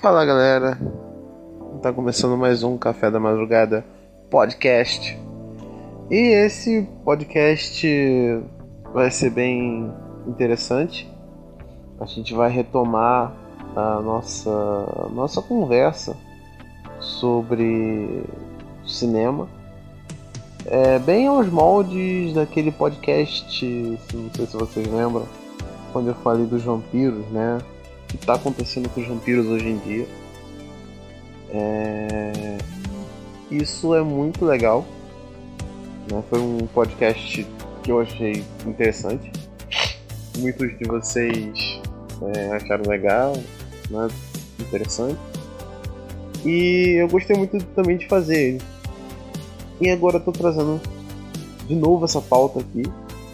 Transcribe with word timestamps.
Fala 0.00 0.24
galera, 0.26 0.78
tá 1.80 1.90
começando 1.90 2.36
mais 2.36 2.62
um 2.62 2.76
Café 2.76 3.10
da 3.10 3.18
Madrugada 3.18 3.84
podcast. 4.30 5.18
E 6.10 6.16
esse 6.16 6.86
podcast 7.04 7.86
vai 8.92 9.10
ser 9.10 9.30
bem 9.30 9.90
interessante. 10.26 11.10
A 11.98 12.04
gente 12.04 12.34
vai 12.34 12.50
retomar 12.50 13.32
a 13.74 14.00
nossa, 14.02 15.08
nossa 15.10 15.40
conversa 15.40 16.16
sobre 17.00 18.24
cinema. 18.86 19.48
É, 20.66 20.98
bem 20.98 21.26
aos 21.26 21.48
moldes 21.48 22.34
daquele 22.34 22.72
podcast, 22.72 23.66
não 24.14 24.30
sei 24.34 24.46
se 24.46 24.56
vocês 24.56 24.86
lembram, 24.86 25.26
quando 25.92 26.08
eu 26.08 26.14
falei 26.16 26.46
dos 26.46 26.62
vampiros, 26.62 27.26
né? 27.26 27.58
que 28.08 28.22
está 28.22 28.34
acontecendo 28.34 28.88
com 28.88 29.00
os 29.00 29.08
vampiros 29.08 29.46
hoje 29.46 29.68
em 29.68 29.78
dia. 29.78 30.06
É... 31.50 32.58
Isso 33.50 33.94
é 33.94 34.02
muito 34.02 34.44
legal. 34.44 34.84
Né? 36.10 36.22
Foi 36.30 36.40
um 36.40 36.66
podcast 36.72 37.46
que 37.82 37.90
eu 37.92 38.00
achei 38.00 38.44
interessante. 38.66 39.30
Muitos 40.38 40.76
de 40.78 40.84
vocês 40.84 41.80
é, 42.34 42.56
acharam 42.56 42.88
legal, 42.88 43.34
né? 43.90 44.08
interessante. 44.60 45.18
E 46.44 46.96
eu 47.00 47.08
gostei 47.08 47.36
muito 47.36 47.58
também 47.66 47.96
de 47.96 48.08
fazer 48.08 48.48
ele. 48.48 48.73
E 49.80 49.90
agora 49.90 50.18
estou 50.18 50.32
trazendo 50.32 50.80
de 51.66 51.74
novo 51.74 52.04
essa 52.04 52.20
pauta 52.20 52.60
aqui. 52.60 52.82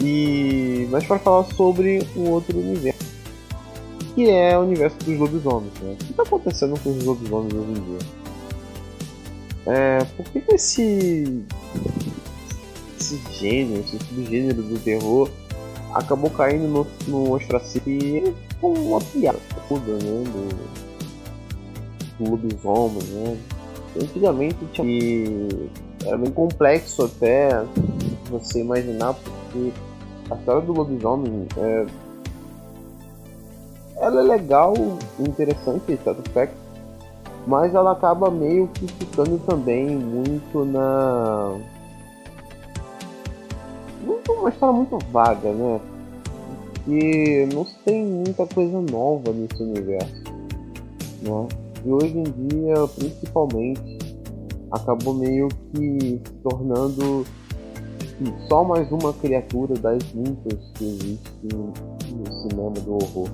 E 0.02 0.88
mas 0.90 1.04
para 1.04 1.18
falar 1.18 1.44
sobre 1.44 2.06
um 2.16 2.30
outro 2.30 2.58
universo 2.58 3.10
que 4.14 4.28
é 4.28 4.58
o 4.58 4.62
universo 4.62 4.96
dos 4.98 5.18
lobisomens. 5.18 5.72
Né? 5.80 5.92
O 5.92 5.96
que 5.96 6.10
está 6.10 6.22
acontecendo 6.22 6.78
com 6.80 6.90
os 6.90 7.04
lobisomens 7.04 7.54
hoje 7.54 7.70
em 7.70 7.84
dia? 7.84 7.98
É, 9.66 10.04
por 10.16 10.24
que, 10.26 10.40
que 10.40 10.54
esse, 10.54 11.44
esse 12.98 13.20
gênero, 13.38 13.80
esse 13.80 13.98
subgênero 13.98 14.62
do 14.62 14.78
terror 14.80 15.30
acabou 15.94 16.30
caindo 16.30 16.66
no, 16.68 16.86
no 17.06 17.32
ostracismo 17.34 18.34
com 18.60 18.72
uma 18.72 19.00
piada 19.00 19.38
toda, 19.68 19.92
né? 19.92 20.24
Do, 22.18 22.24
do 22.24 22.30
lobisomem, 22.30 23.02
né? 23.04 23.36
Antigamente 24.00 24.58
tinha, 24.72 25.48
era 26.04 26.16
bem 26.16 26.30
complexo 26.30 27.04
até 27.04 27.64
você 28.30 28.60
imaginar, 28.60 29.14
porque 29.14 29.72
a 30.30 30.34
história 30.34 30.60
do 30.62 30.72
lobisomem 30.72 31.46
é, 31.56 31.86
ela 33.96 34.20
é 34.20 34.24
legal, 34.24 34.74
interessante 35.18 35.92
esse 35.92 36.08
aspecto, 36.08 36.56
mas 37.46 37.74
ela 37.74 37.92
acaba 37.92 38.30
meio 38.30 38.68
que 38.68 38.86
ficando 38.86 39.38
também 39.46 39.88
muito 39.88 40.64
na. 40.64 41.58
Muito, 44.04 44.32
uma 44.32 44.48
história 44.48 44.74
muito 44.74 44.98
vaga, 45.10 45.52
né? 45.52 45.80
E 46.88 47.46
não 47.52 47.66
tem 47.84 48.04
muita 48.04 48.46
coisa 48.46 48.80
nova 48.80 49.32
nesse 49.32 49.62
universo. 49.62 50.24
Né? 51.22 51.48
E 51.84 51.92
hoje 51.92 52.18
em 52.18 52.22
dia, 52.22 52.74
principalmente, 52.96 54.09
acabou 54.70 55.14
meio 55.14 55.48
que 55.72 56.20
se 56.24 56.34
tornando 56.42 57.24
só 58.48 58.62
mais 58.62 58.90
uma 58.92 59.12
criatura 59.14 59.74
das 59.74 60.02
muitas 60.12 60.70
que 60.74 60.84
existem 60.84 61.50
no 61.52 62.32
cinema 62.42 62.72
do 62.72 62.94
horror. 62.94 63.28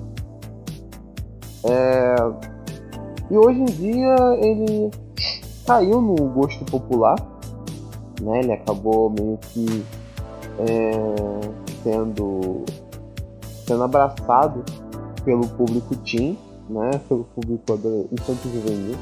É... 1.65 2.15
E 3.29 3.37
hoje 3.37 3.59
em 3.59 3.65
dia 3.65 4.15
ele 4.41 4.89
caiu 5.65 6.01
no 6.01 6.15
gosto 6.29 6.63
popular, 6.65 7.15
né? 8.21 8.39
Ele 8.39 8.53
acabou 8.53 9.09
meio 9.09 9.37
que 9.37 9.83
é... 10.59 11.15
sendo 11.83 12.63
sendo 13.65 13.83
abraçado 13.83 14.63
pelo 15.25 15.45
público 15.49 15.93
teen, 15.97 16.37
né? 16.69 16.91
Pelo 17.09 17.25
público 17.25 17.73
infantil 18.13 18.51
juvenil. 18.53 18.95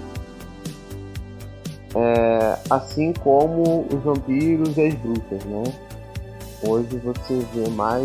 É... 1.95 2.57
assim 2.69 3.13
como 3.13 3.87
os 3.91 4.03
vampiros 4.03 4.75
e 4.77 4.87
as 4.87 4.93
bruxas, 4.95 5.45
né? 5.45 5.63
Hoje 6.61 6.97
você 6.97 7.45
vê 7.53 7.69
mais 7.69 8.03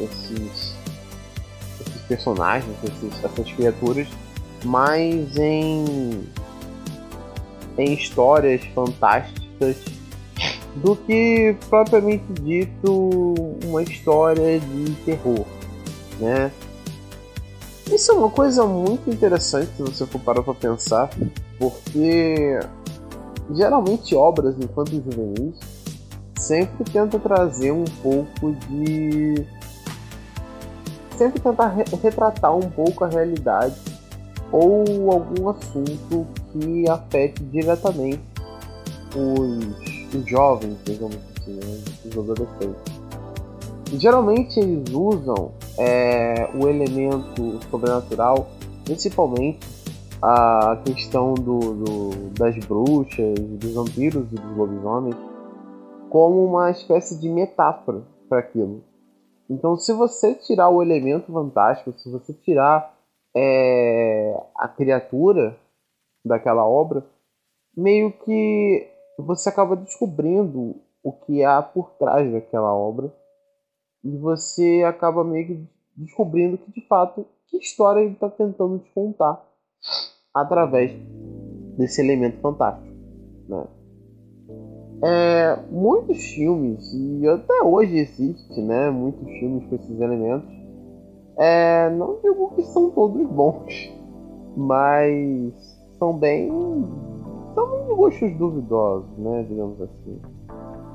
esses 0.00 0.76
personagens, 2.08 2.74
esses, 2.84 3.24
essas 3.24 3.52
criaturas, 3.52 4.06
mais 4.64 5.36
em, 5.36 6.26
em 7.78 7.92
histórias 7.94 8.62
fantásticas 8.74 9.76
do 10.76 10.94
que 10.94 11.56
propriamente 11.68 12.24
dito 12.42 13.34
uma 13.64 13.82
história 13.82 14.60
de 14.60 14.92
terror, 15.04 15.46
né? 16.20 16.50
Isso 17.90 18.10
é 18.10 18.14
uma 18.14 18.30
coisa 18.30 18.66
muito 18.66 19.08
interessante 19.08 19.70
se 19.76 19.82
você 19.82 20.06
for 20.06 20.20
parar 20.20 20.42
para 20.42 20.54
pensar, 20.54 21.08
porque 21.58 22.58
geralmente 23.54 24.14
obras 24.14 24.56
infantis 24.58 25.02
juvenis 25.04 25.58
sempre 26.38 26.84
tentam 26.90 27.18
trazer 27.20 27.72
um 27.72 27.84
pouco 28.02 28.52
de 28.68 29.46
sempre 31.16 31.40
tentar 31.40 31.68
re 31.68 31.84
retratar 32.02 32.54
um 32.54 32.68
pouco 32.70 33.04
a 33.04 33.08
realidade 33.08 33.74
ou 34.52 35.10
algum 35.10 35.48
assunto 35.48 36.26
que 36.52 36.88
afete 36.88 37.42
diretamente 37.44 38.22
os, 39.14 40.14
os 40.14 40.28
jovens, 40.28 40.76
digamos 40.84 41.16
assim, 41.36 41.54
né? 41.54 41.78
os 42.04 42.12
adolescentes. 42.12 42.96
Geralmente 43.94 44.58
eles 44.60 44.92
usam 44.92 45.52
é, 45.78 46.48
o 46.54 46.68
elemento 46.68 47.58
sobrenatural, 47.70 48.48
principalmente 48.84 49.75
a 50.28 50.82
questão 50.84 51.34
do, 51.34 51.60
do, 51.60 52.30
das 52.30 52.56
bruxas, 52.66 53.38
dos 53.38 53.74
vampiros 53.74 54.26
e 54.32 54.34
dos 54.34 54.56
lobisomens, 54.56 55.14
como 56.10 56.44
uma 56.44 56.68
espécie 56.68 57.20
de 57.20 57.28
metáfora 57.28 58.02
para 58.28 58.40
aquilo. 58.40 58.82
Então, 59.48 59.76
se 59.76 59.92
você 59.92 60.34
tirar 60.34 60.68
o 60.68 60.82
elemento 60.82 61.32
fantástico, 61.32 61.96
se 61.96 62.10
você 62.10 62.34
tirar 62.34 62.92
é, 63.36 64.36
a 64.56 64.66
criatura 64.66 65.56
daquela 66.24 66.66
obra, 66.66 67.06
meio 67.76 68.10
que 68.10 68.90
você 69.16 69.48
acaba 69.48 69.76
descobrindo 69.76 70.74
o 71.04 71.12
que 71.12 71.44
há 71.44 71.62
por 71.62 71.92
trás 71.92 72.32
daquela 72.32 72.74
obra 72.74 73.14
e 74.02 74.16
você 74.16 74.82
acaba 74.84 75.22
meio 75.22 75.46
que 75.46 75.68
descobrindo 75.96 76.58
que 76.58 76.72
de 76.72 76.84
fato 76.88 77.24
que 77.46 77.58
história 77.58 78.00
ele 78.00 78.14
está 78.14 78.28
tentando 78.28 78.80
te 78.80 78.90
contar 78.92 79.46
através 80.36 80.92
desse 81.78 82.00
elemento 82.02 82.38
fantástico, 82.40 82.94
né? 83.48 83.64
É, 85.02 85.58
muitos 85.70 86.18
filmes, 86.34 86.92
e 86.92 87.26
até 87.26 87.62
hoje 87.62 87.98
existe, 87.98 88.60
né? 88.62 88.90
Muitos 88.90 89.26
filmes 89.38 89.66
com 89.66 89.76
esses 89.76 90.00
elementos. 90.00 90.48
É, 91.38 91.90
não 91.90 92.18
digo 92.22 92.50
que 92.54 92.62
são 92.62 92.90
todos 92.90 93.26
bons, 93.28 93.92
mas 94.56 95.54
são 95.98 96.14
bem. 96.14 96.50
são 97.54 97.86
de 97.86 97.94
gostos 97.94 98.32
duvidosos, 98.36 99.18
né? 99.18 99.44
Digamos 99.48 99.80
assim. 99.80 100.20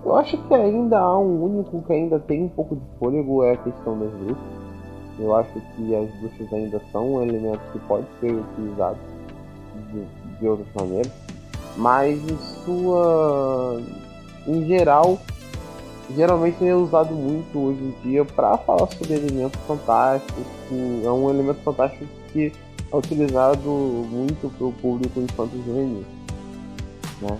Eu 0.03 0.15
acho 0.15 0.37
que 0.47 0.53
ainda 0.53 0.99
há 0.99 1.19
um 1.19 1.43
único 1.43 1.81
que 1.83 1.93
ainda 1.93 2.19
tem 2.19 2.43
um 2.43 2.49
pouco 2.49 2.75
de 2.75 2.85
fôlego 2.97 3.43
é 3.43 3.53
a 3.53 3.57
questão 3.57 3.99
das 3.99 4.11
bruxas. 4.13 4.61
Eu 5.19 5.35
acho 5.35 5.53
que 5.75 5.95
as 5.95 6.09
bruxas 6.19 6.53
ainda 6.53 6.81
são 6.91 7.13
um 7.13 7.21
elemento 7.21 7.61
que 7.71 7.79
pode 7.87 8.07
ser 8.19 8.33
utilizado 8.33 9.10
de, 9.91 10.39
de 10.39 10.47
outras 10.47 10.67
maneiras 10.75 11.11
mas 11.77 12.19
em 12.19 12.37
sua 12.65 13.81
em 14.47 14.65
geral 14.67 15.19
geralmente 16.15 16.65
é 16.65 16.75
usado 16.75 17.13
muito 17.13 17.57
hoje 17.57 17.79
em 17.79 18.09
dia 18.09 18.25
para 18.25 18.57
falar 18.57 18.87
sobre 18.87 19.13
elementos 19.13 19.59
fantásticos 19.67 20.45
é 21.03 21.09
um 21.09 21.29
elemento 21.29 21.61
fantástico 21.63 22.05
que 22.31 22.51
é 22.91 22.95
utilizado 22.95 23.69
muito 23.69 24.49
para 24.57 24.67
o 24.67 24.73
público 24.73 25.19
infantil 25.19 25.63
juvenil 25.65 26.03
né? 27.21 27.37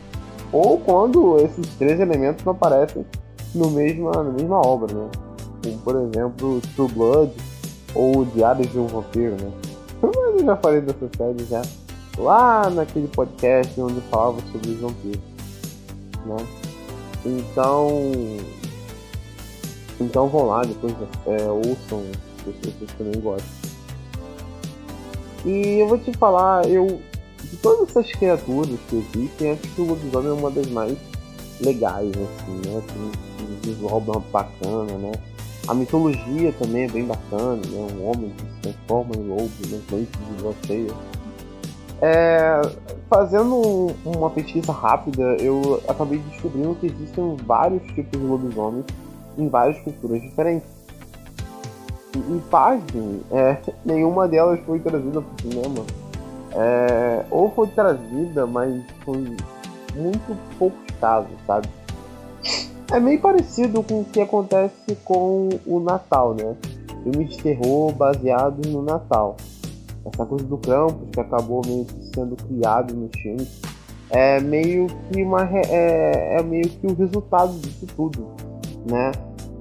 ou 0.51 0.77
quando 0.80 1.38
esses 1.39 1.68
três 1.75 2.00
elementos 2.00 2.44
não 2.45 2.53
aparecem 2.53 3.06
no 3.53 3.69
mesma, 3.71 4.12
na 4.12 4.31
mesma 4.31 4.65
obra 4.65 4.94
né? 4.94 5.09
como 5.63 5.77
por 5.80 5.95
exemplo 5.98 6.62
True 6.75 6.92
Blood 6.92 7.31
ou 7.94 8.25
Diários 8.25 8.71
de 8.71 8.80
um 8.80 8.88
Vampiro 8.88 9.36
né? 9.42 9.51
eu 10.01 10.45
já 10.45 10.56
falei 10.56 10.81
dessa 10.81 11.09
série 11.18 11.44
já 11.45 11.62
lá 12.21 12.69
naquele 12.69 13.07
podcast 13.07 13.79
onde 13.81 13.95
eu 13.95 14.01
falava 14.03 14.39
sobre 14.51 14.71
os 14.71 14.79
vampiros, 14.79 15.21
né? 16.25 16.47
Então, 17.25 18.12
Então 20.00 20.27
vão 20.27 20.47
lá, 20.47 20.63
depois 20.63 20.95
é, 21.27 21.44
ouçam 21.50 22.03
se 22.44 22.51
vocês 22.51 22.91
também 22.97 23.21
gostam. 23.21 23.71
E 25.45 25.79
eu 25.79 25.88
vou 25.88 25.97
te 25.97 26.12
falar, 26.13 26.68
eu 26.68 27.01
de 27.44 27.57
todas 27.57 27.89
essas 27.89 28.12
criaturas 28.13 28.79
que 28.89 28.95
existem, 28.95 29.51
acho 29.51 29.62
que 29.62 29.81
o 29.81 29.85
lobisomem 29.85 30.29
é 30.29 30.33
uma 30.33 30.51
das 30.51 30.67
mais 30.67 30.97
legais, 31.59 32.09
assim, 32.09 32.69
né? 32.69 32.81
Tem 32.88 33.47
um 33.47 33.59
visual 33.62 34.00
bacana, 34.31 34.94
né? 34.97 35.12
A 35.67 35.74
mitologia 35.74 36.53
também 36.53 36.83
é 36.83 36.88
bem 36.88 37.06
bacana, 37.06 37.56
né? 37.56 37.88
Um 37.94 38.09
homem 38.09 38.31
que 38.31 38.44
se 38.44 38.62
transforma 38.62 39.15
em 39.15 39.27
lobo, 39.27 39.51
né? 39.67 39.79
Dente 39.89 40.17
de 40.17 40.41
lua 40.41 40.56
É, 42.01 42.62
fazendo 43.07 43.94
uma 44.03 44.30
pesquisa 44.31 44.71
rápida, 44.71 45.21
eu 45.39 45.81
acabei 45.88 46.18
descobrindo 46.18 46.75
que 46.75 46.88
existem 46.88 47.38
vários 47.45 47.83
tipos 47.94 48.19
de 48.19 48.25
lobisomens 48.25 48.86
em 49.38 49.48
várias 49.48 49.77
culturas 49.83 50.21
diferentes. 50.21 50.68
E, 52.15 52.42
pasmem, 52.50 53.21
é, 53.31 53.57
nenhuma 53.86 54.27
delas 54.27 54.59
foi 54.65 54.80
trazida 54.80 55.21
para 55.21 55.36
o 55.36 55.42
cinema. 55.42 55.86
É, 56.53 57.24
ou 57.30 57.51
foi 57.51 57.68
trazida, 57.68 58.45
mas 58.48 58.83
foi 59.06 59.36
muito 59.95 60.38
poucos 60.57 60.95
casos, 61.00 61.31
sabe? 61.45 61.69
É 62.92 63.00
meio 63.00 63.21
parecido 63.21 63.81
com 63.83 64.01
o 64.01 64.06
que 64.06 64.19
acontece 64.19 64.95
com 65.06 65.48
o 65.65 65.80
Natal, 65.80 66.33
né? 66.33 66.56
Filmes 67.03 67.30
de 67.30 67.38
terror 67.42 67.94
baseados 67.94 68.69
no 68.69 68.81
Natal. 68.81 69.38
Essa 70.06 70.25
coisa 70.25 70.45
do 70.45 70.57
Krampus 70.57 71.09
que 71.12 71.19
acabou 71.19 71.62
meio 71.65 71.86
que 71.86 72.15
sendo 72.15 72.36
criado 72.36 72.94
nos 72.94 73.12
filmes 73.21 73.62
é 74.09 74.42
meio 74.42 74.88
que 74.88 75.24
uma 75.24 75.48
é, 75.53 76.38
é 76.38 76.44
meio 76.44 76.68
que 76.68 76.88
o 76.88 76.94
resultado 76.94 77.53
disso 77.59 77.86
tudo, 77.95 78.27
né? 78.89 79.12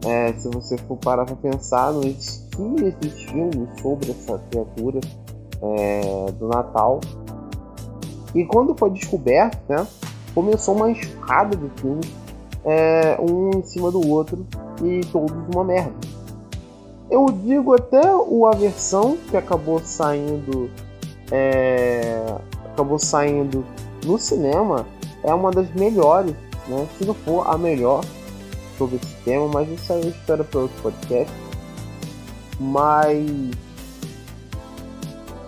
É, 0.05 0.33
se 0.33 0.49
você 0.49 0.79
for 0.79 0.97
parar 0.97 1.27
para 1.27 1.37
pensar, 1.37 1.93
não 1.93 2.03
existia 2.03 2.89
esses 2.89 3.23
filmes 3.25 3.69
sobre 3.81 4.11
essa 4.11 4.39
criatura 4.51 5.01
é, 5.63 6.33
do 6.33 6.49
Natal. 6.49 7.01
E 8.35 8.45
quando 8.47 8.75
foi 8.79 8.91
descoberto, 8.91 9.59
né, 9.69 9.87
começou 10.35 10.75
uma 10.75 10.91
escada 10.91 11.57
de 11.57 11.69
filmes, 11.81 12.11
um 13.21 13.59
em 13.59 13.63
cima 13.63 13.91
do 13.91 14.09
outro, 14.09 14.47
e 14.83 15.01
todos 15.07 15.37
uma 15.55 15.65
merda. 15.65 15.93
Eu 17.11 17.27
digo 17.27 17.75
até 17.75 18.15
o 18.15 18.47
A 18.47 18.53
versão 18.53 19.19
que 19.29 19.37
acabou 19.37 19.81
saindo. 19.81 20.71
É, 21.33 22.25
acabou 22.73 22.99
saindo 22.99 23.65
no 24.05 24.19
cinema 24.19 24.87
é 25.23 25.33
uma 25.35 25.51
das 25.51 25.71
melhores, 25.75 26.35
né? 26.67 26.87
Se 26.97 27.05
não 27.05 27.15
for 27.15 27.49
a 27.49 27.57
melhor 27.59 28.05
sobre 28.79 28.97
esse 28.97 29.15
tema, 29.25 29.49
mas 29.49 29.69
isso 29.69 29.93
aí 29.93 30.03
eu 30.03 30.11
espero 30.11 30.45
para 30.45 30.61
outro 30.61 30.83
podcast. 30.83 31.35
Mas 32.59 33.51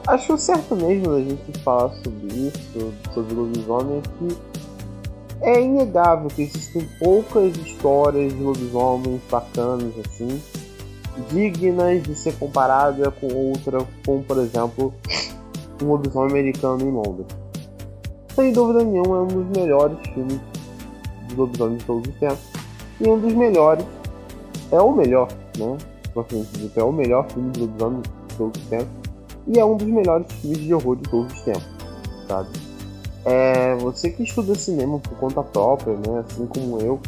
acho 0.06 0.36
certo 0.38 0.74
mesmo 0.76 1.12
a 1.14 1.20
gente 1.20 1.58
falar 1.60 1.90
sobre 2.02 2.26
isso, 2.34 2.92
sobre 3.14 3.34
lobisomem, 3.34 4.02
que 4.18 4.36
é 5.40 5.60
inegável 5.60 6.28
que 6.28 6.42
existem 6.42 6.88
poucas 6.98 7.56
histórias 7.56 8.32
de 8.32 8.42
lobisomens 8.42 9.20
bacanas 9.30 9.92
assim, 10.04 10.40
dignas 11.30 12.02
de 12.02 12.14
ser 12.14 12.34
comparada 12.38 13.10
com 13.10 13.26
outra, 13.26 13.86
como 14.04 14.22
por 14.22 14.38
exemplo 14.38 14.94
um 15.82 15.86
lobisomem 15.86 16.30
americano 16.30 16.82
em 16.82 16.90
Londres. 16.90 17.26
Sem 18.34 18.52
dúvida 18.52 18.82
nenhuma, 18.84 19.18
é 19.18 19.20
um 19.20 19.26
dos 19.26 19.58
melhores 19.58 19.98
filmes 20.14 20.40
de 21.28 21.34
lobisomem 21.34 21.76
de 21.76 21.84
todos 21.84 22.08
os 22.08 22.14
tempos. 22.18 22.52
E 23.00 23.08
um 23.08 23.18
dos 23.18 23.34
melhores, 23.34 23.84
é 24.70 24.80
o 24.80 24.92
melhor, 24.92 25.28
né? 25.58 25.76
É 26.76 26.82
o 26.82 26.92
melhor 26.92 27.28
filme 27.30 27.50
de 27.50 27.60
lobisomem 27.60 28.02
de 28.02 28.36
todos 28.36 28.62
os 28.62 28.68
tempos 28.68 29.02
e 29.46 29.58
é 29.58 29.64
um 29.64 29.76
dos 29.76 29.88
melhores 29.88 30.30
filmes 30.32 30.58
de 30.58 30.74
horror 30.74 30.96
de 30.96 31.10
todos 31.10 31.32
os 31.32 31.40
tempos, 31.42 31.66
sabe? 32.28 32.48
É, 33.24 33.74
você 33.76 34.10
que 34.10 34.22
estuda 34.22 34.54
cinema 34.54 34.98
por 34.98 35.16
conta 35.18 35.42
própria, 35.42 35.94
né, 35.94 36.24
assim 36.26 36.46
como 36.46 36.78
eu, 36.80 37.00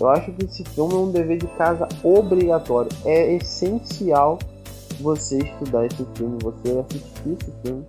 eu 0.00 0.08
acho 0.08 0.32
que 0.32 0.44
esse 0.44 0.64
filme 0.64 0.94
é 0.94 0.96
um 0.96 1.10
dever 1.10 1.38
de 1.38 1.46
casa 1.56 1.88
obrigatório. 2.02 2.90
É 3.04 3.34
essencial 3.34 4.38
você 5.00 5.38
estudar 5.38 5.86
esse 5.86 6.04
filme, 6.16 6.38
você 6.42 6.78
assistir 6.78 7.36
esse 7.40 7.52
filme, 7.62 7.86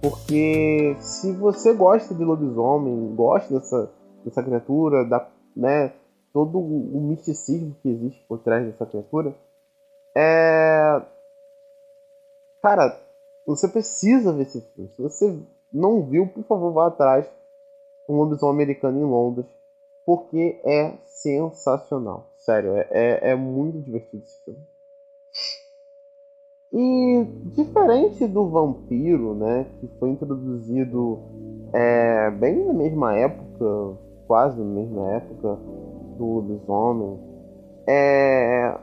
porque 0.00 0.96
se 1.00 1.32
você 1.32 1.72
gosta 1.72 2.14
de 2.14 2.24
lobisomem, 2.24 3.14
gosta 3.14 3.54
dessa, 3.54 3.90
dessa 4.24 4.42
criatura, 4.42 5.04
da, 5.04 5.28
né, 5.56 5.92
todo 6.32 6.58
o 6.58 7.00
misticismo 7.00 7.74
que 7.82 7.88
existe 7.88 8.24
por 8.28 8.38
trás 8.38 8.66
dessa 8.66 8.84
criatura, 8.84 9.34
é, 10.14 11.02
cara, 12.62 12.98
você 13.46 13.68
precisa 13.68 14.32
ver 14.32 14.42
esse 14.42 14.60
filme. 14.60 14.90
Se 14.94 15.02
você 15.02 15.38
não 15.72 16.02
viu, 16.02 16.26
por 16.26 16.44
favor, 16.44 16.72
vá 16.72 16.86
atrás. 16.88 17.26
Um 18.08 18.16
lobisomem 18.16 18.62
americano 18.62 19.00
em 19.00 19.04
Londres. 19.04 19.46
Porque 20.06 20.60
é 20.64 20.94
sensacional. 21.04 22.30
Sério, 22.38 22.76
é, 22.76 22.88
é, 22.90 23.30
é 23.32 23.34
muito 23.34 23.80
divertido 23.80 24.22
esse 24.22 24.44
filme. 24.44 24.60
E 26.72 27.24
diferente 27.54 28.26
do 28.26 28.48
vampiro, 28.48 29.34
né, 29.34 29.66
que 29.80 29.88
foi 29.98 30.10
introduzido 30.10 31.18
é, 31.72 32.30
bem 32.30 32.64
na 32.64 32.72
mesma 32.72 33.14
época, 33.16 33.96
quase 34.26 34.58
na 34.58 34.64
mesma 34.64 35.10
época 35.12 35.58
do 36.16 36.24
lobisomem, 36.24 37.18
é, 37.86 38.78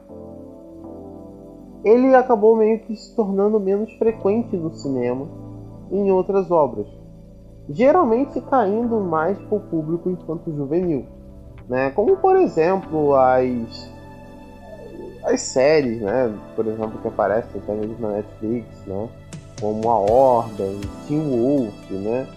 ele 1.84 2.16
acabou 2.16 2.56
meio 2.56 2.80
que 2.80 2.96
se 2.96 3.16
tornando 3.16 3.60
menos 3.60 3.92
frequente 3.94 4.56
no 4.56 4.74
cinema 4.74 5.28
em 5.92 6.12
outras 6.12 6.50
obras, 6.50 6.88
geralmente 7.70 8.40
caindo 8.42 9.00
mais 9.00 9.38
para 9.38 9.58
o 9.58 9.62
público 9.62 10.10
enquanto 10.10 10.54
juvenil, 10.56 11.06
né? 11.70 11.92
Como 11.92 12.18
por 12.18 12.36
exemplo 12.36 13.16
as 13.16 13.92
as 15.24 15.42
séries, 15.42 16.02
né? 16.02 16.34
Por 16.56 16.68
exemplo 16.68 17.00
que 17.02 17.08
aparecem 17.08 17.62
até 17.62 17.74
mesmo 17.74 17.98
na 18.00 18.10
Netflix, 18.10 18.68
né? 18.86 19.10
Como 19.60 19.90
a 19.90 19.98
Ordem, 19.98 20.82
Teen 21.08 21.30
Wolf, 21.30 21.92
né? 21.92 22.28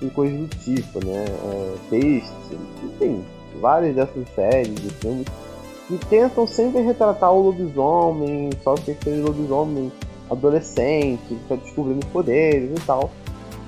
E 0.00 0.10
coisas 0.10 0.36
do 0.36 0.48
tipo, 0.48 1.04
né? 1.04 1.24
É, 1.24 1.96
enfim, 1.96 3.24
várias 3.60 3.94
dessas 3.94 4.28
séries 4.34 4.78
e 4.78 4.90
filmes 4.94 5.26
que 5.86 6.06
tentam 6.06 6.46
sempre 6.46 6.80
retratar 6.80 7.32
o 7.32 7.42
lobisomem, 7.42 8.50
só 8.62 8.74
que 8.74 8.92
aquele 8.92 9.20
lobisomem 9.20 9.92
adolescente, 10.30 11.22
que 11.28 11.34
está 11.34 11.56
descobrindo 11.56 12.06
poderes 12.06 12.70
e 12.70 12.86
tal. 12.86 13.10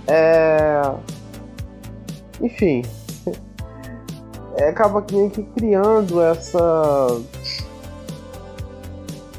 É... 0.06 0.82
Enfim, 2.40 2.82
é, 4.56 4.68
acaba 4.68 5.02
criando 5.02 6.20
essa 6.20 7.20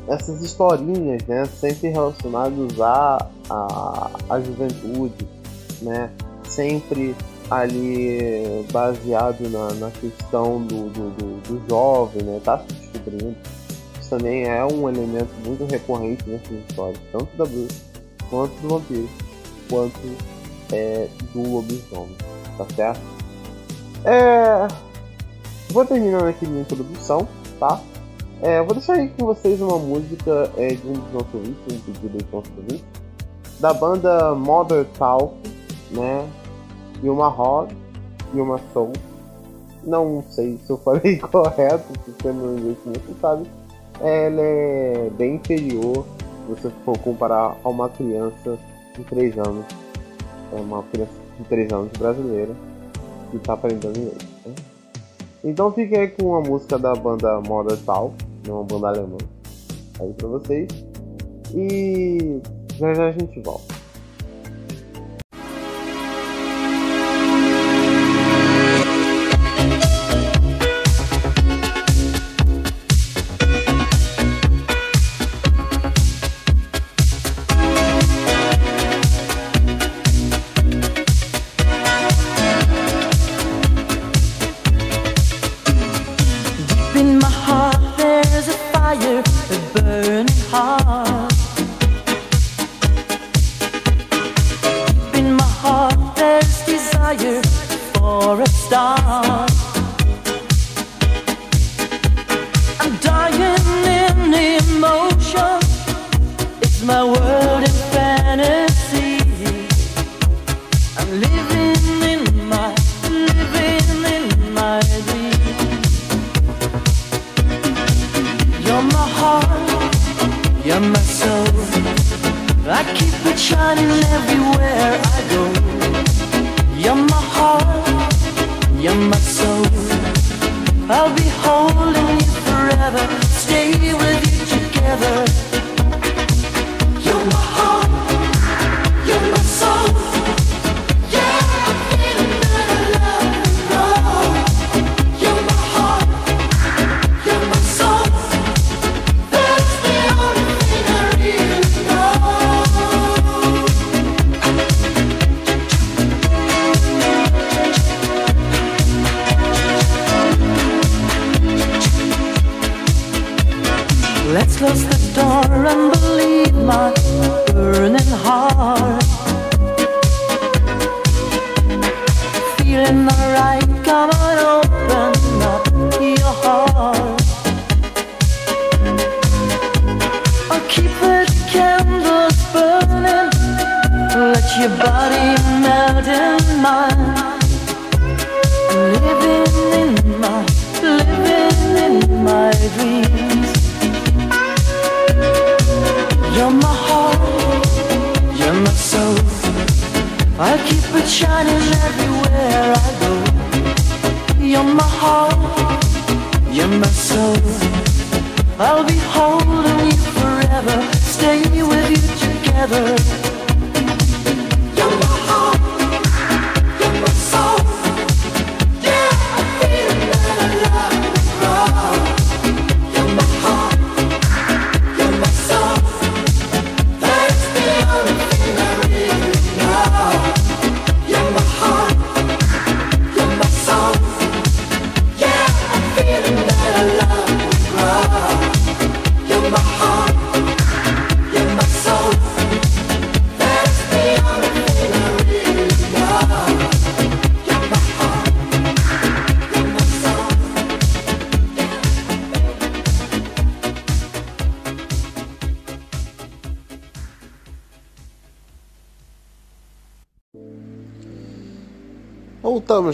essas 0.07 0.41
historinhas, 0.41 1.23
né, 1.23 1.45
sempre 1.45 1.89
relacionadas 1.89 2.79
à, 2.79 3.27
à, 3.49 4.11
à 4.29 4.39
juventude, 4.39 5.27
né, 5.81 6.11
sempre 6.47 7.15
ali 7.49 8.65
baseado 8.71 9.49
na, 9.49 9.73
na 9.73 9.91
questão 9.91 10.61
do, 10.61 10.89
do, 10.89 11.09
do, 11.11 11.41
do 11.41 11.69
jovem, 11.69 12.23
né? 12.23 12.41
Tá 12.43 12.59
se 12.59 12.73
descobrindo. 12.73 13.35
Isso 13.99 14.09
também 14.09 14.45
é 14.45 14.65
um 14.65 14.89
elemento 14.89 15.29
muito 15.45 15.65
recorrente 15.65 16.27
nessas 16.27 16.51
histórias, 16.69 16.99
tanto 17.11 17.37
da 17.37 17.45
bruxa, 17.45 17.81
quanto 18.29 18.53
do 18.61 18.69
vampiro, 18.69 19.09
quanto 19.69 20.34
é, 20.75 21.07
do 21.33 21.41
lobisomem, 21.41 22.15
tá 22.57 22.65
certo? 22.75 23.01
É... 24.03 24.67
Vou 25.69 25.85
terminando 25.85 26.27
aqui 26.27 26.45
minha 26.45 26.61
introdução, 26.61 27.27
tá? 27.59 27.81
É, 28.41 28.61
vou 28.61 28.73
deixar 28.73 28.93
aí 28.93 29.09
com 29.09 29.25
vocês 29.25 29.61
uma 29.61 29.79
música 29.79 30.51
é, 30.57 30.67
de 30.67 30.87
um 30.87 30.93
dos 30.93 31.13
nossos 31.13 31.33
ouvintes, 31.33 31.61
um 31.71 31.79
pedido 31.79 32.17
dos 32.17 32.31
nossos 32.31 32.51
ouvintes, 32.57 32.85
da 33.59 33.73
banda 33.73 34.35
Mother 34.35 34.85
Talk, 34.97 35.33
né? 35.91 36.29
e 37.01 37.09
uma 37.09 37.27
Rod 37.27 37.71
e 38.33 38.39
uma 38.39 38.59
Soul. 38.73 38.93
Não 39.83 40.23
sei 40.29 40.57
se 40.57 40.69
eu 40.69 40.77
falei 40.77 41.17
correto, 41.31 41.93
porque 42.03 42.27
no 42.29 42.57
inglês 42.57 42.77
você 42.85 43.13
sabe. 43.21 43.45
Ela 44.01 44.41
é 44.41 45.09
bem 45.17 45.35
inferior 45.35 46.05
se 46.45 46.53
você 46.53 46.69
for 46.83 46.97
comparar 46.99 47.55
a 47.63 47.69
uma 47.69 47.87
criança 47.89 48.57
de 48.95 49.03
3 49.05 49.37
anos. 49.37 49.65
É 50.51 50.55
uma 50.59 50.83
criança 50.83 51.11
de 51.37 51.45
3 51.45 51.71
anos 51.71 51.91
brasileira 51.97 52.55
que 53.31 53.37
está 53.37 53.53
aprendendo 53.53 53.97
inglês. 53.97 54.17
Né? 54.45 54.55
Então 55.43 55.71
fique 55.71 55.95
aí 55.95 56.07
com 56.07 56.35
a 56.35 56.41
música 56.41 56.79
da 56.79 56.95
banda 56.95 57.39
Modern 57.41 57.79
Tal, 57.85 58.13
né, 58.45 58.51
uma 58.51 58.63
banda 58.63 58.87
alemã, 58.87 59.17
aí 59.99 60.13
pra 60.13 60.27
vocês. 60.27 60.69
E 61.53 62.41
já 62.77 62.93
já 62.93 63.07
a 63.07 63.11
gente 63.11 63.39
volta. 63.41 63.74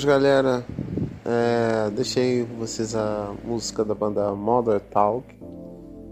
Voltamos, 0.02 0.06
galera. 0.06 0.66
É, 1.26 1.90
deixei 1.92 2.44
vocês 2.44 2.96
a 2.96 3.34
música 3.44 3.86
da 3.86 3.94
banda 3.94 4.34
Mother 4.34 4.80
Talk. 4.80 5.24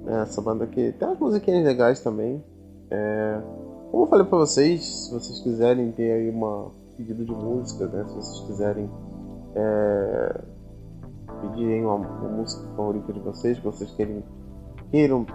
É, 0.08 0.22
essa 0.22 0.42
banda 0.42 0.64
aqui 0.64 0.94
tem 0.98 1.08
umas 1.08 1.20
musiquinhas 1.20 1.64
legais 1.64 2.00
também. 2.00 2.44
É, 2.92 3.42
como 3.92 4.04
eu 4.04 4.08
falei 4.08 4.26
pra 4.26 4.38
vocês, 4.38 4.86
se 4.86 5.14
vocês 5.14 5.40
quiserem 5.40 5.92
ter 5.92 6.12
aí 6.12 6.30
uma 6.30 6.72
pedido 6.98 7.26
de 7.26 7.32
música, 7.32 7.88
né? 7.88 8.06
Se 8.08 8.16
vocês 8.16 8.48
quiserem 8.48 8.90
é, 9.56 10.42
pedirem 11.42 11.86
uma, 11.86 11.96
uma, 11.96 12.30
música 12.30 12.68
favorita 12.76 13.14
de 13.14 13.20
vocês, 13.20 13.58
que 13.58 13.66
vocês 13.66 13.92
querem, 13.92 14.24
queiram 14.92 15.26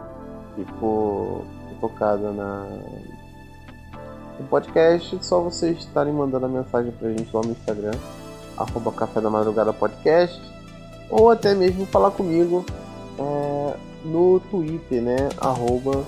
que 0.54 0.64
for 0.78 1.42
tocada 1.80 2.32
na, 2.32 2.66
no 4.38 4.46
podcast, 4.48 5.18
só 5.24 5.40
vocês 5.40 5.78
estarem 5.78 6.12
mandando 6.12 6.46
a 6.46 6.48
mensagem 6.48 6.92
pra 6.92 7.10
gente 7.10 7.34
lá 7.34 7.42
no 7.42 7.50
Instagram 7.50 7.92
arroba 8.56 8.92
Café 8.92 9.20
da 9.20 9.30
Madrugada 9.30 9.72
Podcast, 9.72 10.40
ou 11.10 11.30
até 11.30 11.54
mesmo 11.54 11.86
falar 11.86 12.10
comigo 12.10 12.64
é, 13.18 13.76
no 14.04 14.40
Twitter, 14.50 15.02
né? 15.02 15.16
Arroba 15.38 16.04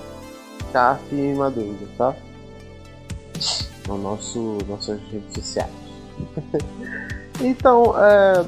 Café 0.73 1.35
Madruga, 1.35 1.87
tá? 1.97 2.15
No 3.87 3.99
nosso, 3.99 4.59
nossas 4.69 5.00
redes 5.11 5.35
sociais. 5.35 5.71
então, 7.41 7.95
é, 7.99 8.45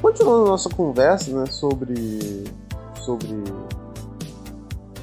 continuando 0.00 0.44
a 0.44 0.48
nossa 0.48 0.68
conversa, 0.70 1.30
né? 1.32 1.46
Sobre, 1.46 2.44
sobre 3.04 3.28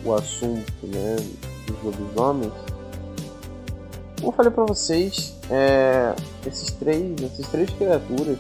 o 0.03 0.13
assunto, 0.13 0.74
né? 0.83 1.15
Dos 1.67 1.83
lobisomens. 1.83 2.53
Como 4.19 4.31
eu 4.31 4.31
falei 4.31 4.51
pra 4.51 4.65
vocês, 4.65 5.38
é, 5.49 6.13
esses 6.45 6.71
três, 6.71 7.15
essas 7.23 7.47
três 7.47 7.69
criaturas, 7.71 8.37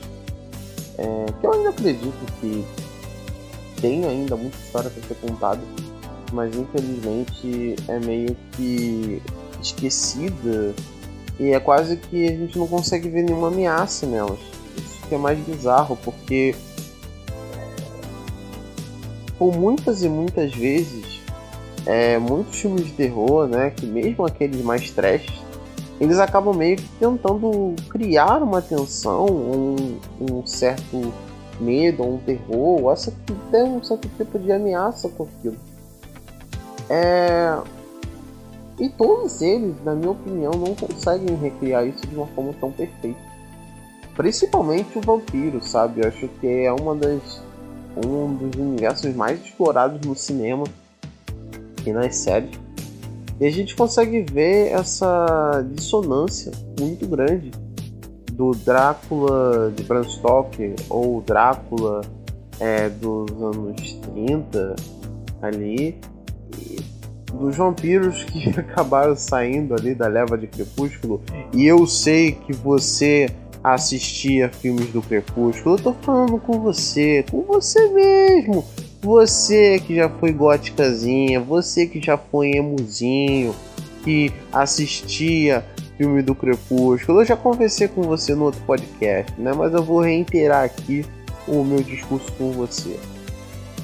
é, 0.97 1.25
que 1.39 1.47
eu 1.47 1.53
ainda 1.53 1.69
acredito 1.69 2.33
que 2.39 2.65
tem 3.81 4.05
ainda 4.05 4.35
muita 4.35 4.57
história 4.57 4.89
para 4.89 5.03
ser 5.03 5.15
contada, 5.15 5.61
mas 6.31 6.55
infelizmente 6.55 7.75
é 7.87 7.99
meio 7.99 8.35
que 8.51 9.21
esquecida 9.61 10.73
e 11.39 11.51
é 11.51 11.59
quase 11.59 11.97
que 11.97 12.27
a 12.27 12.31
gente 12.31 12.57
não 12.57 12.67
consegue 12.67 13.09
ver 13.09 13.23
nenhuma 13.23 13.47
ameaça 13.47 14.05
nelas. 14.05 14.39
Isso 14.77 15.07
que 15.07 15.15
é 15.15 15.17
mais 15.17 15.39
bizarro, 15.39 15.97
porque 16.03 16.53
por 19.37 19.55
muitas 19.55 20.03
e 20.03 20.09
muitas 20.09 20.53
vezes, 20.53 21.21
é, 21.85 22.17
muitos 22.19 22.59
filmes 22.59 22.85
de 22.85 22.91
terror, 22.91 23.47
né, 23.47 23.69
que 23.69 23.85
mesmo 23.85 24.25
aqueles 24.25 24.61
mais 24.61 24.91
trash, 24.91 25.41
eles 25.99 26.17
acabam 26.17 26.55
meio 26.55 26.77
que 26.77 26.87
tentando 26.99 27.75
criar 27.89 28.41
uma 28.41 28.61
tensão, 28.61 29.25
um, 29.25 29.99
um 30.19 30.45
certo 30.45 31.13
medo, 31.59 32.03
um 32.03 32.17
terror, 32.19 32.83
ou 32.83 32.91
essa 32.91 33.13
tem 33.51 33.63
um 33.63 33.83
certo 33.83 34.07
tipo 34.17 34.39
de 34.39 34.51
ameaça 34.51 35.09
com 35.09 35.23
aquilo. 35.23 35.57
É... 36.89 37.57
E 38.79 38.87
todos 38.87 39.41
eles, 39.41 39.75
na 39.83 39.93
minha 39.93 40.11
opinião, 40.11 40.51
não 40.53 40.73
conseguem 40.73 41.35
recriar 41.35 41.85
isso 41.85 42.07
de 42.07 42.15
uma 42.15 42.27
forma 42.27 42.53
tão 42.61 42.71
perfeita. 42.71 43.19
Principalmente 44.15 44.97
o 44.97 45.01
vampiro, 45.01 45.61
sabe? 45.61 46.01
Eu 46.01 46.07
acho 46.07 46.27
que 46.39 46.47
é 46.47 46.71
uma 46.71 46.95
das 46.95 47.41
um 47.97 48.33
dos 48.33 48.55
universos 48.55 49.13
mais 49.15 49.43
explorados 49.43 49.99
no 50.07 50.15
cinema 50.15 50.63
e 51.85 51.91
nas 51.91 52.15
séries 52.15 52.57
e 53.39 53.45
a 53.45 53.51
gente 53.51 53.75
consegue 53.75 54.21
ver 54.21 54.71
essa 54.71 55.65
dissonância 55.73 56.51
muito 56.79 57.07
grande 57.07 57.51
do 58.33 58.51
Drácula 58.51 59.71
de 59.75 59.83
Bram 59.83 60.03
Stoker 60.03 60.75
ou 60.89 61.21
Drácula 61.21 62.01
é, 62.59 62.89
dos 62.89 63.31
anos 63.41 63.93
30 64.13 64.75
ali. 65.41 65.97
Dos 67.33 67.55
vampiros 67.55 68.23
que 68.23 68.49
acabaram 68.59 69.15
saindo 69.15 69.75
ali 69.75 69.93
da 69.93 70.07
leva 70.07 70.37
de 70.37 70.47
Crepúsculo. 70.47 71.21
E 71.53 71.65
eu 71.65 71.85
sei 71.85 72.31
que 72.31 72.53
você 72.53 73.29
assistia 73.63 74.49
filmes 74.49 74.87
do 74.87 75.01
Crepúsculo. 75.01 75.75
Eu 75.75 75.83
tô 75.83 75.93
falando 75.93 76.39
com 76.39 76.59
você, 76.59 77.23
com 77.29 77.43
você 77.43 77.87
mesmo. 77.89 78.65
Você 79.01 79.79
que 79.79 79.95
já 79.95 80.09
foi 80.09 80.33
góticazinha, 80.33 81.39
você 81.39 81.87
que 81.87 82.01
já 82.01 82.17
foi 82.17 82.51
emuzinho, 82.51 83.55
que 84.03 84.31
assistia 84.51 85.65
filme 85.97 86.21
do 86.21 86.35
Crepúsculo. 86.35 87.21
Eu 87.21 87.25
já 87.25 87.35
conversei 87.35 87.87
com 87.87 88.01
você 88.01 88.33
no 88.33 88.45
outro 88.45 88.61
podcast, 88.61 89.33
né? 89.39 89.51
Mas 89.53 89.73
eu 89.73 89.83
vou 89.83 90.01
reiterar 90.01 90.63
aqui 90.63 91.05
o 91.47 91.63
meu 91.63 91.83
discurso 91.83 92.31
com 92.33 92.51
você. 92.51 92.97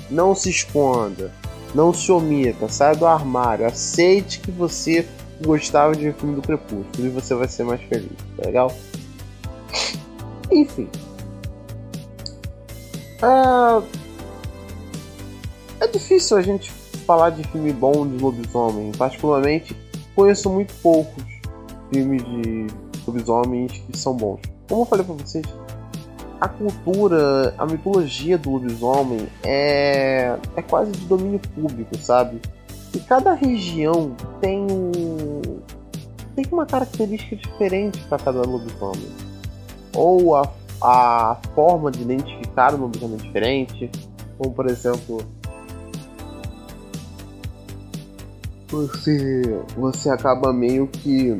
Não 0.09 0.35
se 0.35 0.49
esconda, 0.49 1.31
não 1.73 1.93
se 1.93 2.11
omita, 2.11 2.69
saia 2.69 2.95
do 2.95 3.05
armário, 3.05 3.65
aceite 3.65 4.39
que 4.39 4.51
você 4.51 5.05
gostava 5.45 5.95
de 5.95 6.11
filme 6.13 6.35
do 6.35 6.41
Crepúsculo 6.41 7.07
e 7.07 7.09
você 7.09 7.35
vai 7.35 7.47
ser 7.47 7.63
mais 7.63 7.81
feliz, 7.81 8.11
tá 8.37 8.45
legal? 8.45 8.73
Enfim. 10.51 10.87
É... 13.21 14.04
é 15.85 15.87
difícil 15.87 16.37
a 16.37 16.41
gente 16.41 16.71
falar 17.05 17.29
de 17.29 17.43
filme 17.47 17.71
bom 17.71 18.07
de 18.07 18.17
lobisomem. 18.17 18.91
Particularmente, 18.97 19.75
conheço 20.15 20.49
muito 20.49 20.73
poucos 20.81 21.23
filmes 21.93 22.23
de 22.23 22.67
lobisomens 23.07 23.71
que 23.71 23.97
são 23.97 24.15
bons. 24.15 24.41
Como 24.67 24.81
eu 24.81 24.85
falei 24.85 25.05
pra 25.05 25.13
vocês, 25.13 25.45
a 26.41 26.49
cultura, 26.49 27.53
a 27.57 27.65
mitologia 27.65 28.37
do 28.37 28.51
lobisomem 28.51 29.27
é, 29.43 30.37
é 30.55 30.61
quase 30.63 30.91
de 30.91 31.05
domínio 31.05 31.39
público, 31.53 31.95
sabe? 31.97 32.41
E 32.93 32.99
cada 32.99 33.33
região 33.33 34.15
tem 34.41 34.65
tem 36.35 36.45
uma 36.51 36.65
característica 36.65 37.35
diferente 37.35 37.99
para 38.09 38.17
cada 38.17 38.41
lobisomem. 38.41 39.07
Ou 39.95 40.35
a, 40.35 40.51
a 40.81 41.37
forma 41.53 41.89
de 41.89 42.01
identificar 42.01 42.73
o 42.73 42.77
lobisomem 42.77 43.17
é 43.17 43.21
diferente, 43.21 43.91
como 44.37 44.53
por 44.53 44.69
exemplo, 44.69 45.19
você 48.67 49.41
você 49.77 50.09
acaba 50.09 50.51
meio 50.51 50.87
que 50.87 51.39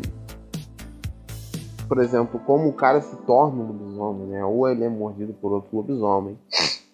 por 1.88 2.00
exemplo, 2.00 2.40
como 2.40 2.70
o 2.70 2.74
cara 2.74 3.02
se 3.02 3.16
torna 3.26 3.64
um 3.64 3.68
lobisomem, 3.68 4.28
né? 4.28 4.44
Ou 4.44 4.68
ele 4.68 4.84
é 4.84 4.90
mordido 4.90 5.34
por 5.34 5.52
outro 5.52 5.76
lobisomem, 5.76 6.38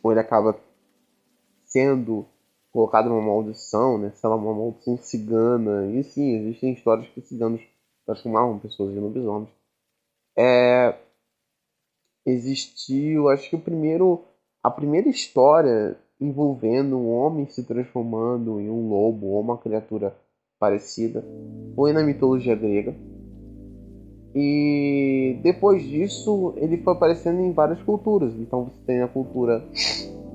ou 0.03 0.11
ele 0.11 0.19
acaba 0.19 0.59
sendo 1.65 2.25
colocado 2.71 3.09
numa 3.09 3.21
maldição, 3.21 3.97
né? 3.97 4.11
Sei 4.15 4.29
lá, 4.29 4.35
uma 4.35 4.53
maldição 4.53 4.97
cigana. 4.97 5.87
E 5.91 6.03
sim, 6.03 6.35
existem 6.35 6.73
histórias 6.73 7.07
que 7.09 7.21
ciganos 7.21 7.61
transformavam 8.05 8.59
pessoas 8.59 8.93
em 8.93 8.99
lobisomens. 8.99 9.49
É... 10.37 10.97
Existiu, 12.25 13.29
acho 13.29 13.49
que 13.49 13.55
o 13.55 13.61
primeiro, 13.61 14.23
a 14.61 14.69
primeira 14.69 15.09
história 15.09 15.97
envolvendo 16.21 16.95
um 16.95 17.11
homem 17.11 17.47
se 17.47 17.63
transformando 17.63 18.61
em 18.61 18.69
um 18.69 18.87
lobo 18.87 19.27
ou 19.27 19.41
uma 19.41 19.57
criatura 19.57 20.15
parecida 20.59 21.25
foi 21.75 21.91
na 21.91 22.03
mitologia 22.03 22.55
grega 22.55 22.95
e 24.33 25.39
depois 25.43 25.83
disso 25.83 26.53
ele 26.55 26.77
foi 26.77 26.93
aparecendo 26.93 27.41
em 27.41 27.51
várias 27.51 27.81
culturas. 27.81 28.33
Então 28.35 28.65
você 28.65 28.85
tem 28.85 28.99
na 28.99 29.07
cultura 29.07 29.63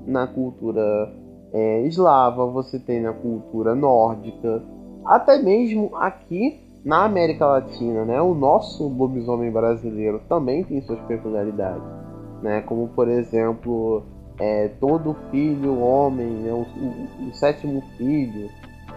na 0.05 0.27
cultura 0.27 1.13
é, 1.51 1.81
eslava, 1.81 2.45
você 2.45 2.79
tem 2.79 3.01
na 3.01 3.13
cultura 3.13 3.75
nórdica, 3.75 4.61
até 5.05 5.41
mesmo 5.41 5.95
aqui 5.95 6.59
na 6.85 7.03
América 7.03 7.45
Latina, 7.45 8.05
né? 8.05 8.21
O 8.21 8.33
nosso 8.33 8.87
lobisomem 8.87 9.51
brasileiro 9.51 10.21
também 10.29 10.63
tem 10.63 10.81
suas 10.81 10.99
peculiaridades, 11.01 11.83
né? 12.41 12.61
Como 12.61 12.87
por 12.89 13.09
exemplo, 13.09 14.03
é, 14.39 14.69
todo 14.79 15.15
filho 15.31 15.79
homem, 15.79 16.27
né? 16.27 16.51
o, 16.51 16.61
o, 16.61 17.29
o 17.29 17.33
sétimo 17.33 17.83
filho 17.97 18.49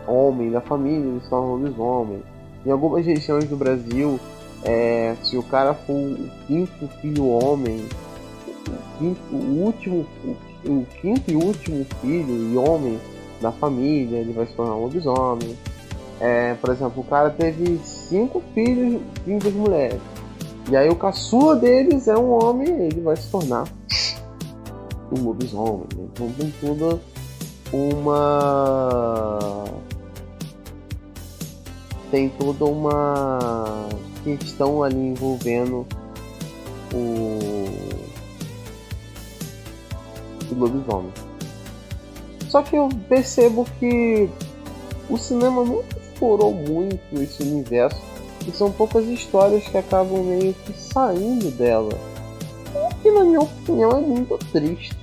homem 0.07 0.51
da 0.51 0.61
família, 0.61 1.07
ele 1.07 1.21
se 1.21 1.31
torna 1.31 1.49
lobisomem. 1.49 2.23
Em 2.65 2.71
algumas 2.71 3.07
regiões 3.07 3.49
do 3.49 3.57
Brasil 3.57 4.19
é, 4.63 5.15
se 5.23 5.37
o 5.37 5.43
cara 5.43 5.73
for 5.73 5.95
o 5.95 6.31
quinto 6.47 6.89
filho 7.01 7.29
homem, 7.29 7.87
o, 8.69 8.99
quinto, 8.99 9.21
o 9.33 9.65
último, 9.65 10.07
o, 10.67 10.85
quinto 11.01 11.31
e 11.31 11.37
último 11.37 11.87
filho 12.01 12.53
e 12.53 12.57
homem 12.57 13.01
da 13.41 13.51
família, 13.51 14.19
ele 14.19 14.33
vai 14.33 14.47
se 14.47 14.53
tornar 14.53 14.75
um 14.75 14.83
lobisomem. 14.83 15.57
É, 16.21 16.55
por 16.55 16.71
exemplo, 16.71 17.01
o 17.01 17.05
cara 17.05 17.31
teve 17.31 17.79
cinco 17.83 18.43
filhos 18.53 19.01
vindos 19.25 19.53
mulheres. 19.55 20.01
E 20.71 20.77
aí 20.77 20.91
o 20.91 20.95
caçula 20.95 21.57
deles 21.57 22.07
é 22.07 22.17
um 22.17 22.31
homem, 22.31 22.69
ele 22.69 23.01
vai 23.01 23.17
se 23.17 23.31
tornar 23.31 23.65
um 25.15 25.25
lobisomem. 25.25 25.87
Né? 25.97 26.09
Então 26.13 26.33
tem 26.33 26.53
tudo 26.61 27.01
uma 27.73 29.39
tem 32.11 32.29
toda 32.31 32.65
uma 32.65 33.89
questão 34.25 34.83
ali 34.83 34.99
envolvendo 34.99 35.87
o, 36.93 37.39
o 40.51 40.55
lobisomem. 40.59 41.13
Só 42.49 42.63
que 42.63 42.75
eu 42.75 42.89
percebo 43.09 43.65
que 43.79 44.29
o 45.09 45.17
cinema 45.17 45.65
nunca 45.65 45.97
explorou 45.99 46.53
muito 46.53 47.01
esse 47.23 47.43
universo 47.43 48.01
e 48.47 48.51
são 48.51 48.73
poucas 48.73 49.07
histórias 49.07 49.67
que 49.69 49.79
acabam 49.79 50.25
meio 50.25 50.53
que 50.55 50.73
saindo 50.73 51.51
dela. 51.53 51.93
O 52.75 52.95
que 52.97 53.11
na 53.11 53.25
minha 53.25 53.41
opinião 53.41 53.91
é 53.93 54.01
muito 54.01 54.37
triste. 54.53 55.00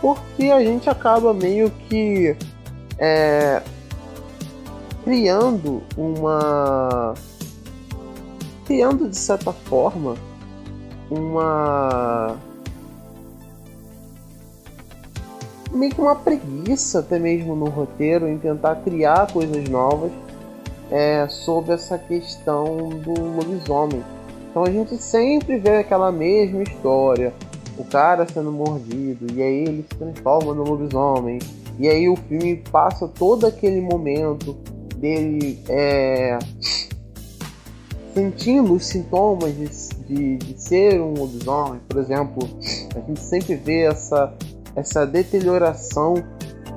Porque 0.00 0.44
a 0.50 0.62
gente 0.62 0.88
acaba 0.88 1.34
meio 1.34 1.70
que 1.88 2.36
é, 2.98 3.62
criando 5.04 5.82
uma 5.96 7.14
criando 8.64 9.08
de 9.08 9.16
certa 9.16 9.52
forma 9.52 10.14
uma 11.10 12.36
meio 15.72 15.94
que 15.94 16.00
uma 16.00 16.16
preguiça 16.16 17.00
até 17.00 17.18
mesmo 17.18 17.54
no 17.54 17.66
roteiro 17.66 18.28
em 18.28 18.38
tentar 18.38 18.76
criar 18.76 19.32
coisas 19.32 19.68
novas 19.68 20.12
é, 20.90 21.26
sobre 21.28 21.72
essa 21.72 21.96
questão 21.96 22.88
do 22.88 23.12
lobisomem. 23.12 24.02
Então 24.50 24.64
a 24.64 24.70
gente 24.70 24.96
sempre 24.96 25.58
vê 25.58 25.76
aquela 25.76 26.10
mesma 26.10 26.62
história, 26.62 27.32
o 27.80 27.84
cara 27.84 28.26
sendo 28.26 28.52
mordido 28.52 29.26
e 29.32 29.42
aí 29.42 29.62
ele 29.62 29.84
se 29.90 29.98
transforma 29.98 30.54
no 30.54 30.62
lobisomem 30.64 31.38
e 31.78 31.88
aí 31.88 32.08
o 32.08 32.16
filme 32.16 32.56
passa 32.70 33.08
todo 33.08 33.46
aquele 33.46 33.80
momento 33.80 34.54
dele 34.96 35.58
é, 35.68 36.38
sentindo 38.14 38.74
os 38.74 38.86
sintomas 38.86 39.54
de, 39.56 39.68
de, 40.06 40.36
de, 40.36 40.62
ser 40.62 41.00
um 41.00 41.14
lobisomem, 41.14 41.80
por 41.88 42.00
exemplo, 42.00 42.48
a 42.94 43.00
gente 43.00 43.20
sempre 43.20 43.54
vê 43.54 43.82
essa, 43.82 44.34
essa 44.76 45.06
deterioração 45.06 46.14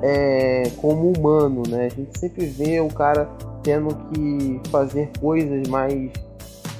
é, 0.02 0.70
como 0.78 1.12
humano, 1.12 1.62
né? 1.68 1.86
A 1.86 1.88
gente 1.88 2.18
sempre 2.18 2.46
vê 2.46 2.80
o 2.80 2.88
cara 2.88 3.28
tendo 3.62 3.94
que 4.10 4.60
fazer 4.70 5.10
coisas 5.20 5.66
mais 5.68 6.10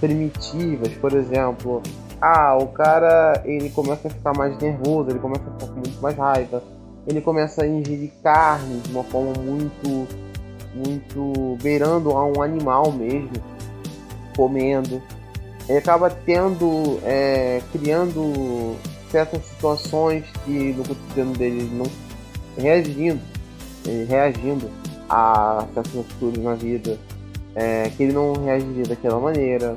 primitivas, 0.00 0.92
por 0.94 1.12
exemplo, 1.12 1.82
ah, 2.26 2.56
o 2.56 2.68
cara 2.68 3.42
ele 3.44 3.68
começa 3.68 4.08
a 4.08 4.10
ficar 4.10 4.32
mais 4.32 4.56
nervoso, 4.58 5.10
ele 5.10 5.18
começa 5.18 5.42
a 5.42 5.52
ficar 5.52 5.66
com 5.66 5.74
muito 5.74 6.00
mais 6.00 6.16
raiva, 6.16 6.62
ele 7.06 7.20
começa 7.20 7.64
a 7.64 7.66
ingerir 7.66 8.10
carne 8.22 8.80
de 8.80 8.90
uma 8.92 9.04
forma 9.04 9.34
muito, 9.42 10.08
muito 10.74 11.58
beirando 11.62 12.12
a 12.12 12.24
um 12.24 12.40
animal 12.40 12.90
mesmo 12.90 13.30
comendo. 14.34 15.02
Ele 15.68 15.76
acaba 15.76 16.08
tendo, 16.08 16.98
é, 17.04 17.60
criando 17.70 18.74
certas 19.10 19.44
situações 19.44 20.24
que 20.46 20.72
no 20.72 20.82
cotidiano 20.82 21.34
dele 21.34 21.70
não 21.74 21.86
reagindo, 22.56 23.20
reagindo 24.08 24.70
a 25.10 25.66
certas 25.74 26.00
atitudes 26.00 26.42
na 26.42 26.54
vida 26.54 26.98
é, 27.54 27.90
que 27.90 28.02
ele 28.02 28.14
não 28.14 28.32
reagiria 28.32 28.84
daquela 28.84 29.20
maneira. 29.20 29.76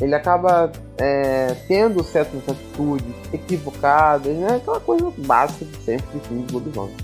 Ele 0.00 0.14
acaba 0.14 0.70
é, 0.96 1.56
tendo 1.66 2.02
certas 2.04 2.48
atitudes 2.48 3.14
equivocadas, 3.32 4.36
né? 4.36 4.56
aquela 4.56 4.80
coisa 4.80 5.12
básica 5.18 5.64
de 5.64 5.76
sempre 5.78 6.18
de 6.18 6.28
filme 6.28 6.44
de 6.44 6.54
lobisomem. 6.54 6.96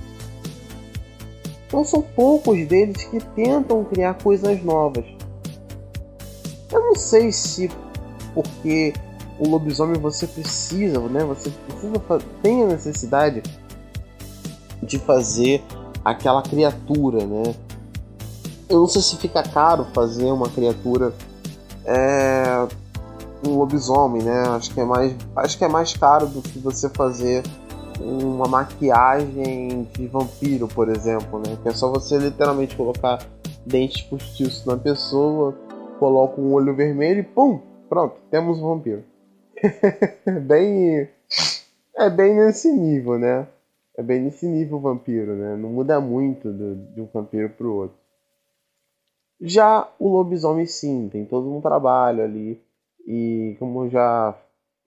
Então 1.67 1.85
são 1.85 2.03
poucos 2.03 2.67
deles 2.69 3.03
que 3.05 3.19
tentam 3.35 3.85
criar 3.85 4.15
coisas 4.15 4.63
novas. 4.63 5.05
Eu 6.71 6.81
não 6.81 6.95
sei 6.95 7.33
se 7.33 7.69
porque 8.33 8.93
o 9.39 9.49
lobisomem 9.49 10.01
você 10.01 10.27
precisa, 10.27 11.01
né? 11.01 11.25
Você 11.25 11.51
precisa 11.51 12.01
tem 12.43 12.63
a 12.63 12.67
necessidade 12.67 13.43
de 14.83 14.99
fazer 14.99 15.63
aquela 16.05 16.43
criatura, 16.43 17.25
né? 17.27 17.55
Eu 18.69 18.81
não 18.81 18.89
sei 18.89 19.03
se 19.03 19.17
fica 19.17 19.43
caro 19.43 19.87
fazer 19.93 20.25
uma 20.27 20.49
criatura 20.49 21.13
é, 21.85 22.67
um 23.47 23.59
lobisomem, 23.59 24.23
né? 24.23 24.45
Acho 24.49 24.73
que 24.73 24.81
é 24.81 24.85
mais 24.85 25.15
acho 25.37 25.59
que 25.59 25.65
é 25.65 25.69
mais 25.69 25.97
caro 25.97 26.27
do 26.27 26.43
que 26.43 26.59
você 26.59 26.89
fazer 26.89 27.43
uma 28.01 28.49
maquiagem 28.49 29.89
de 29.93 30.07
vampiro, 30.07 30.67
por 30.69 30.89
exemplo, 30.89 31.39
né? 31.39 31.57
Que 31.63 31.69
é 31.69 31.73
só 31.73 31.91
você 31.91 32.19
literalmente 32.19 32.77
colocar 32.77 33.19
dentes 33.65 34.03
postiços 34.03 34.65
na 34.67 34.77
pessoa, 34.77 35.55
coloca 35.99 36.41
um 36.41 36.53
olho 36.53 36.75
vermelho 36.75 37.21
e 37.21 37.23
pum, 37.23 37.61
pronto, 37.89 38.17
temos 38.31 38.59
um 38.59 38.69
vampiro. 38.69 39.05
bem 40.43 41.09
é 41.97 42.11
bem 42.11 42.35
nesse 42.35 42.73
nível, 42.73 43.19
né? 43.19 43.47
É 43.97 44.03
bem 44.03 44.21
nesse 44.21 44.47
nível 44.47 44.79
o 44.79 44.81
vampiro, 44.81 45.37
né? 45.37 45.57
Não 45.57 45.69
muda 45.71 46.01
muito 46.01 46.53
do, 46.53 46.75
de 46.93 47.01
um 47.01 47.07
vampiro 47.07 47.49
pro 47.51 47.73
outro. 47.73 47.97
Já 49.41 49.89
o 49.99 50.09
lobisomem 50.09 50.67
sim, 50.67 51.09
tem 51.09 51.25
todo 51.25 51.53
um 51.53 51.61
trabalho 51.61 52.25
ali. 52.25 52.61
E 53.07 53.57
como 53.59 53.85
eu 53.85 53.91
já, 53.91 54.35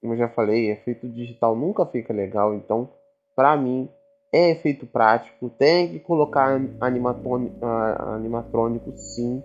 como 0.02 0.14
eu 0.14 0.18
já 0.18 0.30
falei, 0.30 0.72
efeito 0.72 1.08
digital 1.08 1.56
nunca 1.56 1.86
fica 1.86 2.14
legal, 2.14 2.54
então 2.54 2.90
para 3.36 3.56
mim 3.56 3.90
é 4.34 4.52
efeito 4.52 4.86
prático, 4.86 5.50
tem 5.50 5.90
que 5.90 6.00
colocar 6.00 6.60
animatrônico 6.82 8.92
sim, 8.96 9.42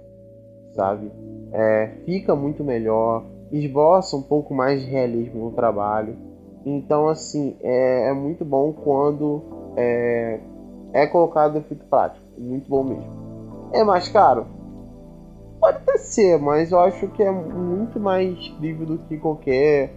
sabe? 0.74 1.10
É, 1.52 1.88
fica 2.04 2.34
muito 2.34 2.64
melhor, 2.64 3.24
esboça 3.52 4.16
um 4.16 4.22
pouco 4.22 4.54
mais 4.54 4.80
de 4.80 4.90
realismo 4.90 5.44
no 5.44 5.52
trabalho. 5.52 6.16
Então, 6.64 7.08
assim, 7.08 7.56
é, 7.60 8.08
é 8.08 8.12
muito 8.12 8.44
bom 8.44 8.72
quando 8.72 9.42
é, 9.76 10.40
é 10.92 11.06
colocado 11.06 11.58
efeito 11.58 11.84
prático. 11.86 12.24
Muito 12.38 12.68
bom 12.68 12.84
mesmo. 12.84 13.70
É 13.72 13.84
mais 13.84 14.08
caro? 14.08 14.46
Pode 15.62 15.76
até 15.76 15.96
ser, 15.96 16.40
mas 16.40 16.72
eu 16.72 16.80
acho 16.80 17.06
que 17.06 17.22
é 17.22 17.30
muito 17.30 18.00
mais 18.00 18.36
incrível 18.36 18.84
do 18.84 18.98
que 18.98 19.16
qualquer 19.16 19.94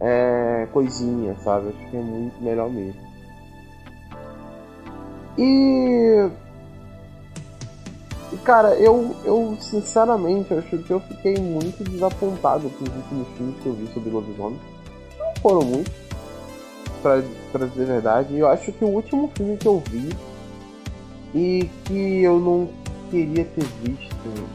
é, 0.00 0.66
coisinha, 0.72 1.36
sabe? 1.44 1.68
Acho 1.68 1.88
que 1.88 1.96
é 1.96 2.00
muito 2.00 2.42
melhor 2.42 2.68
mesmo. 2.68 3.00
E. 5.38 6.28
Cara, 8.42 8.74
eu, 8.74 9.14
eu 9.24 9.56
sinceramente 9.60 10.52
acho 10.52 10.76
que 10.78 10.90
eu 10.90 10.98
fiquei 10.98 11.36
muito 11.36 11.84
desapontado 11.84 12.68
com 12.68 12.82
os 12.82 12.96
últimos 12.96 13.28
filmes 13.36 13.56
que 13.62 13.66
eu 13.66 13.74
vi 13.74 13.86
sobre 13.94 14.10
lobisomem. 14.10 14.58
Não 15.16 15.32
foram 15.40 15.60
muitos, 15.60 15.94
pra, 17.00 17.22
pra 17.52 17.66
dizer 17.66 17.84
a 17.84 17.86
verdade. 17.86 18.36
Eu 18.36 18.48
acho 18.48 18.72
que 18.72 18.84
o 18.84 18.88
último 18.88 19.30
filme 19.36 19.56
que 19.58 19.68
eu 19.68 19.80
vi 19.88 20.08
e 21.32 21.70
que 21.84 22.22
eu 22.24 22.40
não 22.40 22.68
queria 23.10 23.44
ter 23.44 23.64
visto, 23.84 24.07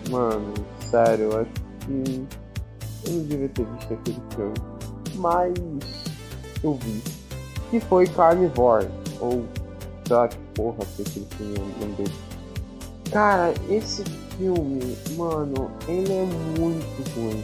mano, 0.09 0.53
sério, 0.89 1.25
eu 1.31 1.41
acho 1.41 1.51
que 1.85 2.25
eu 3.05 3.13
não 3.13 3.23
devia 3.23 3.49
ter 3.49 3.65
visto 3.65 3.93
aquele 3.93 4.21
filme. 4.35 4.53
Mas 5.15 5.53
eu 6.63 6.73
vi. 6.75 7.01
Que 7.69 7.79
foi 7.79 8.07
Carnivore, 8.07 8.87
ou 9.19 9.45
sei 10.05 10.15
lá 10.15 10.27
que 10.27 10.37
porra 10.53 10.85
que 10.95 11.01
aquele 11.01 11.27
filme 11.37 11.55
é 11.55 11.85
nome. 11.85 12.11
Cara, 13.11 13.53
esse 13.69 14.03
filme, 14.37 14.97
mano, 15.15 15.71
ele 15.87 16.13
é 16.13 16.25
muito 16.59 17.09
ruim. 17.15 17.43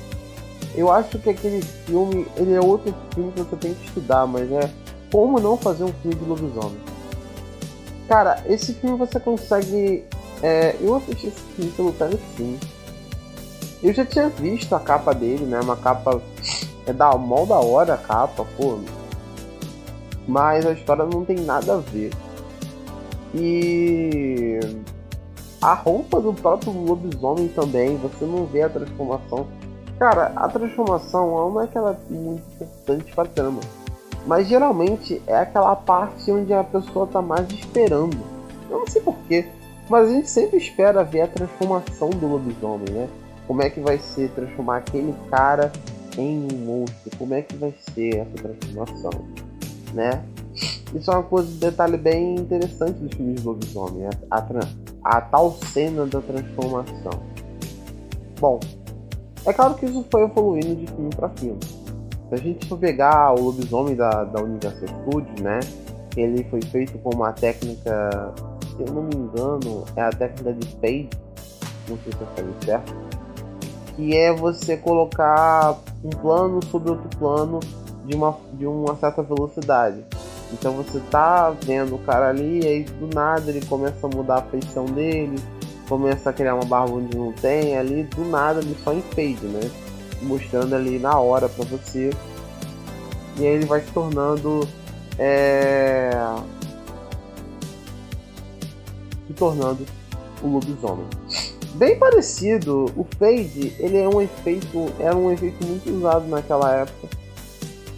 Eu 0.75 0.91
acho 0.91 1.17
que 1.19 1.29
aquele 1.29 1.61
filme, 1.61 2.27
ele 2.37 2.53
é 2.53 2.61
outro 2.61 2.93
filme 3.13 3.31
que 3.31 3.41
você 3.41 3.55
tem 3.55 3.73
que 3.73 3.85
estudar, 3.85 4.27
mas 4.27 4.51
é 4.51 4.71
como 5.11 5.39
não 5.39 5.57
fazer 5.57 5.83
um 5.83 5.93
filme 5.93 6.15
de 6.15 6.25
lobisomem. 6.25 6.79
Cara, 8.07 8.43
esse 8.47 8.73
filme 8.73 8.97
você 8.97 9.19
consegue 9.19 10.05
é, 10.41 10.75
eu 10.79 10.95
assisti 10.95 11.27
esse 11.27 11.41
filme 11.55 11.71
pelo 11.71 11.91
Telecine. 11.91 12.59
Eu 13.81 13.93
já 13.93 14.05
tinha 14.05 14.29
visto 14.29 14.73
a 14.75 14.79
capa 14.79 15.13
dele, 15.13 15.45
né? 15.45 15.59
Uma 15.59 15.77
capa. 15.77 16.21
É 16.85 16.93
da 16.93 17.15
mal 17.17 17.45
da 17.45 17.59
hora 17.59 17.93
a 17.93 17.97
capa, 17.97 18.45
pô. 18.57 18.79
Mas 20.27 20.65
a 20.65 20.71
história 20.71 21.05
não 21.05 21.23
tem 21.23 21.37
nada 21.37 21.75
a 21.75 21.77
ver. 21.77 22.11
E. 23.33 24.59
A 25.61 25.73
roupa 25.73 26.21
do 26.21 26.33
próprio 26.33 26.71
lobisomem 26.71 27.49
também, 27.49 27.97
você 27.97 28.23
não 28.25 28.45
vê 28.45 28.61
a 28.61 28.69
transformação. 28.69 29.45
Cara, 29.97 30.31
a 30.33 30.47
transformação 30.47 31.51
não 31.51 31.61
é 31.61 31.65
aquela 31.65 31.99
muito 32.09 32.41
importante 32.61 33.13
pra 33.13 33.25
trama. 33.25 33.59
Mas 34.25 34.47
geralmente 34.47 35.21
é 35.27 35.37
aquela 35.37 35.75
parte 35.75 36.31
onde 36.31 36.53
a 36.53 36.63
pessoa 36.63 37.07
tá 37.07 37.21
mais 37.21 37.49
esperando. 37.49 38.17
Eu 38.69 38.79
não 38.79 38.87
sei 38.87 39.01
porquê. 39.01 39.49
Mas 39.89 40.07
a 40.07 40.13
gente 40.13 40.29
sempre 40.29 40.57
espera 40.57 41.03
ver 41.03 41.21
a 41.21 41.27
transformação 41.27 42.09
do 42.11 42.27
lobisomem, 42.27 42.91
né? 42.91 43.09
Como 43.47 43.63
é 43.63 43.69
que 43.69 43.79
vai 43.79 43.97
ser 43.97 44.29
transformar 44.31 44.77
aquele 44.77 45.15
cara 45.31 45.71
em 46.15 46.47
um 46.53 46.57
monstro? 46.65 47.17
Como 47.17 47.33
é 47.33 47.41
que 47.41 47.55
vai 47.55 47.73
ser 47.95 48.17
essa 48.17 48.43
transformação, 48.43 49.11
né? 49.93 50.23
Isso 50.93 51.09
é 51.09 51.13
uma 51.15 51.23
coisa, 51.23 51.49
um 51.49 51.57
detalhe 51.57 51.97
bem 51.97 52.35
interessante 52.35 52.99
dos 52.99 53.15
filmes 53.15 53.41
de 53.41 53.47
lobisomem, 53.47 54.05
a, 54.05 54.37
a, 54.37 54.47
a 55.03 55.21
tal 55.21 55.51
cena 55.51 56.05
da 56.05 56.21
transformação. 56.21 57.23
Bom, 58.39 58.59
é 59.45 59.53
claro 59.53 59.73
que 59.75 59.85
isso 59.85 60.05
foi 60.11 60.23
evoluindo 60.23 60.75
de 60.75 60.87
filme 60.87 61.09
para 61.15 61.29
filme. 61.29 61.59
Se 62.29 62.35
a 62.35 62.37
gente 62.37 62.67
for 62.67 62.77
pegar 62.77 63.33
o 63.33 63.41
lobisomem 63.41 63.95
da, 63.95 64.23
da 64.23 64.41
Universal 64.41 64.87
Studios, 64.87 65.41
né? 65.41 65.59
Ele 66.15 66.43
foi 66.45 66.61
feito 66.61 66.97
com 66.99 67.09
uma 67.15 67.31
técnica 67.33 68.33
se 68.79 68.89
eu 68.89 68.93
não 68.93 69.03
me 69.03 69.15
engano, 69.15 69.83
é 69.95 70.01
a 70.01 70.09
técnica 70.09 70.53
de 70.53 70.67
fade, 70.75 71.09
não 71.89 71.97
sei 71.97 72.13
se 72.13 72.21
eu 72.21 72.27
falei 72.35 72.53
certo, 72.63 72.95
que 73.95 74.15
é 74.15 74.33
você 74.33 74.77
colocar 74.77 75.77
um 76.03 76.09
plano 76.09 76.63
sobre 76.65 76.91
outro 76.91 77.09
plano 77.17 77.59
de 78.05 78.15
uma, 78.15 78.37
de 78.53 78.65
uma 78.65 78.95
certa 78.95 79.21
velocidade. 79.21 80.03
Então 80.53 80.73
você 80.73 80.99
tá 81.11 81.53
vendo 81.63 81.95
o 81.95 81.99
cara 81.99 82.29
ali, 82.29 82.65
aí 82.65 82.83
do 82.83 83.13
nada 83.13 83.51
ele 83.51 83.65
começa 83.65 84.07
a 84.07 84.09
mudar 84.09 84.35
a 84.35 84.41
feição 84.43 84.85
dele, 84.85 85.37
começa 85.87 86.29
a 86.29 86.33
criar 86.33 86.55
uma 86.55 86.65
barba 86.65 86.93
onde 86.93 87.15
não 87.17 87.33
tem, 87.33 87.77
ali 87.77 88.03
do 88.03 88.23
nada 88.23 88.61
ele 88.61 88.75
só 88.83 88.93
em 88.93 89.01
fade, 89.01 89.45
né? 89.45 89.69
Mostrando 90.21 90.73
ali 90.73 90.97
na 90.97 91.19
hora 91.19 91.49
para 91.49 91.65
você. 91.65 92.09
E 93.37 93.45
aí 93.45 93.55
ele 93.55 93.65
vai 93.65 93.81
se 93.81 93.91
tornando 93.91 94.67
é, 95.17 96.11
se 99.29 99.33
tornando 99.33 99.85
o 100.41 100.47
lobisomem. 100.47 101.05
Bem 101.75 101.97
parecido, 101.99 102.85
o 102.97 103.05
fade 103.17 103.73
ele 103.79 103.97
é 103.97 104.09
um 104.09 104.19
efeito, 104.19 104.87
era 104.99 105.15
um 105.15 105.31
efeito 105.31 105.65
muito 105.65 105.89
usado 105.91 106.27
naquela 106.27 106.73
época, 106.73 107.07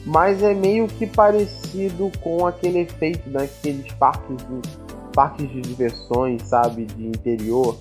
mas 0.05 0.43
é 0.43 0.53
meio 0.53 0.87
que 0.87 1.07
parecido 1.07 2.11
com 2.21 2.45
aquele 2.45 2.79
efeito 2.79 3.29
daqueles 3.29 3.91
parques 3.93 4.37
de, 4.37 4.69
parques 5.13 5.49
de 5.49 5.61
diversões, 5.61 6.43
sabe, 6.43 6.85
de 6.85 7.07
interior, 7.07 7.77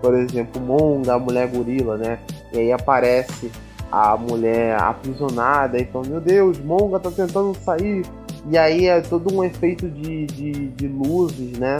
por 0.00 0.14
exemplo, 0.14 0.60
Monga, 0.60 1.14
a 1.14 1.18
mulher 1.18 1.48
gorila, 1.48 1.96
né? 1.96 2.18
E 2.52 2.58
aí 2.58 2.72
aparece 2.72 3.50
a 3.90 4.16
mulher 4.16 4.80
aprisionada 4.80 5.78
e 5.78 5.84
fala, 5.86 6.06
meu 6.06 6.20
Deus, 6.20 6.58
Monga 6.60 6.98
tá 6.98 7.10
tentando 7.10 7.56
sair. 7.58 8.04
E 8.48 8.56
aí 8.56 8.86
é 8.86 9.00
todo 9.00 9.34
um 9.34 9.42
efeito 9.42 9.88
de, 9.88 10.26
de, 10.26 10.68
de 10.68 10.88
luzes, 10.88 11.58
né? 11.58 11.78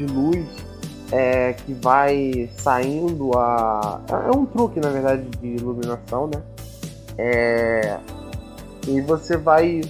De 0.00 0.06
luz 0.06 0.46
é, 1.12 1.52
que 1.52 1.74
vai 1.74 2.48
saindo 2.56 3.36
a. 3.36 4.00
É 4.08 4.36
um 4.36 4.46
truque, 4.46 4.80
na 4.80 4.88
verdade, 4.88 5.28
de 5.38 5.46
iluminação, 5.46 6.26
né? 6.26 6.42
É, 7.18 7.98
e 8.88 9.00
você 9.02 9.36
vai. 9.36 9.82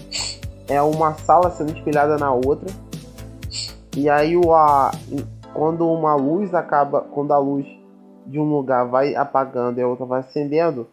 É 0.68 0.82
uma 0.82 1.14
sala 1.14 1.50
sendo 1.50 1.72
espelhada 1.72 2.16
na 2.16 2.32
outra. 2.32 2.68
E 3.96 4.08
aí 4.08 4.36
o 4.36 4.52
a, 4.52 4.90
quando 5.54 5.88
uma 5.88 6.14
luz 6.14 6.54
acaba. 6.54 7.02
Quando 7.02 7.32
a 7.32 7.38
luz 7.38 7.66
de 8.26 8.38
um 8.38 8.44
lugar 8.44 8.86
vai 8.88 9.14
apagando 9.14 9.78
e 9.78 9.82
a 9.82 9.88
outra 9.88 10.06
vai 10.06 10.20
acendendo, 10.20 10.88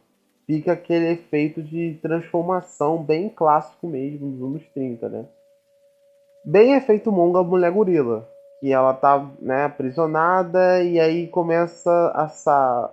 fica 0.46 0.74
aquele 0.74 1.12
efeito 1.12 1.62
de 1.64 1.98
transformação 2.02 3.04
bem 3.04 3.30
clássico 3.30 3.88
mesmo 3.88 4.32
dos 4.32 4.42
anos 4.42 4.64
30, 4.74 5.10
né? 5.10 5.26
Bem 6.46 6.74
efeito 6.74 7.12
Monga 7.12 7.44
Mulher 7.44 7.72
Gorila 7.72 8.28
que 8.60 8.72
ela 8.74 8.94
tá 8.94 9.30
né, 9.40 9.66
aprisionada 9.66 10.82
e 10.84 11.00
aí 11.00 11.28
começa 11.28 11.92
a 12.14 12.28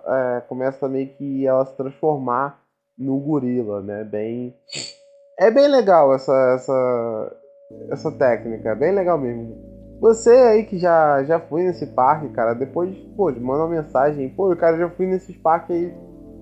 é, 0.07 0.41
começa 0.41 0.87
meio 0.87 1.09
que 1.09 1.45
ela 1.45 1.65
se 1.65 1.75
transformar 1.75 2.59
no 2.97 3.19
gorila, 3.19 3.81
né? 3.81 4.03
Bem 4.03 4.55
é 5.39 5.51
bem 5.51 5.67
legal 5.67 6.13
essa 6.13 6.33
essa 6.55 7.37
essa 7.91 8.11
técnica, 8.11 8.69
é 8.69 8.75
bem 8.75 8.93
legal 8.93 9.17
mesmo. 9.17 9.75
Você 9.99 10.29
aí 10.29 10.65
que 10.65 10.77
já 10.77 11.23
já 11.23 11.39
foi 11.39 11.63
nesse 11.63 11.87
parque, 11.87 12.29
cara, 12.29 12.53
depois 12.53 12.95
pô, 13.17 13.31
manda 13.31 13.63
uma 13.63 13.75
mensagem, 13.75 14.29
pô, 14.29 14.55
cara, 14.55 14.77
já 14.77 14.89
fui 14.89 15.07
nesses 15.07 15.35
parques 15.37 15.75
aí, 15.75 15.93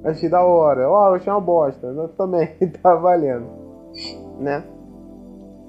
achei 0.03 0.27
da 0.29 0.43
hora. 0.43 0.89
Ó, 0.89 1.05
oh, 1.05 1.07
eu 1.09 1.15
achei 1.15 1.31
uma 1.31 1.39
bosta, 1.39 1.87
eu 1.87 2.09
também 2.09 2.47
tá 2.83 2.95
valendo, 2.95 3.47
né? 4.39 4.63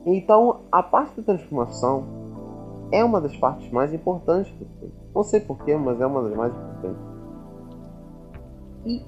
Então, 0.07 0.65
a 0.71 0.83
parte 0.83 1.21
da 1.21 1.35
transformação 1.35 2.24
é 2.95 3.05
uma 3.05 3.21
das 3.21 3.37
partes 3.37 3.69
mais 3.73 3.93
importantes 3.93 4.53
do 4.53 4.67
filme. 4.79 4.95
Não 5.13 5.25
sei 5.25 5.41
porquê, 5.41 5.77
mas 5.77 6.01
é 6.01 6.07
uma 6.07 6.23
das 6.23 6.37
mais 6.37 6.53
importantes. 6.53 7.03
E, 8.87 9.05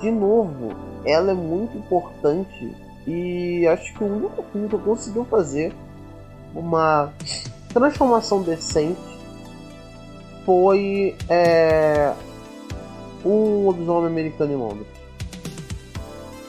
de 0.00 0.10
novo, 0.10 0.70
ela 1.04 1.30
é 1.30 1.34
muito 1.34 1.78
importante 1.78 2.76
e 3.06 3.68
acho 3.68 3.94
que 3.94 4.02
o 4.02 4.06
único 4.08 4.42
filme 4.50 4.68
que 4.68 4.78
conseguiu 4.78 5.24
fazer 5.26 5.72
uma 6.54 7.12
transformação 7.72 8.42
decente 8.42 9.00
foi 10.44 11.14
é, 11.28 12.12
um 13.24 13.64
lobisomem 13.64 14.10
americano 14.10 14.52
em 14.52 14.56
Londres. 14.56 14.88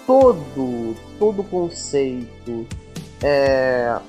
Todo, 0.07 0.95
todo 1.19 1.41
o 1.41 1.43
conceito, 1.43 2.65
é, 3.21 3.99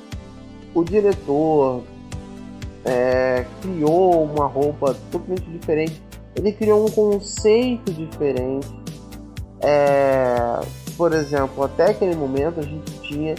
o 0.74 0.82
diretor 0.82 1.82
é, 2.84 3.44
criou 3.60 4.24
uma 4.24 4.46
roupa 4.46 4.96
totalmente 5.10 5.48
diferente. 5.50 6.02
Ele 6.34 6.52
criou 6.52 6.86
um 6.86 6.90
conceito 6.90 7.92
diferente. 7.92 8.68
É, 9.60 10.60
por 10.96 11.12
exemplo, 11.12 11.64
até 11.64 11.90
aquele 11.90 12.16
momento 12.16 12.60
a 12.60 12.62
gente 12.62 12.90
tinha 13.02 13.34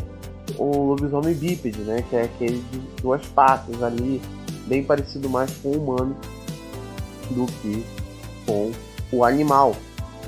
o 0.58 0.90
lobisomem 0.90 1.34
bípede, 1.34 1.80
né? 1.82 2.04
Que 2.10 2.16
é 2.16 2.24
aquele 2.24 2.60
de 2.72 2.80
duas 3.02 3.26
patas 3.28 3.82
ali, 3.82 4.22
bem 4.68 4.84
parecido 4.84 5.30
mais 5.30 5.52
com 5.58 5.70
o 5.70 5.84
humano 5.84 6.16
do 7.32 7.46
que 7.46 7.86
com 8.46 8.72
o 9.12 9.24
animal. 9.24 9.76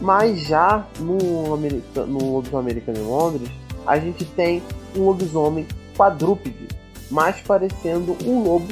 Mas 0.02 0.42
já 0.42 0.86
no, 1.00 1.18
no 1.58 2.34
lobisomem 2.34 2.72
americano 2.72 2.98
em 2.98 3.06
Londres, 3.06 3.50
a 3.86 3.98
gente 3.98 4.26
tem 4.26 4.62
um 4.96 5.06
lobisomem 5.06 5.66
quadrúpede, 5.96 6.68
mais 7.10 7.40
parecendo 7.42 8.18
um 8.26 8.44
lobo 8.44 8.68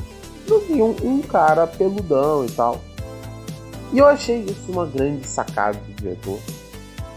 um, 0.53 0.95
um 1.03 1.21
cara 1.21 1.67
peludão 1.67 2.45
e 2.45 2.51
tal. 2.51 2.81
E 3.91 3.99
eu 3.99 4.07
achei 4.07 4.39
isso 4.41 4.71
uma 4.71 4.85
grande 4.85 5.27
sacada 5.27 5.77
do 5.77 5.93
diretor. 5.93 6.39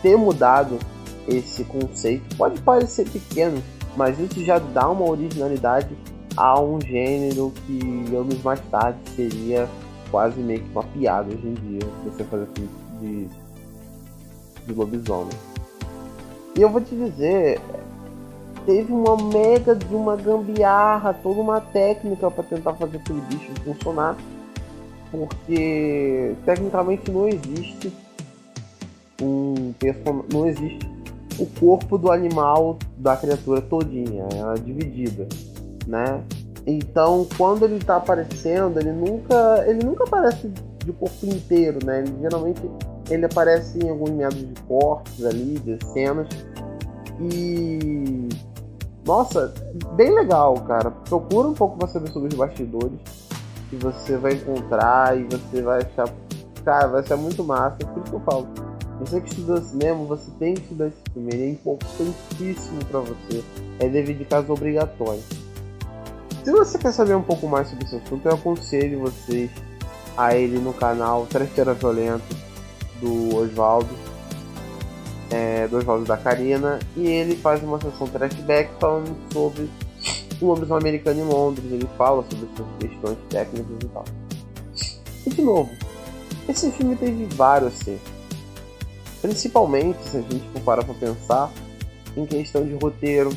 Ter 0.03 0.17
mudado 0.17 0.79
esse 1.27 1.65
conceito 1.65 2.37
pode 2.37 2.61
parecer 2.61 3.09
pequeno, 3.09 3.63
mas 3.97 4.19
isso 4.19 4.45
já 4.45 4.59
dá 4.59 4.89
uma 4.89 5.09
originalidade 5.09 5.97
a 6.37 6.61
um 6.61 6.79
gênero 6.81 7.53
que 7.67 8.15
anos 8.15 8.43
mais 8.43 8.61
tarde 8.71 8.99
seria 9.15 9.69
quase 10.11 10.39
meio 10.41 10.61
que 10.61 10.71
uma 10.71 10.85
piada 10.85 11.29
hoje 11.33 11.47
em 11.47 11.55
dia 11.55 11.81
você 12.05 12.25
fazer 12.25 12.47
filme 12.55 12.71
de, 13.01 13.29
de 14.67 14.73
lobisomem. 14.73 15.37
E 16.57 16.63
eu 16.63 16.69
vou 16.69 16.81
te 16.81 16.95
dizer, 16.95 17.61
teve 18.67 18.93
uma 18.93 19.17
mega 19.17 19.75
de 19.75 19.95
uma 19.95 20.17
gambiarra, 20.17 21.15
toda 21.15 21.41
uma 21.41 21.61
técnica 21.61 22.31
para 22.31 22.45
tentar 22.45 22.75
fazer 22.75 22.99
aquele 22.99 23.21
bicho 23.23 23.53
funcionar, 23.65 24.17
porque 25.11 26.35
tecnicamente 26.45 27.11
não 27.11 27.27
existe 27.29 27.93
um 29.23 29.73
não 30.31 30.47
existe 30.47 30.87
o 31.39 31.47
corpo 31.59 31.97
do 31.97 32.11
animal 32.11 32.79
da 32.99 33.17
criatura 33.17 33.61
todinha, 33.61 34.27
ela 34.35 34.55
é 34.55 34.59
dividida, 34.59 35.29
né? 35.87 36.23
Então, 36.67 37.27
quando 37.37 37.65
ele 37.65 37.77
está 37.77 37.97
aparecendo, 37.97 38.81
ele 38.81 38.91
nunca, 38.91 39.65
ele 39.69 39.85
nunca 39.85 40.05
aparece 40.05 40.49
de 40.85 40.93
corpo 40.93 41.27
inteiro, 41.27 41.79
né? 41.85 42.01
Ele, 42.01 42.13
geralmente 42.21 42.61
ele 43.09 43.25
aparece 43.25 43.79
em 43.79 43.89
alguns 43.89 44.11
meados 44.11 44.39
de 44.39 44.61
cortes 44.63 45.25
ali, 45.25 45.59
de 45.61 45.79
cenas. 45.93 46.27
E 47.21 48.29
nossa, 49.07 49.55
bem 49.93 50.13
legal, 50.13 50.55
cara. 50.63 50.91
Procura 50.91 51.47
um 51.47 51.55
pouco 51.55 51.79
pra 51.79 51.87
saber 51.87 52.11
sobre 52.11 52.29
os 52.29 52.35
bastidores. 52.35 52.99
Que 53.71 53.77
você 53.77 54.17
vai 54.17 54.33
encontrar 54.33 55.17
e 55.17 55.25
você 55.25 55.63
vai 55.63 55.83
achar. 55.83 56.09
Cara, 56.65 56.89
vai 56.89 57.03
ser 57.05 57.17
muito 57.17 57.45
massa. 57.45 57.77
Por 57.77 58.03
isso 58.03 58.11
que 58.11 58.17
eu 58.17 58.21
falo. 58.21 58.49
Você 59.01 59.21
que 59.21 59.29
estuda 59.29 59.61
cinema, 59.61 60.05
você 60.05 60.31
tem 60.39 60.55
que 60.55 60.63
estudar 60.63 60.89
esse 60.89 60.97
filme. 61.13 61.31
Ele 61.33 61.43
é 61.45 61.51
importantíssimo 61.51 62.85
para 62.87 63.01
você. 63.01 63.45
É 63.79 63.89
dever 63.89 64.17
de 64.17 64.25
casa 64.25 64.53
obrigatório. 64.53 65.23
Se 66.43 66.51
você 66.51 66.79
quer 66.79 66.93
saber 66.93 67.15
um 67.15 67.23
pouco 67.23 67.47
mais 67.47 67.69
sobre 67.69 67.85
esse 67.85 67.97
assunto, 67.97 68.27
eu 68.27 68.35
aconselho 68.35 69.01
vocês 69.01 69.51
a 70.17 70.35
ele 70.35 70.59
no 70.59 70.73
canal 70.73 71.27
Trecheira 71.27 71.75
Violenta 71.75 72.25
do 73.01 73.37
Oswaldo 73.37 73.89
é, 75.31 75.69
Oswaldo 75.71 76.05
da 76.05 76.17
Karina 76.17 76.79
e 76.97 77.07
ele 77.07 77.37
faz 77.37 77.63
uma 77.63 77.81
sessão 77.81 78.07
flashback 78.07 78.71
falando 78.79 79.17
sobre 79.33 79.69
o 80.41 80.47
lobisomem 80.47 80.81
americano 80.81 81.21
em 81.21 81.25
Londres. 81.25 81.65
Ele 81.71 81.89
fala 81.97 82.25
sobre 82.31 82.49
essas 82.53 82.67
questões 82.79 83.19
técnicas 83.29 83.77
e 83.83 83.87
tal. 83.89 84.05
E 85.27 85.31
de 85.31 85.43
novo, 85.43 85.71
esse 86.49 86.71
filme 86.73 86.97
teve 86.97 87.27
vários 87.35 87.73
acertos. 87.73 88.13
Principalmente 89.21 89.99
se 90.09 90.19
a 90.19 90.21
gente 90.21 90.45
for 90.53 90.61
parar 90.63 90.85
para 90.85 90.95
pensar 90.95 91.51
em 92.17 92.25
questão 92.25 92.65
de 92.65 92.75
roteiro, 92.75 93.31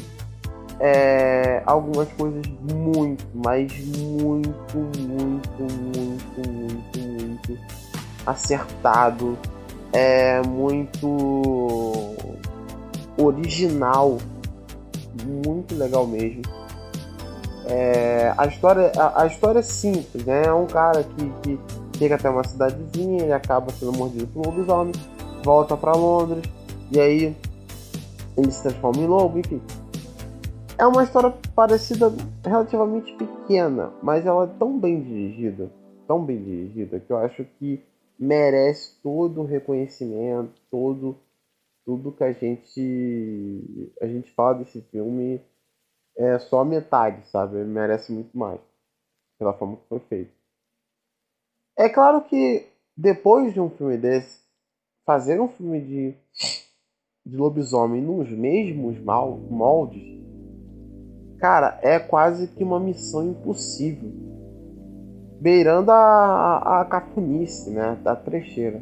é, 0.80 1.62
algumas 1.66 2.08
coisas 2.14 2.46
muito, 2.62 3.26
mas 3.34 3.72
muito, 3.98 4.78
muito, 4.78 5.52
muito, 5.58 6.30
muito, 6.38 7.00
muito 7.00 7.60
acertado 8.26 9.38
é 9.94 10.42
muito 10.48 12.16
original, 13.18 14.18
muito 15.26 15.76
legal 15.76 16.06
mesmo. 16.06 16.42
É, 17.66 18.34
a, 18.38 18.48
história, 18.48 18.92
a, 18.98 19.24
a, 19.24 19.28
história 19.28 19.60
é 19.60 19.64
simples, 19.64 20.26
né? 20.26 20.46
É 20.46 20.54
um 20.54 20.66
cara 20.66 21.04
que, 21.04 21.30
que 21.42 21.60
chega 21.98 22.16
até 22.16 22.30
uma 22.30 22.44
cidadezinha, 22.44 23.24
ele 23.24 23.34
acaba 23.34 23.72
sendo 23.72 23.94
mordido 23.94 24.26
por 24.28 24.48
um 24.48 24.50
lobisomem, 24.50 24.94
volta 25.44 25.78
para 25.78 25.92
Londres, 25.94 26.44
e 26.92 27.00
aí 27.00 27.36
ele 28.36 28.52
se 28.52 28.64
transforma 28.64 29.02
em 29.02 29.08
lobo, 29.08 29.38
enfim. 29.38 29.62
É 30.78 30.88
uma 30.88 31.04
história 31.04 31.34
parecida, 31.54 32.12
relativamente 32.44 33.14
pequena, 33.14 33.92
mas 34.02 34.26
ela 34.26 34.46
é 34.46 34.50
tão 34.58 34.80
bem 34.80 35.02
dirigida, 35.02 35.70
tão 36.08 36.24
bem 36.24 36.42
dirigida, 36.42 37.00
que 37.00 37.12
eu 37.12 37.18
acho 37.18 37.46
que 37.60 37.84
merece 38.20 39.02
todo 39.02 39.42
o 39.42 39.46
reconhecimento, 39.46 40.62
todo 40.70 41.18
tudo 41.86 42.12
que 42.12 42.24
a 42.24 42.32
gente 42.34 43.92
a 44.02 44.06
gente 44.06 44.30
fala 44.32 44.60
desse 44.60 44.82
filme 44.82 45.42
é 46.18 46.38
só 46.38 46.66
metade, 46.66 47.26
sabe? 47.30 47.58
Ele 47.58 47.70
merece 47.70 48.12
muito 48.12 48.38
mais 48.38 48.60
pela 49.40 49.54
forma 49.54 49.78
que 49.78 49.88
foi 49.88 50.00
feito. 50.02 50.32
É 51.78 51.88
claro 51.88 52.22
que 52.26 52.68
depois 52.96 53.54
de 53.54 53.62
um 53.62 53.70
filme 53.70 53.98
desse, 53.98 54.42
fazer 55.06 55.40
um 55.40 55.48
filme 55.48 55.80
de 55.80 56.16
de 57.26 57.38
lobisomem 57.38 58.02
nos 58.02 58.30
mesmos 58.30 58.98
moldes, 59.00 60.04
cara, 61.40 61.80
é 61.84 62.00
quase 62.00 62.48
que 62.48 62.64
uma 62.64 62.80
missão 62.80 63.30
impossível 63.30 64.29
beirando 65.40 65.92
a, 65.92 66.82
a, 66.82 66.86
né, 67.72 67.98
da 68.04 68.16
trecheira. 68.16 68.82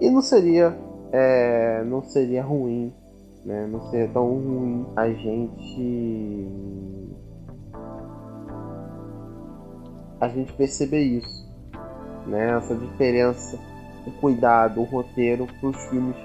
E 0.00 0.10
não 0.10 0.22
seria, 0.22 0.76
é, 1.12 1.84
não 1.84 2.02
seria 2.02 2.42
ruim, 2.42 2.92
né, 3.44 3.66
não 3.70 3.82
seria 3.90 4.08
tão 4.08 4.26
ruim 4.26 4.86
a 4.96 5.08
gente 5.08 6.48
a 10.18 10.28
gente 10.28 10.52
perceber 10.54 11.02
isso, 11.02 11.46
né, 12.26 12.56
essa 12.56 12.74
diferença, 12.74 13.58
o 14.06 14.10
cuidado, 14.12 14.80
o 14.80 14.84
roteiro 14.84 15.46
para 15.60 15.68
os 15.68 15.76
filmes 15.86 16.16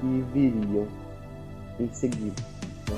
que 0.00 0.24
viriam 0.32 0.86
em 1.78 1.92
seguida. 1.92 2.42
Né. 2.90 2.96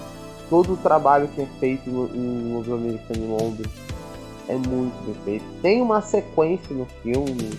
Todo 0.49 0.73
o 0.73 0.77
trabalho 0.79 1.29
que 1.29 1.43
é 1.43 1.47
feito 1.61 1.91
no, 1.91 2.59
Los 2.59 2.69
Americano 2.69 3.25
em 3.25 3.29
Londres 3.29 3.92
é 4.53 4.57
muito 4.57 4.95
bem 5.05 5.15
feito. 5.25 5.45
Tem 5.63 5.81
uma 5.81 6.01
sequência 6.01 6.75
no 6.75 6.87
filme, 7.03 7.51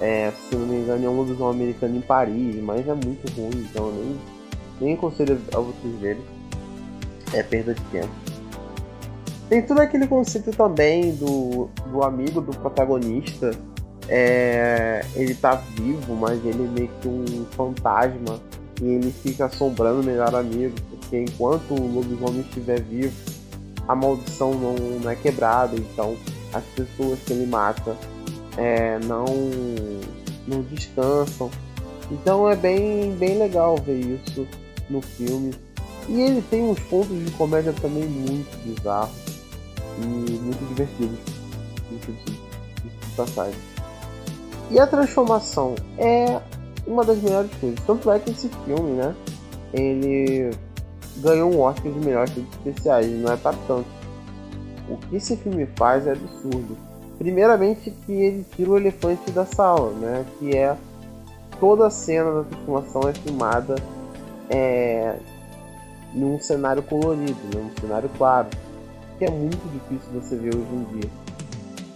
é, 0.00 0.32
se 0.48 0.56
não 0.56 0.66
me 0.66 0.76
engano, 0.76 1.04
é 1.04 1.08
um 1.08 1.16
lobisomem 1.16 1.54
americano 1.54 1.96
em 1.96 2.00
Paris, 2.00 2.56
mas 2.62 2.88
é 2.88 2.94
muito 2.94 3.30
ruim, 3.32 3.66
então 3.70 3.86
eu 3.86 3.92
nem, 3.92 4.16
nem 4.80 4.94
aconselho 4.94 5.38
a 5.54 5.58
vocês 5.58 6.00
verem. 6.00 6.22
É 7.32 7.42
perda 7.42 7.74
de 7.74 7.82
tempo. 7.84 8.10
Tem 9.48 9.62
todo 9.62 9.80
aquele 9.80 10.06
conceito 10.06 10.50
também 10.52 11.14
do, 11.16 11.68
do 11.90 12.02
amigo 12.02 12.40
do 12.40 12.56
protagonista. 12.56 13.50
É, 14.08 15.04
ele 15.14 15.34
tá 15.34 15.54
vivo, 15.54 16.14
mas 16.16 16.44
ele 16.44 16.64
é 16.64 16.68
meio 16.68 16.90
que 17.00 17.08
um 17.08 17.44
fantasma 17.52 18.40
e 18.80 18.86
ele 18.86 19.12
fica 19.12 19.44
assombrando 19.44 20.00
o 20.00 20.04
melhor 20.04 20.34
amigo, 20.34 20.74
porque 20.90 21.20
enquanto 21.20 21.72
o 21.74 21.94
lobisomem 21.94 22.40
estiver 22.40 22.80
vivo, 22.80 23.14
a 23.88 23.94
maldição 23.94 24.52
não, 24.54 24.74
não 24.74 25.10
é 25.10 25.16
quebrada, 25.16 25.76
então 25.76 26.16
as 26.52 26.64
pessoas 26.64 27.18
que 27.20 27.32
ele 27.32 27.46
mata 27.46 27.96
é, 28.56 28.98
não, 29.00 29.24
não 30.46 30.62
descansam. 30.62 31.50
Então 32.10 32.48
é 32.48 32.56
bem, 32.56 33.12
bem 33.14 33.38
legal 33.38 33.76
ver 33.76 34.00
isso 34.00 34.46
no 34.88 35.00
filme. 35.00 35.54
E 36.08 36.20
ele 36.20 36.42
tem 36.42 36.62
uns 36.62 36.80
pontos 36.80 37.16
de 37.24 37.30
comédia 37.32 37.72
também 37.72 38.04
muito 38.04 38.56
bizarros. 38.64 39.14
e 40.02 40.04
muito 40.04 40.68
divertidos. 40.68 41.18
Isso 41.92 42.12
de, 42.12 42.32
de 42.32 43.16
passagem. 43.16 43.60
E 44.70 44.78
a 44.78 44.86
transformação 44.86 45.74
é 45.98 46.40
uma 46.86 47.04
das 47.04 47.18
melhores 47.22 47.50
coisas. 47.60 47.78
Tanto 47.86 48.10
é 48.10 48.18
que 48.18 48.30
esse 48.30 48.48
filme, 48.64 48.92
né? 48.92 49.14
Ele 49.72 50.50
ganhou 51.18 51.52
um 51.52 51.60
Oscar 51.60 51.92
de 51.92 51.98
melhores 51.98 52.30
efeitos 52.30 52.54
especiais, 52.54 53.06
não 53.06 53.32
é 53.32 53.36
para 53.36 53.56
tanto. 53.66 53.86
O 54.88 54.96
que 54.96 55.16
esse 55.16 55.36
filme 55.36 55.66
faz 55.76 56.06
é 56.06 56.12
absurdo. 56.12 56.76
Primeiramente 57.18 57.90
que 57.90 58.12
ele 58.12 58.46
tira 58.56 58.70
o 58.70 58.76
elefante 58.76 59.30
da 59.30 59.44
sala, 59.44 59.92
né? 59.92 60.24
Que 60.38 60.56
é 60.56 60.76
toda 61.60 61.86
a 61.86 61.90
cena 61.90 62.32
da 62.32 62.44
transformação 62.44 63.02
é 63.08 63.12
filmada 63.12 63.76
é, 64.48 65.16
num 66.14 66.40
cenário 66.40 66.82
colorido, 66.82 67.38
né? 67.54 67.62
num 67.62 67.80
cenário 67.80 68.10
claro, 68.16 68.48
que 69.18 69.24
é 69.24 69.30
muito 69.30 69.60
difícil 69.70 70.20
você 70.20 70.36
ver 70.36 70.54
hoje 70.54 70.72
em 70.72 70.98
dia. 70.98 71.10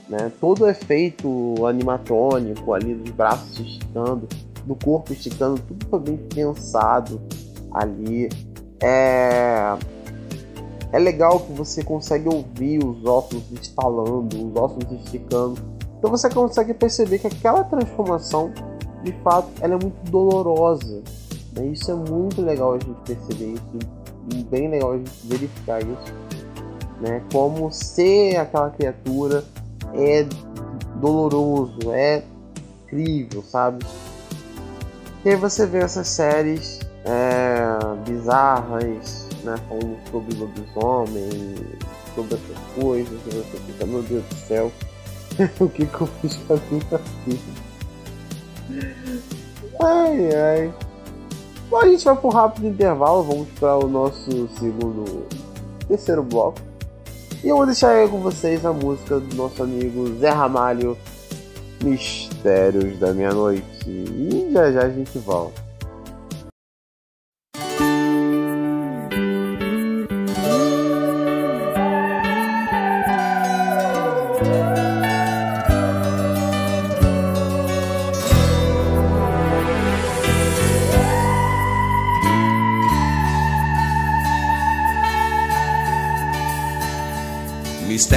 Né? 0.09 0.33
Todo 0.41 0.65
o 0.65 0.69
efeito 0.69 1.67
animatrônico 1.67 2.73
ali 2.75 2.95
dos 2.95 3.11
braços 3.13 3.59
esticando, 3.59 4.29
do 4.65 4.75
corpo 4.77 5.13
esticando, 5.13 5.61
tudo 5.67 5.87
foi 5.89 6.01
bem 6.01 6.17
pensado 6.17 7.21
ali. 7.73 8.29
É, 8.83 9.77
é 10.93 10.99
legal 10.99 11.41
que 11.41 11.53
você 11.53 11.83
consegue 11.83 12.29
ouvir 12.29 12.85
os 12.85 13.05
ossos 13.05 13.43
estalando, 13.53 14.49
os 14.49 14.57
ossos 14.57 14.93
esticando. 14.93 15.61
Então 15.99 16.11
você 16.11 16.29
consegue 16.29 16.75
perceber 16.75 17.19
que 17.19 17.27
aquela 17.27 17.65
transformação, 17.65 18.53
de 19.03 19.13
fato, 19.23 19.49
ela 19.61 19.75
é 19.75 19.79
muito 19.79 20.11
dolorosa. 20.11 21.03
Né? 21.53 21.67
Isso 21.67 21.91
é 21.91 21.95
muito 21.95 22.43
legal 22.43 22.75
a 22.75 22.79
gente 22.79 23.01
perceber 23.07 23.55
isso, 23.55 24.45
bem 24.51 24.69
legal 24.69 24.93
a 24.93 24.99
gente 24.99 25.11
verificar 25.25 25.81
isso. 25.81 26.15
Né? 27.01 27.23
Como 27.33 27.73
ser 27.73 28.37
aquela 28.37 28.71
criatura 28.71 29.45
é 29.95 30.27
doloroso, 31.01 31.93
é 31.93 32.23
incrível, 32.85 33.43
sabe? 33.43 33.85
E 35.25 35.31
aí 35.31 35.37
você 35.37 35.67
vê 35.67 35.79
essas 35.79 36.09
séries 36.09 36.84
é, 37.05 37.77
bizarras, 38.07 39.29
né? 39.43 39.57
Falando 39.69 39.97
sobre 40.11 40.37
lobisomem, 40.37 41.57
sobre 42.15 42.35
essas 42.35 42.59
coisas, 42.75 43.21
e 43.27 43.31
você 43.31 43.59
fica, 43.67 43.87
meu 43.87 44.03
Deus 44.03 44.25
do 44.25 44.35
céu, 44.35 44.73
o 45.61 45.69
que, 45.69 45.87
que 45.87 46.01
eu 46.01 46.07
fiz 46.21 46.37
com 46.37 46.55
a 46.55 46.59
minha 46.71 47.01
vida? 47.27 47.65
Ai 49.81 50.35
ai. 50.35 50.75
Bom, 51.69 51.79
a 51.79 51.89
gente 51.89 52.05
vai 52.05 52.19
um 52.23 52.29
rápido 52.29 52.69
intervalo, 52.69 53.23
vamos 53.23 53.49
para 53.59 53.77
o 53.77 53.89
nosso 53.89 54.49
segundo, 54.59 55.27
terceiro 55.89 56.23
bloco. 56.23 56.61
E 57.43 57.49
eu 57.49 57.57
vou 57.57 57.67
deixar 57.67 57.91
aí 57.91 58.09
com 58.09 58.21
vocês 58.21 58.65
a 58.65 58.73
música 58.73 59.21
do 59.21 59.37
nosso 59.37 59.63
amigo 59.63 60.07
Zé 60.19 60.31
Ramalho, 60.31 60.97
Mistérios 61.83 62.99
da 62.99 63.13
Meia-Noite. 63.13 63.65
E 63.87 64.51
já 64.53 64.73
já 64.73 64.83
a 64.83 64.89
gente 64.89 65.19
volta. 65.19 65.64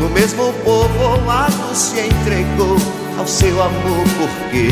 no 0.00 0.08
mesmo 0.10 0.52
povoado 0.64 1.74
se 1.74 2.00
entregou 2.00 2.76
ao 3.18 3.26
seu 3.26 3.62
amor 3.62 4.04
porque 4.18 4.68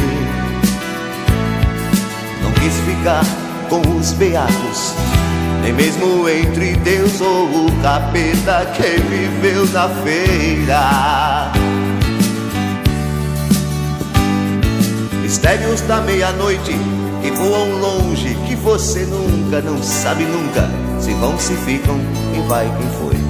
não 2.43 2.53
quis 2.53 2.75
ficar 2.81 3.25
com 3.69 3.81
os 3.97 4.13
beatos, 4.13 4.95
nem 5.63 5.73
mesmo 5.73 6.29
entre 6.29 6.75
Deus 6.77 7.21
ou 7.21 7.67
o 7.67 7.83
capeta 7.83 8.67
que 8.75 9.01
viveu 9.03 9.67
na 9.73 9.89
feira. 9.89 11.53
Mistérios 15.23 15.81
da 15.83 16.01
meia-noite 16.01 16.73
que 17.23 17.31
voam 17.31 17.79
longe, 17.79 18.35
que 18.47 18.57
você 18.57 19.07
nunca, 19.07 19.61
não 19.61 19.83
sabe 19.83 20.25
nunca, 20.25 20.69
se 20.99 21.13
vão, 21.15 21.39
se 21.39 21.55
ficam, 21.55 21.99
quem 22.33 22.47
vai, 22.49 22.67
quem 22.67 22.89
foi. 22.99 23.30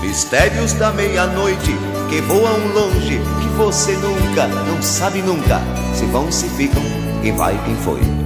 Mistérios 0.00 0.72
da 0.72 0.92
meia-noite 0.92 1.72
que 2.08 2.20
voam 2.22 2.66
longe, 2.74 3.20
que 3.40 3.48
você 3.56 3.92
nunca, 3.96 4.46
não 4.46 4.82
sabe 4.82 5.22
nunca, 5.22 5.60
se 5.94 6.04
vão, 6.06 6.32
se 6.32 6.48
ficam, 6.48 6.82
quem 7.22 7.36
vai, 7.36 7.56
quem 7.64 7.76
foi. 7.76 8.25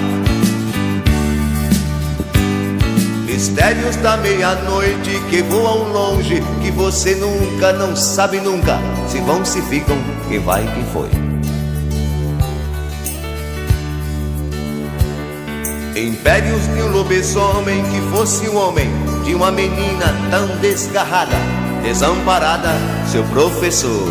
Mistérios 3.41 3.95
da 3.95 4.17
meia-noite 4.17 5.19
que 5.31 5.41
voam 5.41 5.91
longe, 5.91 6.43
que 6.61 6.69
você 6.69 7.15
nunca, 7.15 7.73
não 7.73 7.95
sabe 7.95 8.39
nunca, 8.39 8.77
se 9.07 9.19
vão, 9.19 9.43
se 9.43 9.59
ficam, 9.63 9.97
quem 10.29 10.37
vai, 10.37 10.63
quem 10.63 10.85
foi. 10.93 11.09
Impérios 15.99 16.67
de 16.67 16.83
um 16.83 16.91
lobisomem 16.91 17.83
que 17.85 18.15
fosse 18.15 18.47
um 18.47 18.57
homem, 18.57 18.87
de 19.23 19.33
uma 19.33 19.51
menina 19.51 20.15
tão 20.29 20.45
desgarrada, 20.59 21.37
desamparada, 21.81 22.69
seu 23.11 23.23
professor. 23.23 24.07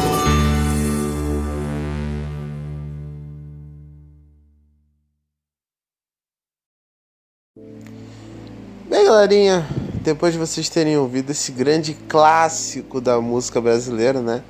Bem, 8.91 9.05
galerinha, 9.05 9.65
depois 10.03 10.33
de 10.33 10.39
vocês 10.41 10.69
terem 10.69 10.99
ouvido 10.99 11.31
esse 11.31 11.53
grande 11.53 11.95
clássico 11.95 13.01
da 13.01 13.21
música 13.21 13.61
brasileira, 13.61 14.21
né? 14.21 14.43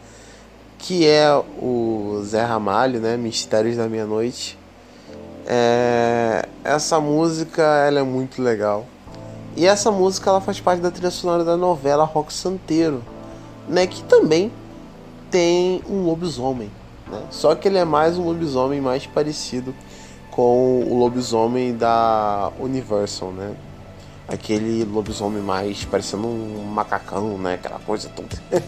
Que 0.79 1.07
é 1.07 1.31
o 1.37 2.23
Zé 2.25 2.43
Ramalho, 2.43 3.01
né? 3.01 3.19
Mistérios 3.19 3.77
da 3.77 3.87
Meia-Noite. 3.87 4.59
É... 5.47 6.49
Essa 6.65 6.99
música 6.99 7.63
ela 7.87 8.01
é 8.01 8.03
muito 8.03 8.41
legal. 8.41 8.87
E 9.55 9.67
essa 9.67 9.91
música 9.91 10.31
ela 10.31 10.41
faz 10.41 10.59
parte 10.59 10.81
da 10.81 10.91
trilha 10.91 11.11
sonora 11.11 11.45
da 11.45 11.59
novela 11.59 12.05
Rock 12.05 12.33
Santeiro, 12.33 13.05
né? 13.69 13.87
Que 13.87 14.03
também 14.05 14.51
tem 15.31 15.83
um 15.87 16.07
lobisomem, 16.07 16.71
né? 17.11 17.25
Só 17.29 17.55
que 17.55 17.69
ele 17.69 17.77
é 17.77 17.85
mais 17.85 18.17
um 18.17 18.25
lobisomem 18.25 18.81
mais 18.81 19.07
parecido 19.07 19.75
com 20.31 20.81
o 20.81 20.99
lobisomem 20.99 21.77
da 21.77 22.51
Universal, 22.59 23.33
né? 23.33 23.55
Aquele 24.33 24.85
lobisomem 24.85 25.43
mais 25.43 25.85
parecendo 25.85 26.29
um 26.29 26.65
macacão, 26.65 27.37
né? 27.37 27.55
Aquela 27.55 27.81
coisa 27.81 28.09
toda. 28.11 28.29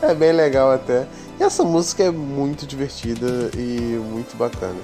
é 0.00 0.14
bem 0.14 0.32
legal 0.32 0.70
até. 0.70 1.08
E 1.40 1.42
essa 1.42 1.64
música 1.64 2.04
é 2.04 2.10
muito 2.10 2.64
divertida 2.66 3.50
e 3.56 4.00
muito 4.10 4.36
bacana. 4.36 4.78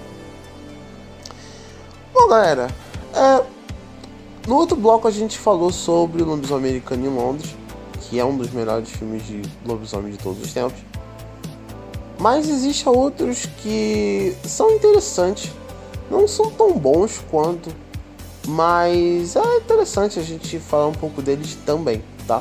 Bom, 2.13 2.27
galera, 2.27 2.67
é... 3.15 3.45
no 4.49 4.57
outro 4.57 4.77
bloco 4.77 5.07
a 5.07 5.11
gente 5.11 5.39
falou 5.39 5.71
sobre 5.71 6.21
o 6.21 6.27
lobisomem 6.27 6.71
americano 6.71 7.07
em 7.07 7.11
Londres, 7.11 7.55
que 8.01 8.19
é 8.19 8.25
um 8.25 8.37
dos 8.37 8.51
melhores 8.51 8.91
filmes 8.91 9.25
de 9.25 9.43
lobisomem 9.65 10.11
de 10.11 10.19
todos 10.19 10.43
os 10.43 10.53
tempos. 10.53 10.81
Mas 12.19 12.49
existem 12.49 12.93
outros 12.93 13.47
que 13.63 14.37
são 14.43 14.73
interessantes, 14.73 15.53
não 16.11 16.27
são 16.27 16.51
tão 16.51 16.73
bons 16.77 17.23
quanto 17.31 17.71
mas 18.49 19.37
é 19.37 19.57
interessante 19.59 20.19
a 20.19 20.23
gente 20.23 20.59
falar 20.59 20.87
um 20.87 20.93
pouco 20.93 21.21
deles 21.21 21.55
também, 21.67 22.03
tá? 22.27 22.41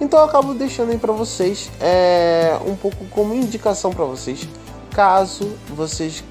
Então 0.00 0.18
eu 0.18 0.26
acabo 0.26 0.52
deixando 0.54 0.90
aí 0.90 0.98
para 0.98 1.12
vocês 1.12 1.70
é, 1.80 2.58
um 2.66 2.74
pouco 2.74 3.04
como 3.10 3.32
indicação 3.32 3.92
para 3.92 4.04
vocês, 4.04 4.46
caso 4.90 5.48
vocês 5.68 6.24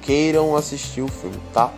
queiram 0.00 0.56
assistir 0.56 1.02
o 1.02 1.08
filme, 1.08 1.36
tá? 1.52 1.72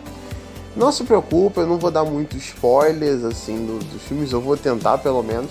Não 0.75 0.91
se 0.91 1.03
preocupe, 1.05 1.59
eu 1.59 1.65
não 1.65 1.79
vou 1.79 1.89
dar 1.89 2.05
muitos 2.05 2.37
spoilers 2.45 3.23
assim 3.23 3.65
dos, 3.65 3.83
dos 3.85 4.03
filmes, 4.03 4.31
eu 4.31 4.39
vou 4.39 4.55
tentar 4.55 4.99
pelo 4.99 5.23
menos, 5.23 5.49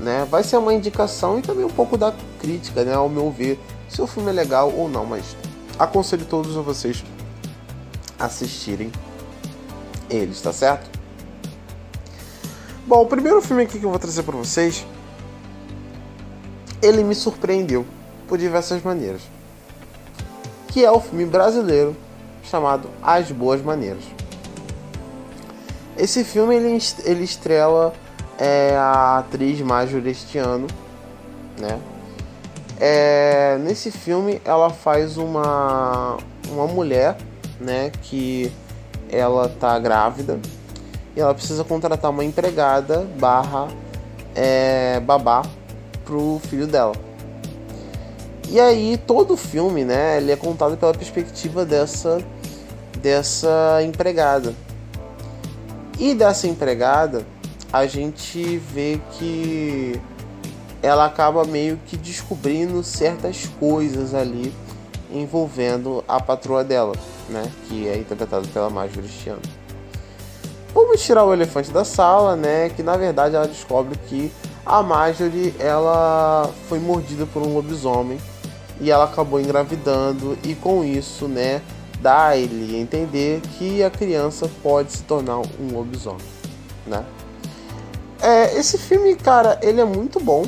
né? 0.00 0.26
Vai 0.30 0.42
ser 0.42 0.56
uma 0.56 0.72
indicação 0.72 1.38
e 1.38 1.42
também 1.42 1.66
um 1.66 1.70
pouco 1.70 1.98
da 1.98 2.14
crítica, 2.40 2.84
né? 2.84 2.94
Ao 2.94 3.08
meu 3.08 3.30
ver, 3.30 3.60
se 3.86 4.00
o 4.00 4.06
filme 4.06 4.30
é 4.30 4.32
legal 4.32 4.72
ou 4.74 4.88
não, 4.88 5.04
mas 5.04 5.36
aconselho 5.78 6.24
todos 6.24 6.56
a 6.56 6.62
vocês 6.62 7.04
assistirem 8.18 8.90
eles, 10.10 10.40
tá 10.40 10.52
certo? 10.52 10.88
Bom, 12.86 13.02
o 13.02 13.06
primeiro 13.06 13.42
filme 13.42 13.62
aqui 13.62 13.78
que 13.78 13.84
eu 13.84 13.90
vou 13.90 13.98
trazer 13.98 14.22
para 14.22 14.36
vocês, 14.36 14.86
ele 16.80 17.04
me 17.04 17.14
surpreendeu 17.14 17.84
por 18.26 18.38
diversas 18.38 18.82
maneiras. 18.82 19.22
Que 20.68 20.84
é 20.84 20.90
o 20.90 21.00
filme 21.00 21.26
brasileiro 21.26 21.96
chamado 22.42 22.88
As 23.02 23.30
Boas 23.30 23.60
Maneiras. 23.62 24.04
Esse 25.96 26.24
filme 26.24 26.54
ele, 26.54 26.78
ele 27.04 27.24
estrela 27.24 27.92
é, 28.38 28.76
a 28.76 29.18
atriz 29.18 29.60
Marjorie 29.60 30.12
este 30.12 30.38
ano, 30.38 30.66
né? 31.58 31.78
É, 32.80 33.58
nesse 33.58 33.90
filme 33.90 34.40
ela 34.44 34.70
faz 34.70 35.16
uma 35.16 36.16
uma 36.50 36.66
mulher, 36.66 37.16
né, 37.60 37.90
que 38.02 38.52
ela 39.10 39.48
tá 39.48 39.78
grávida 39.78 40.38
e 41.16 41.20
ela 41.20 41.34
precisa 41.34 41.64
contratar 41.64 42.10
uma 42.10 42.24
empregada 42.24 43.06
barra 43.18 43.68
é, 44.34 45.00
babá 45.00 45.42
pro 46.04 46.40
filho 46.48 46.66
dela. 46.66 46.94
E 48.48 48.58
aí 48.60 48.96
todo 48.96 49.34
o 49.34 49.36
filme, 49.36 49.84
né, 49.84 50.16
ele 50.16 50.32
é 50.32 50.36
contado 50.36 50.76
pela 50.76 50.94
perspectiva 50.94 51.64
dessa 51.64 52.18
dessa 53.02 53.80
empregada. 53.84 54.54
E 55.98 56.14
dessa 56.14 56.46
empregada, 56.46 57.26
a 57.72 57.86
gente 57.86 58.58
vê 58.58 59.00
que 59.12 60.00
ela 60.82 61.04
acaba 61.04 61.44
meio 61.44 61.78
que 61.86 61.96
descobrindo 61.96 62.82
certas 62.82 63.46
coisas 63.58 64.14
ali 64.14 64.54
envolvendo 65.10 66.04
a 66.06 66.20
patroa 66.20 66.62
dela 66.62 66.92
né? 67.28 67.50
Que 67.68 67.88
é 67.88 67.96
interpretado 67.96 68.46
pela 68.48 68.70
Marjorie 68.70 69.08
Cristiano. 69.08 69.42
Vamos 70.74 71.02
tirar 71.02 71.24
o 71.24 71.32
elefante 71.32 71.70
da 71.70 71.84
sala, 71.84 72.36
né? 72.36 72.68
Que 72.70 72.82
na 72.82 72.96
verdade 72.96 73.34
ela 73.34 73.46
descobre 73.46 73.98
que 74.08 74.32
a 74.68 74.82
Marjorie 74.82 75.54
ela 75.58 76.52
foi 76.68 76.78
mordida 76.78 77.24
por 77.24 77.42
um 77.42 77.54
lobisomem 77.54 78.20
e 78.80 78.90
ela 78.90 79.04
acabou 79.04 79.40
engravidando 79.40 80.36
e 80.44 80.54
com 80.54 80.84
isso, 80.84 81.26
né, 81.26 81.62
dá 82.00 82.36
ele 82.36 82.76
a 82.76 82.78
entender 82.78 83.40
que 83.56 83.82
a 83.82 83.90
criança 83.90 84.48
pode 84.62 84.92
se 84.92 85.02
tornar 85.04 85.38
um 85.38 85.72
lobisomem, 85.72 86.20
né? 86.86 87.04
É, 88.20 88.58
esse 88.58 88.76
filme, 88.76 89.14
cara, 89.14 89.58
ele 89.62 89.80
é 89.80 89.84
muito 89.84 90.20
bom, 90.20 90.44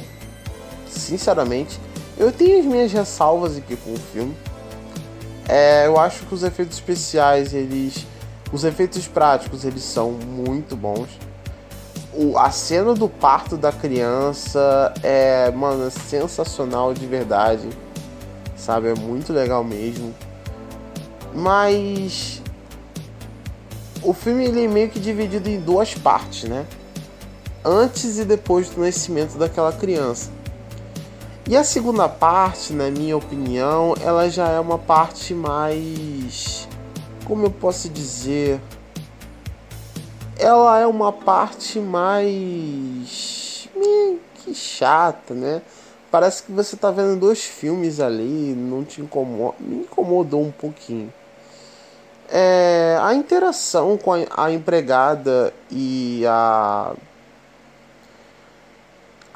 sinceramente. 0.89 1.81
Eu 2.19 2.31
tenho 2.31 2.59
as 2.59 2.67
minhas 2.67 2.93
ressalvas 2.93 3.57
aqui 3.57 3.77
com 3.77 3.95
o 3.95 3.97
filme, 3.97 4.37
é, 5.49 5.87
eu 5.87 5.99
acho 5.99 6.25
que 6.27 6.35
os 6.35 6.43
efeitos 6.43 6.77
especiais, 6.77 7.55
eles. 7.55 8.07
Os 8.53 8.65
efeitos 8.65 9.07
práticos, 9.07 9.65
eles 9.65 9.83
são 9.83 10.11
muito 10.11 10.77
bons. 10.77 11.09
O, 12.13 12.37
a 12.37 12.51
cena 12.51 12.95
do 12.95 13.09
parto 13.09 13.57
da 13.57 13.71
criança 13.71 14.93
é, 15.03 15.51
mano, 15.53 15.87
é 15.87 15.91
sensacional 15.91 16.93
de 16.93 17.07
verdade. 17.07 17.69
Sabe? 18.57 18.89
É 18.89 18.95
muito 18.95 19.33
legal 19.33 19.63
mesmo. 19.65 20.15
Mas. 21.35 22.43
O 24.03 24.15
filme 24.15 24.47
ele 24.47 24.65
é 24.65 24.69
meio 24.69 24.89
que 24.89 24.99
dividido 24.99 25.49
em 25.49 25.61
duas 25.61 25.95
partes, 25.95 26.49
né? 26.49 26.67
Antes 27.63 28.19
e 28.19 28.25
depois 28.25 28.71
do 28.71 28.81
nascimento 28.81 29.37
daquela 29.37 29.73
criança. 29.73 30.31
E 31.51 31.57
a 31.57 31.65
segunda 31.65 32.09
parte, 32.09 32.73
na 32.73 32.93
minha 32.93 33.17
opinião, 33.17 33.97
ela 34.05 34.31
já 34.31 34.51
é 34.51 34.61
uma 34.61 34.79
parte 34.79 35.35
mais. 35.35 36.69
Como 37.27 37.45
eu 37.45 37.51
posso 37.51 37.89
dizer? 37.89 38.61
Ela 40.39 40.79
é 40.79 40.87
uma 40.87 41.13
parte 41.13 41.81
mais. 41.81 43.69
que 44.37 44.55
chata, 44.55 45.35
né? 45.35 45.61
Parece 46.09 46.45
que 46.45 46.53
você 46.53 46.77
tá 46.77 46.93
vendo 46.93 47.19
dois 47.19 47.45
filmes 47.45 47.99
ali, 47.99 48.55
não 48.57 48.85
te 48.85 49.01
incomoda. 49.01 49.57
Me 49.59 49.79
incomodou 49.79 50.43
um 50.45 50.53
pouquinho. 50.53 51.13
É, 52.29 52.97
a 53.03 53.13
interação 53.13 53.99
com 53.99 54.13
a 54.13 54.53
empregada 54.53 55.53
e 55.69 56.23
a 56.29 56.95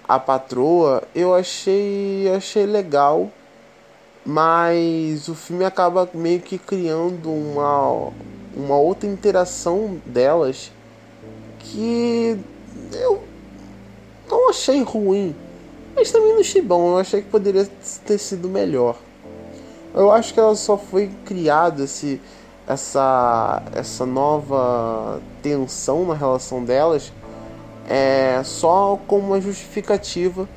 a 0.07 0.19
patroa, 0.19 1.03
eu 1.15 1.35
achei 1.35 2.31
achei 2.35 2.67
legal, 2.67 3.31
mas 4.25 5.29
o 5.29 5.35
filme 5.35 5.65
acaba 5.65 6.09
meio 6.13 6.41
que 6.41 6.59
criando 6.59 7.31
uma 7.31 8.13
uma 8.57 8.77
outra 8.77 9.09
interação 9.09 10.01
delas 10.07 10.71
que 11.59 12.39
eu 12.93 13.23
não 14.31 14.51
achei 14.51 14.83
ruim, 14.83 15.35
mas 15.97 16.13
também 16.13 16.33
não 16.33 16.41
achei 16.41 16.63
bom. 16.63 16.93
Eu 16.93 16.99
achei 16.99 17.23
que 17.23 17.29
poderia 17.29 17.69
ter 18.07 18.19
sido 18.19 18.49
melhor. 18.49 18.97
Eu 19.95 20.11
acho 20.11 20.35
que 20.35 20.41
ela 20.41 20.55
só 20.55 20.77
foi 20.77 21.11
criada 21.25 21.85
esse 21.85 22.21
essa 22.67 23.63
essa 23.75 24.07
nova 24.07 25.21
tensão 25.43 26.07
na 26.07 26.15
relação 26.15 26.65
delas 26.65 27.13
é, 27.89 28.41
só 28.45 28.99
como 29.07 29.29
uma 29.29 29.41
justificativa 29.41 30.49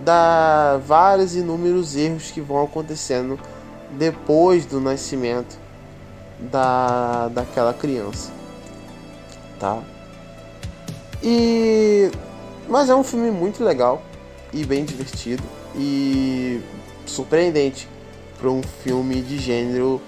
da 0.00 0.80
vários 0.86 1.34
inúmeros 1.34 1.94
erros 1.94 2.30
que 2.30 2.40
vão 2.40 2.64
acontecendo 2.64 3.38
depois 3.92 4.64
do 4.64 4.80
nascimento 4.80 5.58
da, 6.38 7.28
daquela 7.28 7.74
criança, 7.74 8.32
tá? 9.58 9.82
E 11.22 12.10
mas 12.68 12.88
é 12.88 12.94
um 12.94 13.02
filme 13.02 13.30
muito 13.30 13.62
legal 13.64 14.00
e 14.52 14.64
bem 14.64 14.84
divertido 14.84 15.42
e 15.74 16.60
surpreendente 17.04 17.88
para 18.38 18.48
um 18.48 18.62
filme 18.62 19.20
de 19.20 19.38
gênero 19.38 20.00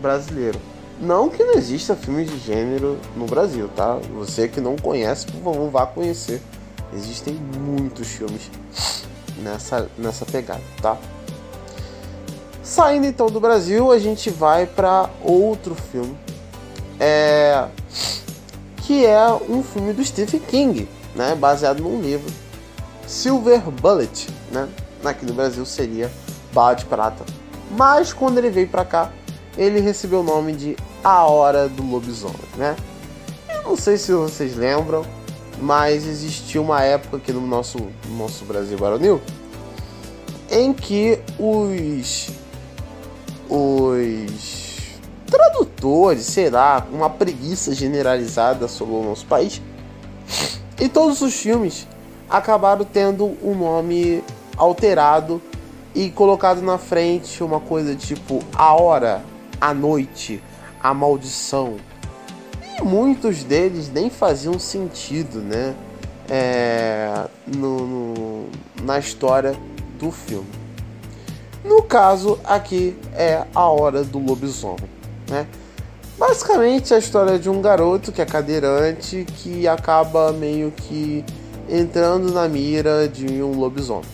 brasileiro. 0.00 0.58
Não 1.00 1.30
que 1.30 1.42
não 1.42 1.54
exista 1.54 1.96
filmes 1.96 2.30
de 2.30 2.38
gênero 2.38 2.98
no 3.16 3.24
Brasil, 3.24 3.70
tá? 3.74 3.98
Você 4.14 4.46
que 4.46 4.60
não 4.60 4.76
conhece, 4.76 5.26
por 5.26 5.42
favor, 5.42 5.70
vá 5.70 5.86
conhecer. 5.86 6.42
Existem 6.94 7.34
muitos 7.34 8.08
filmes 8.08 8.50
nessa, 9.38 9.88
nessa 9.96 10.26
pegada, 10.26 10.60
tá? 10.82 10.98
Saindo 12.62 13.06
então 13.06 13.26
do 13.26 13.40
Brasil, 13.40 13.90
a 13.90 13.98
gente 13.98 14.28
vai 14.28 14.66
para 14.66 15.08
outro 15.22 15.74
filme, 15.74 16.16
é, 17.00 17.66
que 18.82 19.04
é 19.06 19.26
um 19.48 19.62
filme 19.62 19.92
do 19.92 20.04
Stephen 20.04 20.40
King, 20.40 20.88
né, 21.16 21.34
baseado 21.34 21.80
num 21.80 22.00
livro, 22.00 22.30
Silver 23.06 23.62
Bullet, 23.62 24.28
né, 24.52 24.68
aqui 25.04 25.24
no 25.24 25.32
Brasil 25.32 25.64
seria 25.64 26.10
Bala 26.52 26.74
de 26.74 26.84
Prata. 26.84 27.24
Mas 27.70 28.12
quando 28.12 28.38
ele 28.38 28.50
veio 28.50 28.68
para 28.68 28.84
cá, 28.84 29.10
ele 29.56 29.80
recebeu 29.80 30.20
o 30.20 30.24
nome 30.24 30.52
de 30.52 30.76
A 31.02 31.24
Hora 31.24 31.68
do 31.68 31.82
Lobisomem, 31.82 32.36
né? 32.56 32.76
Eu 33.48 33.62
não 33.62 33.76
sei 33.76 33.96
se 33.96 34.12
vocês 34.12 34.56
lembram, 34.56 35.04
mas 35.60 36.06
existiu 36.06 36.62
uma 36.62 36.82
época 36.82 37.16
aqui 37.16 37.32
no 37.32 37.46
nosso, 37.46 37.78
no 37.78 38.16
nosso 38.16 38.44
Brasil 38.44 38.78
Baronil 38.78 39.20
em 40.50 40.72
que 40.72 41.18
os 41.38 42.30
os 43.48 45.00
tradutores, 45.26 46.24
sei 46.24 46.50
lá, 46.50 46.86
uma 46.92 47.10
preguiça 47.10 47.74
generalizada 47.74 48.68
sobre 48.68 48.94
o 48.94 49.02
nosso 49.02 49.26
país, 49.26 49.60
e 50.80 50.88
todos 50.88 51.20
os 51.20 51.34
filmes 51.34 51.86
acabaram 52.28 52.84
tendo 52.84 53.36
um 53.42 53.56
nome 53.56 54.22
alterado 54.56 55.42
e 55.94 56.10
colocado 56.10 56.62
na 56.62 56.78
frente 56.78 57.42
uma 57.42 57.58
coisa 57.58 57.94
tipo 57.96 58.40
a 58.54 58.72
hora, 58.74 59.24
a 59.60 59.74
noite, 59.74 60.40
a 60.82 60.94
maldição. 60.94 61.76
E 62.78 62.82
muitos 62.82 63.44
deles 63.44 63.90
nem 63.92 64.08
faziam 64.08 64.58
sentido, 64.58 65.40
né? 65.40 65.74
É, 66.28 67.26
no, 67.46 67.86
no, 67.86 68.46
na 68.82 68.98
história 68.98 69.54
do 69.98 70.10
filme. 70.10 70.48
No 71.64 71.82
caso, 71.82 72.38
aqui 72.44 72.96
é 73.14 73.44
a 73.54 73.64
hora 73.68 74.02
do 74.02 74.18
lobisomem, 74.18 74.88
né? 75.28 75.46
Basicamente, 76.16 76.94
a 76.94 76.98
história 76.98 77.38
de 77.38 77.50
um 77.50 77.60
garoto 77.60 78.12
que 78.12 78.22
é 78.22 78.26
cadeirante 78.26 79.26
que 79.36 79.66
acaba 79.66 80.32
meio 80.32 80.70
que 80.70 81.24
entrando 81.68 82.32
na 82.32 82.48
mira 82.48 83.08
de 83.08 83.42
um 83.42 83.58
lobisomem, 83.58 84.08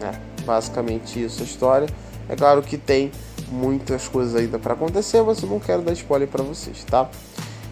né? 0.00 0.12
Basicamente 0.44 1.22
isso 1.22 1.42
a 1.42 1.44
história. 1.44 1.88
É 2.28 2.36
claro 2.36 2.62
que 2.62 2.78
tem 2.78 3.10
muitas 3.50 4.08
coisas 4.08 4.34
ainda 4.36 4.58
para 4.58 4.74
acontecer, 4.74 5.22
mas 5.22 5.42
eu 5.42 5.48
não 5.48 5.58
quero 5.58 5.82
dar 5.82 5.92
spoiler 5.92 6.28
para 6.28 6.42
vocês, 6.42 6.84
tá? 6.84 7.08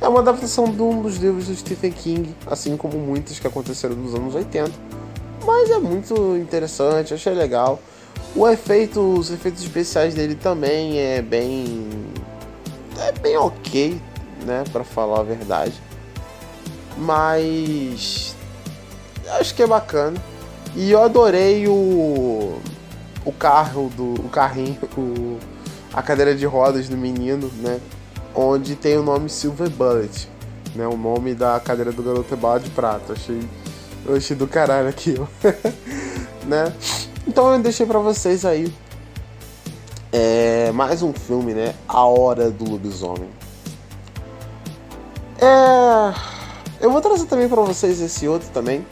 É 0.00 0.08
uma 0.08 0.20
adaptação 0.20 0.64
de 0.66 0.80
um 0.80 1.02
dos 1.02 1.16
livros 1.16 1.46
do 1.46 1.56
Stephen 1.56 1.92
King, 1.92 2.34
assim 2.46 2.76
como 2.76 2.98
muitos 2.98 3.38
que 3.38 3.46
aconteceram 3.46 3.96
nos 3.96 4.14
anos 4.14 4.34
80 4.34 4.98
mas 5.48 5.70
é 5.70 5.78
muito 5.78 6.36
interessante, 6.36 7.14
achei 7.14 7.32
legal. 7.32 7.80
O 8.36 8.46
efeito, 8.46 9.00
os 9.00 9.30
efeitos 9.30 9.62
especiais 9.62 10.12
dele 10.12 10.34
também 10.34 10.98
é 10.98 11.22
bem 11.22 11.88
é 12.98 13.12
bem 13.12 13.38
ok, 13.38 13.98
né, 14.44 14.64
para 14.70 14.84
falar 14.84 15.20
a 15.20 15.22
verdade. 15.22 15.72
Mas 16.98 18.36
acho 19.40 19.54
que 19.54 19.62
é 19.62 19.66
bacana. 19.66 20.22
E 20.76 20.90
eu 20.90 21.02
adorei 21.02 21.66
o 21.66 22.60
o 23.24 23.32
carro 23.32 23.90
do 23.96 24.20
o 24.20 24.28
carrinho, 24.28 24.78
o, 24.98 25.38
a 25.92 26.02
cadeira 26.02 26.34
de 26.34 26.46
rodas 26.46 26.88
do 26.88 26.96
menino, 26.96 27.50
né, 27.56 27.80
onde 28.34 28.76
tem 28.76 28.96
o 28.96 29.02
nome 29.02 29.28
Silver 29.28 29.70
Bullet, 29.70 30.28
né, 30.74 30.86
o 30.86 30.96
nome 30.96 31.34
da 31.34 31.58
cadeira 31.60 31.92
do 31.92 32.02
garoto 32.02 32.32
é 32.32 32.36
bala 32.36 32.60
de 32.60 32.70
prata. 32.70 33.12
Achei 33.12 33.40
eu 34.06 34.16
achei 34.16 34.34
do 34.34 34.46
caralho 34.46 34.88
aquilo. 34.88 35.28
né? 36.46 36.72
Então 37.26 37.52
eu 37.52 37.58
deixei 37.58 37.84
para 37.84 37.98
vocês 37.98 38.44
aí 38.44 38.72
é, 40.10 40.72
mais 40.72 41.02
um 41.02 41.12
filme, 41.12 41.52
né? 41.52 41.74
A 41.86 42.04
Hora 42.04 42.50
do 42.50 42.70
Lobisomem. 42.70 43.28
É, 45.40 46.14
eu 46.80 46.90
vou 46.90 47.00
trazer 47.00 47.26
também 47.26 47.48
para 47.48 47.60
vocês 47.60 48.00
esse 48.00 48.26
outro 48.26 48.48
também, 48.48 48.84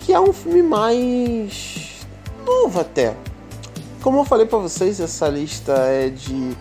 que 0.00 0.12
é 0.12 0.20
um 0.20 0.32
filme 0.32 0.62
mais 0.62 2.06
novo 2.44 2.80
até. 2.80 3.14
Como 4.02 4.20
eu 4.20 4.24
falei 4.24 4.46
para 4.46 4.58
vocês, 4.58 5.00
essa 5.00 5.28
lista 5.28 5.72
é 5.72 6.08
de 6.08 6.56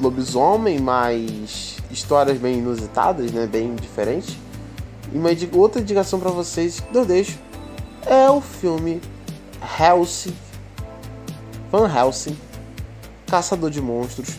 lobisomem, 0.00 0.80
mais 0.80 1.76
histórias 1.90 2.38
bem 2.38 2.58
inusitadas, 2.58 3.30
né? 3.30 3.46
Bem 3.46 3.74
diferentes. 3.76 4.36
E 5.12 5.16
uma 5.16 5.30
outra 5.54 5.80
indicação 5.80 6.18
para 6.18 6.30
vocês 6.30 6.80
que 6.80 6.96
eu 6.96 7.04
deixo 7.04 7.38
é 8.04 8.28
o 8.28 8.40
filme 8.40 9.00
Helsing, 9.78 10.36
Van 11.70 11.88
Helsing, 11.88 12.36
Caçador 13.26 13.70
de 13.70 13.80
Monstros. 13.80 14.36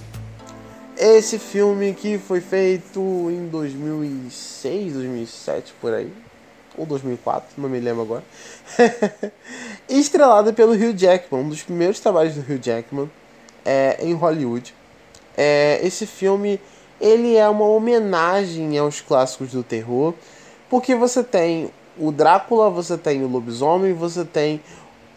Esse 0.97 1.39
filme 1.39 1.93
que 1.93 2.17
foi 2.17 2.41
feito 2.41 2.99
em 3.31 3.47
2006, 3.47 4.93
2007 4.93 5.73
por 5.79 5.93
aí, 5.93 6.13
ou 6.77 6.85
2004, 6.85 7.49
não 7.57 7.69
me 7.69 7.79
lembro 7.79 8.01
agora. 8.03 8.23
Estrelado 9.89 10.53
pelo 10.53 10.73
Hugh 10.73 10.95
Jackman, 10.95 11.43
um 11.43 11.49
dos 11.49 11.63
primeiros 11.63 11.99
trabalhos 11.99 12.35
do 12.35 12.41
Hugh 12.41 12.59
Jackman 12.61 13.09
é, 13.65 13.97
em 14.01 14.13
Hollywood. 14.13 14.73
É, 15.37 15.79
esse 15.83 16.05
filme 16.05 16.59
ele 16.99 17.35
é 17.35 17.47
uma 17.49 17.65
homenagem 17.65 18.77
aos 18.77 19.01
clássicos 19.01 19.51
do 19.51 19.63
terror 19.63 20.13
porque 20.69 20.95
você 20.95 21.23
tem 21.23 21.69
o 21.97 22.11
Drácula, 22.11 22.69
você 22.69 22.97
tem 22.97 23.23
o 23.23 23.27
lobisomem, 23.27 23.93
você 23.93 24.23
tem 24.23 24.61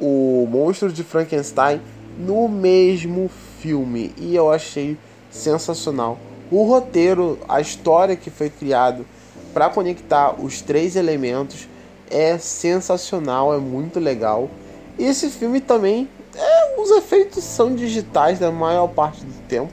o 0.01 0.47
monstro 0.51 0.93
de 0.93 1.05
Frankenstein 1.05 1.81
no 2.19 2.49
mesmo 2.49 3.31
filme. 3.61 4.13
E 4.19 4.35
eu 4.35 4.51
achei 4.51 4.99
sensacional. 5.31 6.19
O 6.51 6.65
roteiro, 6.65 7.39
a 7.49 7.61
história 7.61 8.17
que 8.17 8.31
foi 8.31 8.51
criado 8.51 9.07
para 9.55 9.71
conectar 9.71 10.35
os 10.39 10.61
três 10.61 10.97
elementos 10.97 11.69
é 12.11 12.37
sensacional, 12.37 13.55
é 13.55 13.59
muito 13.59 13.99
legal. 13.99 14.51
E 14.99 15.05
esse 15.05 15.31
filme 15.31 15.61
também, 15.61 16.09
é, 16.35 16.81
os 16.81 16.91
efeitos 16.91 17.43
são 17.43 17.75
digitais 17.75 18.41
na 18.41 18.51
maior 18.51 18.89
parte 18.89 19.25
do 19.25 19.49
tempo, 19.49 19.73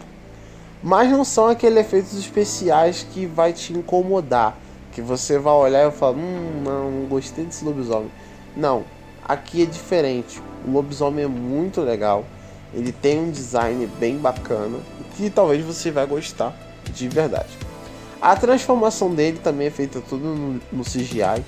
mas 0.82 1.10
não 1.10 1.26
são 1.26 1.48
aqueles 1.48 1.80
efeitos 1.80 2.18
especiais 2.18 3.06
que 3.12 3.26
vai 3.26 3.52
te 3.52 3.74
incomodar 3.74 4.58
que 4.92 5.02
você 5.02 5.40
vai 5.40 5.54
olhar 5.54 5.88
e 5.88 5.92
falar, 5.92 6.18
hum, 6.18 6.62
não, 6.64 6.92
não 6.92 7.06
gostei 7.08 7.46
desse 7.46 7.64
lobisomem. 7.64 8.12
Não, 8.56 8.84
aqui 9.24 9.64
é 9.64 9.66
diferente. 9.66 10.42
O 10.68 10.72
lobisomem 10.72 11.26
é 11.26 11.28
muito 11.28 11.82
legal. 11.82 12.26
Ele 12.74 12.92
tem 12.92 13.20
um 13.20 13.32
design 13.32 13.88
bem 14.00 14.18
bacana 14.18 14.80
que 15.16 15.30
talvez 15.30 15.64
você 15.64 15.92
vai 15.92 16.06
gostar 16.06 16.56
de 16.94 17.08
verdade. 17.08 17.58
A 18.22 18.36
transformação 18.36 19.13
dele 19.15 19.39
também 19.43 19.65
é 19.65 19.72
feita 19.72 19.99
tudo 19.99 20.24
no, 20.24 20.61
no 20.72 20.84
CGI, 20.84 21.43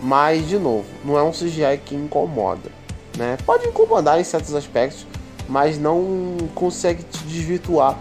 mas 0.00 0.48
de 0.48 0.58
novo, 0.58 0.86
não 1.04 1.18
é 1.18 1.22
um 1.22 1.32
CGI 1.32 1.78
que 1.84 1.94
incomoda, 1.94 2.70
né? 3.18 3.36
Pode 3.44 3.66
incomodar 3.66 4.18
em 4.18 4.24
certos 4.24 4.54
aspectos, 4.54 5.06
mas 5.46 5.78
não 5.78 6.38
consegue 6.54 7.02
te 7.02 7.22
desvirtuar 7.24 7.98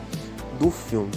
do 0.57 0.71
filme. 0.71 1.11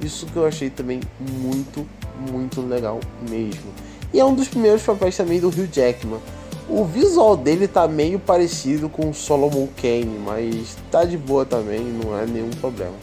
Isso 0.00 0.24
que 0.26 0.36
eu 0.36 0.46
achei 0.46 0.70
também 0.70 1.00
muito 1.18 1.84
muito 2.30 2.60
legal 2.60 3.00
mesmo. 3.28 3.72
E 4.14 4.20
é 4.20 4.24
um 4.24 4.34
dos 4.34 4.46
primeiros 4.46 4.82
papéis 4.82 5.16
também 5.16 5.40
do 5.40 5.48
Hugh 5.48 5.68
Jackman. 5.72 6.20
O 6.68 6.84
visual 6.84 7.36
dele 7.36 7.66
tá 7.66 7.88
meio 7.88 8.20
parecido 8.20 8.88
com 8.88 9.10
o 9.10 9.14
Solomon 9.14 9.66
Kane, 9.80 10.20
mas 10.24 10.76
tá 10.92 11.04
de 11.04 11.18
boa 11.18 11.44
também, 11.44 11.80
não 11.80 12.16
é 12.16 12.24
nenhum 12.24 12.50
problema. 12.50 12.94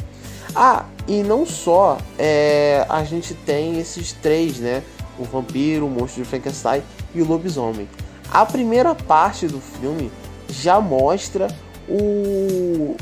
Ah, 0.61 0.83
e 1.07 1.23
não 1.23 1.45
só 1.45 1.97
é, 2.17 2.85
a 2.89 3.01
gente 3.05 3.33
tem 3.33 3.79
esses 3.79 4.11
três, 4.11 4.59
né? 4.59 4.83
O 5.17 5.23
vampiro, 5.23 5.85
o 5.85 5.89
monstro 5.89 6.21
de 6.21 6.27
Frankenstein 6.27 6.83
e 7.15 7.21
o 7.21 7.25
lobisomem. 7.25 7.87
A 8.29 8.45
primeira 8.45 8.93
parte 8.93 9.47
do 9.47 9.61
filme 9.61 10.11
já 10.49 10.81
mostra 10.81 11.47
o, 11.87 12.97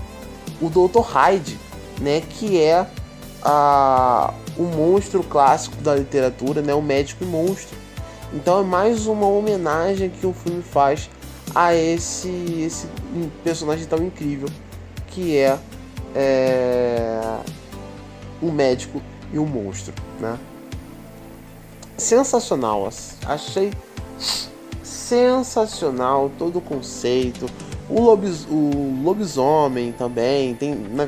o 0.61 0.69
Dr. 0.69 0.99
Hyde, 0.99 1.57
né? 1.99 2.21
Que 2.21 2.61
é 2.61 2.85
a, 3.41 4.35
o 4.55 4.61
monstro 4.61 5.23
clássico 5.23 5.77
da 5.77 5.95
literatura, 5.95 6.61
né? 6.61 6.75
O 6.75 6.81
médico 6.81 7.23
e 7.23 7.27
monstro. 7.27 7.75
Então 8.33 8.59
é 8.59 8.63
mais 8.63 9.07
uma 9.07 9.25
homenagem 9.25 10.11
que 10.11 10.27
o 10.27 10.31
filme 10.31 10.61
faz 10.61 11.09
a 11.55 11.73
esse, 11.73 12.29
esse 12.63 12.87
personagem 13.43 13.87
tão 13.87 14.05
incrível 14.05 14.47
que 15.07 15.35
é, 15.35 15.57
é 16.19 17.37
o 18.41 18.51
médico 18.51 19.01
e 19.31 19.37
o 19.37 19.45
monstro, 19.45 19.93
né? 20.19 20.37
Sensacional, 21.95 22.89
achei 23.25 23.71
sensacional 24.83 26.31
todo 26.37 26.57
o 26.57 26.61
conceito. 26.61 27.45
O, 27.89 28.01
lobis, 28.01 28.45
o 28.49 28.99
lobisomem 29.03 29.91
também 29.91 30.55
tem 30.55 30.75
na, 30.75 31.05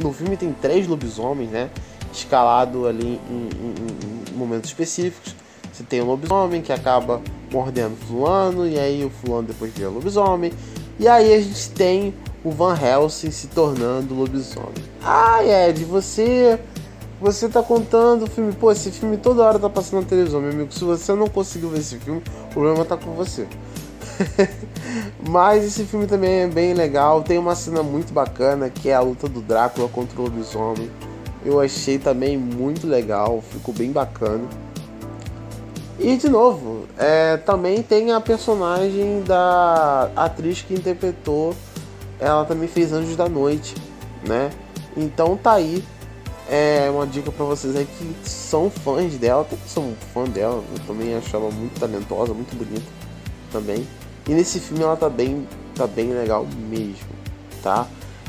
no 0.00 0.12
filme 0.12 0.36
tem 0.36 0.52
três 0.52 0.86
lobisomens, 0.86 1.50
né? 1.50 1.68
Escalado 2.12 2.86
ali 2.86 3.20
em, 3.28 3.48
em, 3.60 4.32
em 4.32 4.36
momentos 4.36 4.70
específicos. 4.70 5.34
Você 5.72 5.82
tem 5.82 6.00
o 6.00 6.06
lobisomem 6.06 6.62
que 6.62 6.72
acaba 6.72 7.20
mordendo 7.52 7.96
fulano, 7.96 8.66
e 8.66 8.78
aí 8.78 9.04
o 9.04 9.10
fulano 9.10 9.48
depois 9.48 9.72
vira 9.74 9.90
lobisomem. 9.90 10.52
E 10.98 11.06
aí 11.06 11.34
a 11.34 11.40
gente 11.40 11.70
tem 11.70 12.14
o 12.46 12.50
Van 12.52 12.78
Helsing 12.80 13.32
se 13.32 13.48
tornando 13.48 14.14
lobisomem. 14.14 14.72
Ah, 15.02 15.44
Ed, 15.44 15.84
você 15.84 16.60
Você 17.20 17.48
tá 17.48 17.62
contando 17.62 18.24
o 18.24 18.26
filme, 18.28 18.52
pô, 18.52 18.70
esse 18.70 18.90
filme 18.90 19.16
toda 19.16 19.42
hora 19.42 19.58
tá 19.58 19.70
passando 19.70 20.02
na 20.02 20.06
televisão, 20.08 20.40
meu 20.40 20.50
amigo. 20.50 20.70
Se 20.70 20.84
você 20.84 21.12
não 21.14 21.26
conseguiu 21.26 21.70
ver 21.70 21.80
esse 21.80 21.96
filme, 21.96 22.22
o 22.44 22.52
problema 22.52 22.84
tá 22.84 22.96
com 22.96 23.12
você. 23.12 23.48
Mas 25.28 25.64
esse 25.64 25.84
filme 25.84 26.06
também 26.06 26.42
é 26.42 26.46
bem 26.46 26.74
legal. 26.74 27.22
Tem 27.22 27.38
uma 27.38 27.54
cena 27.56 27.82
muito 27.82 28.12
bacana 28.12 28.68
que 28.68 28.90
é 28.90 28.94
a 28.94 29.00
luta 29.00 29.28
do 29.28 29.40
Drácula 29.40 29.88
contra 29.88 30.20
o 30.20 30.24
lobisomem. 30.24 30.90
Eu 31.44 31.58
achei 31.58 31.98
também 31.98 32.36
muito 32.36 32.86
legal, 32.86 33.42
ficou 33.50 33.74
bem 33.74 33.90
bacana. 33.90 34.44
E 35.98 36.16
de 36.16 36.28
novo, 36.28 36.84
é, 36.98 37.38
também 37.38 37.82
tem 37.82 38.12
a 38.12 38.20
personagem 38.20 39.22
da 39.22 40.10
atriz 40.14 40.60
que 40.60 40.74
interpretou, 40.74 41.54
ela 42.20 42.44
também 42.44 42.68
fez 42.68 42.92
Anjos 42.92 43.16
da 43.16 43.28
Noite, 43.28 43.74
né? 44.26 44.50
Então 44.96 45.36
tá 45.36 45.52
aí 45.52 45.84
é 46.48 46.88
uma 46.90 47.06
dica 47.06 47.32
para 47.32 47.44
vocês 47.44 47.74
aí 47.74 47.86
que 47.86 48.28
são 48.28 48.70
fãs 48.70 49.16
dela, 49.18 49.46
são 49.66 49.94
fã 50.14 50.24
dela, 50.24 50.62
eu 50.72 50.78
também 50.86 51.14
acho 51.16 51.34
ela 51.34 51.50
muito 51.50 51.78
talentosa, 51.78 52.32
muito 52.32 52.56
bonita 52.56 52.86
também. 53.50 53.86
E 54.28 54.32
nesse 54.32 54.60
filme 54.60 54.82
ela 54.82 54.96
tá 54.96 55.08
bem, 55.08 55.46
tá 55.74 55.86
bem 55.86 56.10
legal 56.10 56.46
mesmo, 56.68 57.08
tá? 57.62 57.86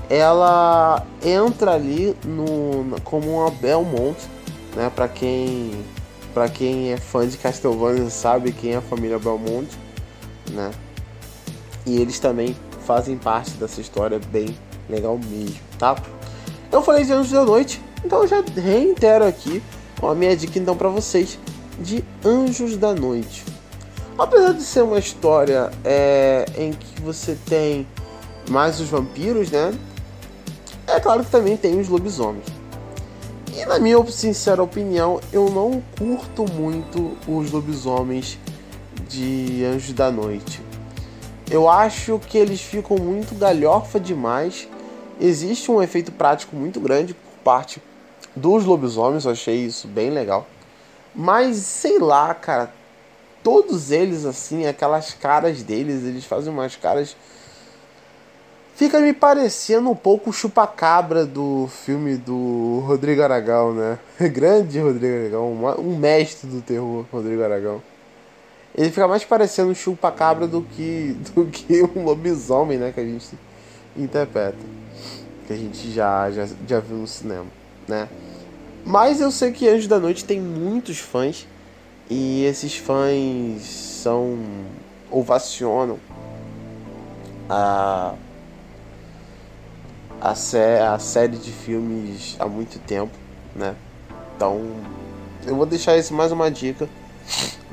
Ela 0.09 1.05
entra 1.23 1.73
ali 1.73 2.15
no 2.25 2.99
como 3.03 3.39
uma 3.39 3.51
Belmont, 3.51 4.17
né? 4.75 4.91
Para 4.93 5.07
quem 5.07 5.71
para 6.33 6.49
quem 6.49 6.91
é 6.93 6.97
fã 6.97 7.27
de 7.27 7.35
Castlevania 7.37 8.09
sabe 8.09 8.51
quem 8.51 8.73
é 8.73 8.77
a 8.77 8.81
família 8.81 9.19
Belmont, 9.19 9.67
né? 10.51 10.71
E 11.85 11.99
eles 11.99 12.19
também 12.19 12.55
fazem 12.87 13.17
parte 13.17 13.51
dessa 13.51 13.81
história 13.81 14.17
bem 14.31 14.57
legal 14.89 15.19
mesmo, 15.29 15.59
tá? 15.77 16.01
Eu 16.71 16.81
falei 16.81 17.03
de 17.03 17.11
Anjos 17.11 17.33
da 17.33 17.43
Noite, 17.43 17.81
então 18.03 18.21
eu 18.21 18.27
já 18.27 18.41
reitero 18.55 19.25
aqui 19.25 19.61
a 20.01 20.15
minha 20.15 20.35
dica 20.37 20.57
então 20.57 20.75
para 20.75 20.87
vocês 20.87 21.37
de 21.79 22.01
Anjos 22.23 22.77
da 22.77 22.93
Noite. 22.93 23.43
Apesar 24.17 24.53
de 24.53 24.63
ser 24.63 24.83
uma 24.83 24.97
história 24.97 25.69
é, 25.83 26.45
em 26.57 26.71
que 26.71 27.01
você 27.01 27.37
tem 27.45 27.85
mais 28.49 28.79
os 28.79 28.87
vampiros, 28.87 29.51
né? 29.51 29.77
É 30.87 30.99
claro 31.01 31.25
que 31.25 31.29
também 31.29 31.57
tem 31.57 31.77
os 31.79 31.89
lobisomens. 31.89 32.45
E 33.53 33.65
na 33.65 33.79
minha 33.79 34.01
sincera 34.05 34.63
opinião, 34.63 35.19
eu 35.33 35.49
não 35.49 35.83
curto 35.97 36.49
muito 36.53 37.17
os 37.27 37.51
lobisomens 37.51 38.39
de 39.09 39.65
Anjos 39.65 39.93
da 39.93 40.09
Noite. 40.09 40.66
Eu 41.49 41.69
acho 41.69 42.19
que 42.19 42.37
eles 42.37 42.61
ficam 42.61 42.97
muito 42.97 43.33
galhofa 43.35 43.99
demais. 43.99 44.67
Existe 45.19 45.71
um 45.71 45.81
efeito 45.81 46.11
prático 46.11 46.55
muito 46.55 46.79
grande 46.79 47.13
por 47.13 47.43
parte 47.43 47.81
dos 48.35 48.65
lobisomens, 48.65 49.25
eu 49.25 49.31
achei 49.31 49.55
isso 49.65 49.87
bem 49.87 50.09
legal. 50.09 50.45
Mas 51.15 51.57
sei 51.57 51.97
lá, 51.97 52.33
cara, 52.33 52.71
todos 53.43 53.91
eles 53.91 54.25
assim, 54.25 54.67
aquelas 54.67 55.13
caras 55.13 55.63
deles, 55.63 56.03
eles 56.03 56.25
fazem 56.25 56.51
umas 56.51 56.75
caras 56.75 57.15
Fica 58.77 58.99
me 58.99 59.11
parecendo 59.11 59.89
um 59.89 59.95
pouco 59.95 60.29
o 60.29 60.33
chupacabra 60.33 61.25
do 61.25 61.67
filme 61.67 62.15
do 62.15 62.83
Rodrigo 62.85 63.23
Aragão, 63.23 63.73
né? 63.73 63.97
Grande 64.29 64.79
Rodrigo 64.79 65.17
Aragão, 65.17 65.51
um 65.79 65.97
mestre 65.97 66.47
do 66.47 66.61
terror, 66.61 67.03
Rodrigo 67.11 67.41
Aragão. 67.41 67.81
Ele 68.77 68.89
fica 68.91 69.07
mais 69.07 69.25
parecendo 69.25 69.71
um 69.71 69.75
chupacabra 69.75 70.47
do 70.47 70.61
que, 70.61 71.17
do 71.33 71.45
que 71.47 71.81
um 71.83 72.03
lobisomem, 72.03 72.77
né? 72.77 72.91
Que 72.91 72.99
a 72.99 73.03
gente 73.03 73.27
interpreta. 73.95 74.57
Que 75.47 75.53
a 75.53 75.57
gente 75.57 75.91
já, 75.91 76.29
já, 76.29 76.47
já 76.67 76.79
viu 76.79 76.97
no 76.97 77.07
cinema, 77.07 77.47
né? 77.87 78.07
Mas 78.85 79.19
eu 79.19 79.31
sei 79.31 79.51
que 79.51 79.67
Anjos 79.67 79.87
da 79.87 79.99
Noite 79.99 80.23
tem 80.23 80.39
muitos 80.39 80.99
fãs. 80.99 81.47
E 82.09 82.45
esses 82.45 82.77
fãs 82.77 83.63
são. 83.63 84.37
ovacionam 85.11 85.99
a 87.49 88.13
a, 90.19 90.35
sé 90.35 90.81
a 90.81 90.97
série 90.99 91.37
de 91.37 91.51
filmes 91.51 92.35
há 92.39 92.47
muito 92.47 92.79
tempo, 92.79 93.13
né? 93.55 93.75
Então, 94.35 94.61
eu 95.45 95.55
vou 95.55 95.65
deixar 95.65 95.97
isso 95.97 96.13
mais 96.13 96.31
uma 96.31 96.49
dica, 96.49 96.87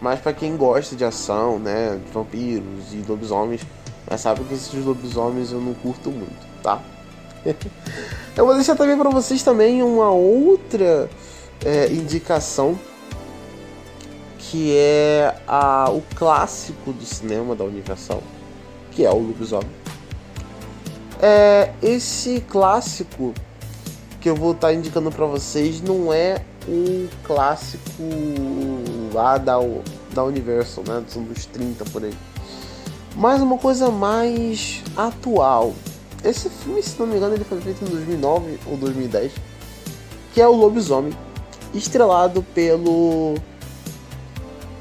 mais 0.01 0.21
para 0.21 0.33
quem 0.33 0.57
gosta 0.57 0.95
de 0.97 1.05
ação, 1.05 1.59
né? 1.59 2.01
De 2.05 2.13
vampiros 2.13 2.93
e 2.93 3.05
lobisomens, 3.09 3.63
mas 4.09 4.21
sabe 4.21 4.45
que 4.45 4.55
esses 4.55 4.73
lobisomens 4.85 5.53
eu 5.53 5.61
não 5.61 5.75
curto 5.75 6.11
muito, 6.11 6.47
tá? 6.63 6.83
eu 8.37 8.47
vou 8.47 8.55
deixar 8.55 8.77
também 8.77 8.97
para 8.97 9.11
vocês 9.11 9.43
também 9.43 9.83
uma 9.83 10.11
outra 10.11 11.09
é, 11.65 11.87
indicação 11.89 12.79
que 14.39 14.77
é 14.77 15.35
a, 15.47 15.91
o 15.91 16.03
clássico 16.15 16.93
do 16.93 17.05
cinema 17.05 17.55
da 17.55 17.65
Universal, 17.65 18.23
que 18.91 19.05
é 19.05 19.11
o 19.11 19.19
lobisomem 19.19 19.85
é, 21.21 21.73
esse 21.83 22.41
clássico 22.49 23.33
que 24.21 24.29
eu 24.29 24.35
vou 24.35 24.53
estar 24.53 24.69
tá 24.69 24.75
indicando 24.75 25.11
para 25.11 25.25
vocês 25.25 25.81
não 25.81 26.13
é 26.13 26.43
um 26.69 27.09
clássico 27.23 28.03
lá 29.13 29.39
da, 29.39 29.57
da 30.13 30.25
Universal, 30.25 30.85
né? 30.87 31.05
Dos 31.15 31.47
30 31.47 31.85
por 31.87 32.05
aí. 32.05 32.15
Mas 33.17 33.41
uma 33.41 33.59
coisa 33.59 33.91
mais 33.91 34.83
atual. 34.97 35.73
Esse 36.25 36.49
filme, 36.49 36.83
se 36.83 36.99
não 36.99 37.07
me 37.07 37.17
engano, 37.17 37.35
ele 37.35 37.45
foi 37.45 37.61
feito 37.61 37.85
em 37.85 37.89
2009 37.89 38.59
ou 38.67 38.77
2010. 38.77 39.33
Que 40.33 40.41
é 40.41 40.49
o 40.49 40.53
Lobisomem. 40.53 41.13
Estrelado 41.73 42.43
pelo 42.55 43.35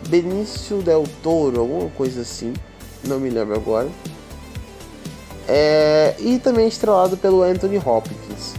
Benício 0.08 0.82
Del 0.82 1.04
Toro, 1.22 1.62
alguma 1.62 1.90
coisa 1.92 2.22
assim. 2.22 2.54
Não 3.06 3.20
me 3.20 3.30
lembro 3.30 3.56
agora. 3.56 3.90
É, 5.48 6.16
e 6.20 6.40
também 6.40 6.68
estrelado 6.68 7.18
pelo 7.18 7.44
Anthony 7.44 7.78
Hopkins, 7.78 8.54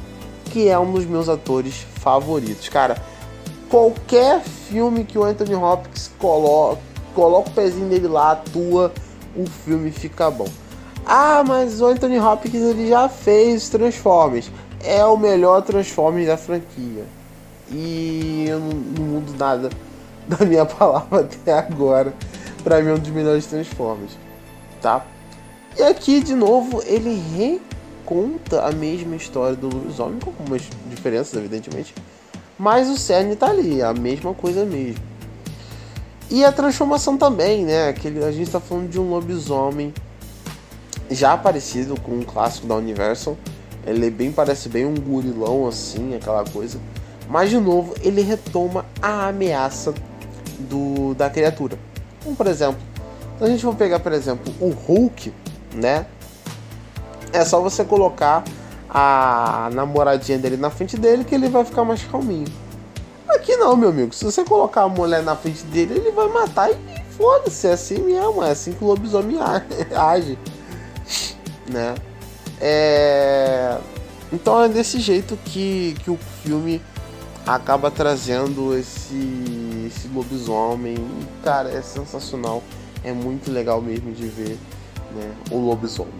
que 0.51 0.68
é 0.68 0.79
um 0.79 0.93
dos 0.93 1.07
meus 1.07 1.29
atores 1.29 1.87
favoritos. 1.95 2.68
Cara, 2.68 3.03
qualquer 3.75 4.41
filme 4.41 5.03
que 5.03 5.18
o 5.18 5.25
Anthony 5.25 5.57
Hopkins 5.57 6.09
coloca, 6.16 6.81
coloca 7.12 7.51
o 7.51 7.53
pezinho 7.53 7.89
dele 7.89 8.07
lá, 8.07 8.31
atua, 8.31 8.93
o 9.37 9.45
filme 9.47 9.91
fica 9.91 10.31
bom. 10.31 10.47
Ah, 11.05 11.43
mas 11.45 11.81
o 11.81 11.87
Anthony 11.87 12.20
Hopkins 12.20 12.62
ele 12.62 12.89
já 12.89 13.09
fez 13.09 13.68
Transformers. 13.68 14.49
É 14.81 15.05
o 15.05 15.16
melhor 15.16 15.61
Transformers 15.62 16.29
da 16.29 16.37
franquia. 16.37 17.05
E 17.68 18.45
eu 18.47 18.61
não, 18.61 18.68
não 18.70 19.05
mudo 19.07 19.35
nada 19.37 19.68
da 20.29 20.47
minha 20.47 20.64
palavra 20.64 21.22
até 21.22 21.59
agora. 21.59 22.14
Pra 22.62 22.81
mim 22.81 22.91
é 22.91 22.95
um 22.95 22.99
dos 22.99 23.11
melhores 23.11 23.45
Transformers. 23.47 24.12
Tá? 24.81 25.05
E 25.77 25.83
aqui, 25.83 26.20
de 26.20 26.37
novo, 26.37 26.81
ele 26.87 27.20
reconta 27.37 28.68
a 28.68 28.70
mesma 28.70 29.16
história 29.16 29.57
do 29.57 29.66
lobisomem, 29.66 30.20
com 30.20 30.31
algumas 30.31 30.62
diferenças, 30.89 31.35
evidentemente. 31.35 31.93
Mas 32.59 32.89
o 32.89 32.97
cerne 32.97 33.35
tá 33.37 33.49
ali, 33.49 33.83
a 33.83 33.93
mesma 33.93 34.33
coisa 34.33 34.65
mesmo. 34.65 35.03
E 36.31 36.45
a 36.45 36.53
transformação 36.53 37.17
também, 37.17 37.65
né? 37.65 37.89
Aquele, 37.89 38.25
a 38.25 38.33
gente 38.33 38.51
tá 38.51 38.61
falando 38.61 38.89
de 38.89 38.99
um 38.99 39.11
lobisomem 39.11 39.93
já 41.11 41.37
parecido 41.37 41.99
com 42.01 42.13
um 42.13 42.23
clássico 42.23 42.67
da 42.67 42.77
Universal. 42.77 43.37
Ele 43.87 44.11
bem 44.11 44.33
parece 44.33 44.69
bem 44.69 44.87
um 44.87 44.95
gurilão 44.95 45.67
assim, 45.67 46.15
aquela 46.15 46.45
coisa. 46.45 46.79
Mas 47.29 47.51
de 47.51 47.59
novo, 47.59 47.95
ele 48.03 48.23
retoma 48.23 48.87
a 49.01 49.29
ameaça 49.29 49.95
do 50.59 51.15
da 51.15 51.29
criatura. 51.29 51.79
Como 52.23 52.35
por 52.35 52.47
exemplo, 52.47 52.81
a 53.41 53.47
gente 53.47 53.63
for 53.63 53.75
pegar, 53.75 54.01
por 54.01 54.13
exemplo, 54.13 54.53
o 54.61 54.71
Hulk, 54.71 55.33
né? 55.75 56.07
É 57.33 57.45
só 57.45 57.61
você 57.61 57.85
colocar 57.85 58.45
a 58.95 59.68
namoradinha 59.72 60.38
dele 60.38 60.57
na 60.57 60.70
frente 60.70 60.97
dele 60.97 61.24
que 61.24 61.34
ele 61.34 61.49
vai 61.49 61.64
ficar 61.64 61.84
mais 61.84 62.05
calminho. 62.05 62.47
Aqui 63.28 63.57
não, 63.57 63.76
meu 63.76 63.88
amigo. 63.88 64.14
Se 64.14 64.24
você 64.24 64.45
colocar 64.45 64.82
a 64.82 64.88
mulher 64.88 65.22
na 65.22 65.34
frente 65.34 65.64
dele, 65.64 65.95
ele 65.97 66.12
vai 66.12 66.28
matar 66.28 66.70
e 66.70 66.76
foda-se. 67.16 67.66
É 67.66 67.72
assim 67.72 67.99
mesmo. 67.99 68.45
É 68.45 68.53
assim 68.53 68.72
que 68.72 68.84
o 68.84 68.86
lobisomem 68.86 69.38
age. 69.97 70.38
Né? 71.68 71.95
É... 72.61 73.76
Então 74.32 74.62
é 74.62 74.68
desse 74.68 75.01
jeito 75.01 75.36
que, 75.45 75.97
que 76.05 76.11
o 76.11 76.18
filme 76.45 76.80
acaba 77.45 77.90
trazendo 77.90 78.78
esse, 78.78 79.84
esse 79.88 80.07
lobisomem. 80.09 80.97
cara, 81.42 81.68
é 81.68 81.82
sensacional. 81.82 82.62
É 83.03 83.12
muito 83.12 83.51
legal 83.51 83.82
mesmo 83.82 84.12
de 84.12 84.26
ver 84.28 84.57
né? 85.14 85.34
O 85.51 85.59
lobisomem. 85.59 86.12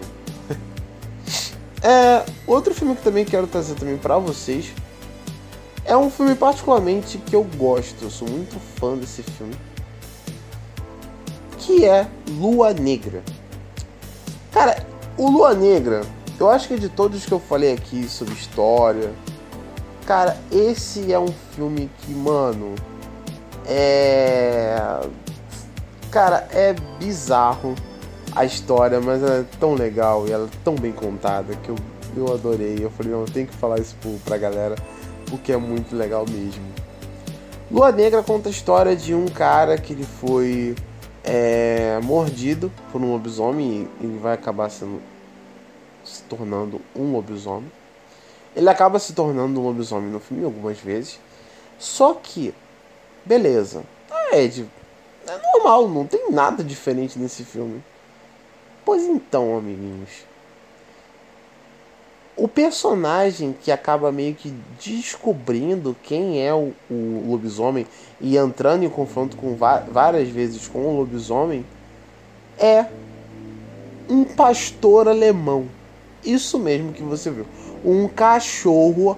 É, 1.81 2.25
outro 2.47 2.73
filme 2.73 2.95
que 2.95 3.03
também 3.03 3.25
quero 3.25 3.47
trazer 3.47 3.75
também 3.75 3.97
para 3.97 4.17
vocês 4.17 4.73
é 5.83 5.95
um 5.95 6.09
filme 6.09 6.35
particularmente 6.35 7.17
que 7.17 7.35
eu 7.35 7.43
gosto, 7.43 8.03
eu 8.03 8.09
sou 8.09 8.27
muito 8.27 8.59
fã 8.79 8.97
desse 8.97 9.21
filme, 9.21 9.55
que 11.59 11.85
é 11.85 12.07
Lua 12.27 12.73
Negra. 12.73 13.23
Cara, 14.51 14.85
o 15.17 15.29
Lua 15.29 15.53
Negra, 15.53 16.01
eu 16.39 16.49
acho 16.49 16.67
que 16.67 16.79
de 16.79 16.89
todos 16.89 17.25
que 17.25 17.31
eu 17.31 17.39
falei 17.39 17.73
aqui 17.73 18.07
sobre 18.07 18.33
história, 18.33 19.13
Cara, 20.05 20.37
esse 20.51 21.11
é 21.11 21.17
um 21.17 21.33
filme 21.55 21.89
que, 21.99 22.13
mano, 22.13 22.75
é. 23.65 24.77
Cara, 26.11 26.47
é 26.51 26.75
bizarro 26.99 27.73
a 28.35 28.43
história, 28.43 28.99
mas 28.99 29.23
ela 29.23 29.39
é 29.39 29.45
tão 29.59 29.73
legal 29.73 30.27
e 30.27 30.31
ela 30.31 30.45
é 30.45 30.57
tão 30.63 30.75
bem 30.75 30.91
contada 30.91 31.55
que 31.55 31.69
eu, 31.69 31.75
eu 32.15 32.33
adorei. 32.33 32.77
Eu 32.81 32.91
falei, 32.91 33.13
não, 33.13 33.21
eu 33.21 33.27
tenho 33.27 33.47
que 33.47 33.55
falar 33.55 33.79
isso 33.79 33.95
pra 34.25 34.37
galera 34.37 34.75
porque 35.29 35.51
é 35.51 35.57
muito 35.57 35.95
legal 35.95 36.25
mesmo. 36.29 36.63
Lua 37.71 37.91
Negra 37.91 38.21
conta 38.21 38.49
a 38.49 38.51
história 38.51 38.95
de 38.95 39.15
um 39.15 39.25
cara 39.25 39.77
que 39.77 39.93
ele 39.93 40.03
foi 40.03 40.75
é, 41.23 41.99
mordido 42.03 42.71
por 42.91 43.01
um 43.01 43.11
lobisomem 43.11 43.89
e 43.99 44.05
ele 44.05 44.19
vai 44.19 44.33
acabar 44.33 44.69
sendo, 44.69 45.01
se 46.03 46.21
tornando 46.23 46.79
um 46.95 47.11
lobisomem. 47.13 47.71
Ele 48.55 48.69
acaba 48.69 48.99
se 48.99 49.13
tornando 49.13 49.59
um 49.59 49.63
lobisomem 49.63 50.09
no 50.09 50.19
filme 50.19 50.45
algumas 50.45 50.77
vezes. 50.77 51.19
Só 51.79 52.13
que, 52.13 52.53
beleza, 53.25 53.83
é, 54.31 54.43
Ed, 54.43 54.65
é 55.27 55.39
normal, 55.53 55.89
não 55.89 56.05
tem 56.05 56.31
nada 56.31 56.63
diferente 56.63 57.17
nesse 57.17 57.43
filme. 57.43 57.83
Pois 58.85 59.03
então, 59.03 59.57
amiguinhos. 59.57 60.09
O 62.37 62.47
personagem 62.47 63.55
que 63.59 63.71
acaba 63.71 64.11
meio 64.11 64.35
que 64.35 64.53
descobrindo 64.83 65.95
quem 66.03 66.45
é 66.45 66.53
o, 66.53 66.73
o 66.89 67.25
lobisomem 67.29 67.87
e 68.21 68.37
entrando 68.37 68.83
em 68.83 68.89
confronto 68.89 69.37
com 69.37 69.55
várias 69.55 70.29
vezes 70.29 70.67
com 70.67 70.79
o 70.79 70.97
lobisomem 70.97 71.65
é 72.59 72.85
um 74.09 74.23
pastor 74.23 75.07
alemão. 75.07 75.65
Isso 76.23 76.59
mesmo 76.59 76.91
que 76.91 77.01
você 77.01 77.31
viu. 77.31 77.45
Um 77.83 78.07
cachorro 78.07 79.17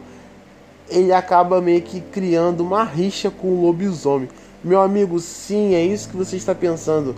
ele 0.89 1.11
acaba 1.11 1.59
meio 1.59 1.81
que 1.81 1.99
criando 1.99 2.61
uma 2.61 2.83
rixa 2.83 3.29
com 3.29 3.47
o 3.47 3.61
lobisomem. 3.65 4.29
Meu 4.63 4.81
amigo, 4.81 5.19
sim, 5.19 5.73
é 5.75 5.83
isso 5.83 6.09
que 6.09 6.15
você 6.15 6.37
está 6.37 6.55
pensando. 6.55 7.15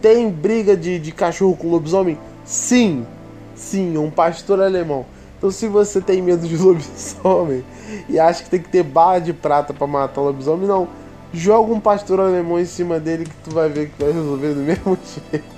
Tem 0.00 0.30
briga 0.30 0.76
de, 0.76 0.98
de 0.98 1.12
cachorro 1.12 1.56
com 1.56 1.68
lobisomem? 1.68 2.18
Sim, 2.44 3.06
sim, 3.54 3.96
um 3.96 4.10
pastor 4.10 4.60
alemão. 4.60 5.06
Então, 5.36 5.50
se 5.50 5.68
você 5.68 6.00
tem 6.00 6.22
medo 6.22 6.46
de 6.46 6.56
lobisomem 6.58 7.64
e 8.08 8.18
acha 8.18 8.42
que 8.44 8.50
tem 8.50 8.60
que 8.60 8.68
ter 8.68 8.82
barra 8.82 9.18
de 9.18 9.32
prata 9.32 9.74
para 9.74 9.86
matar 9.86 10.20
lobisomem, 10.20 10.66
não. 10.66 10.88
Joga 11.32 11.72
um 11.72 11.80
pastor 11.80 12.20
alemão 12.20 12.58
em 12.58 12.64
cima 12.64 13.00
dele 13.00 13.24
que 13.24 13.34
tu 13.44 13.50
vai 13.50 13.68
ver 13.68 13.90
que 13.90 14.02
vai 14.02 14.12
resolver 14.12 14.54
do 14.54 14.60
mesmo 14.62 14.96
jeito. 15.30 15.56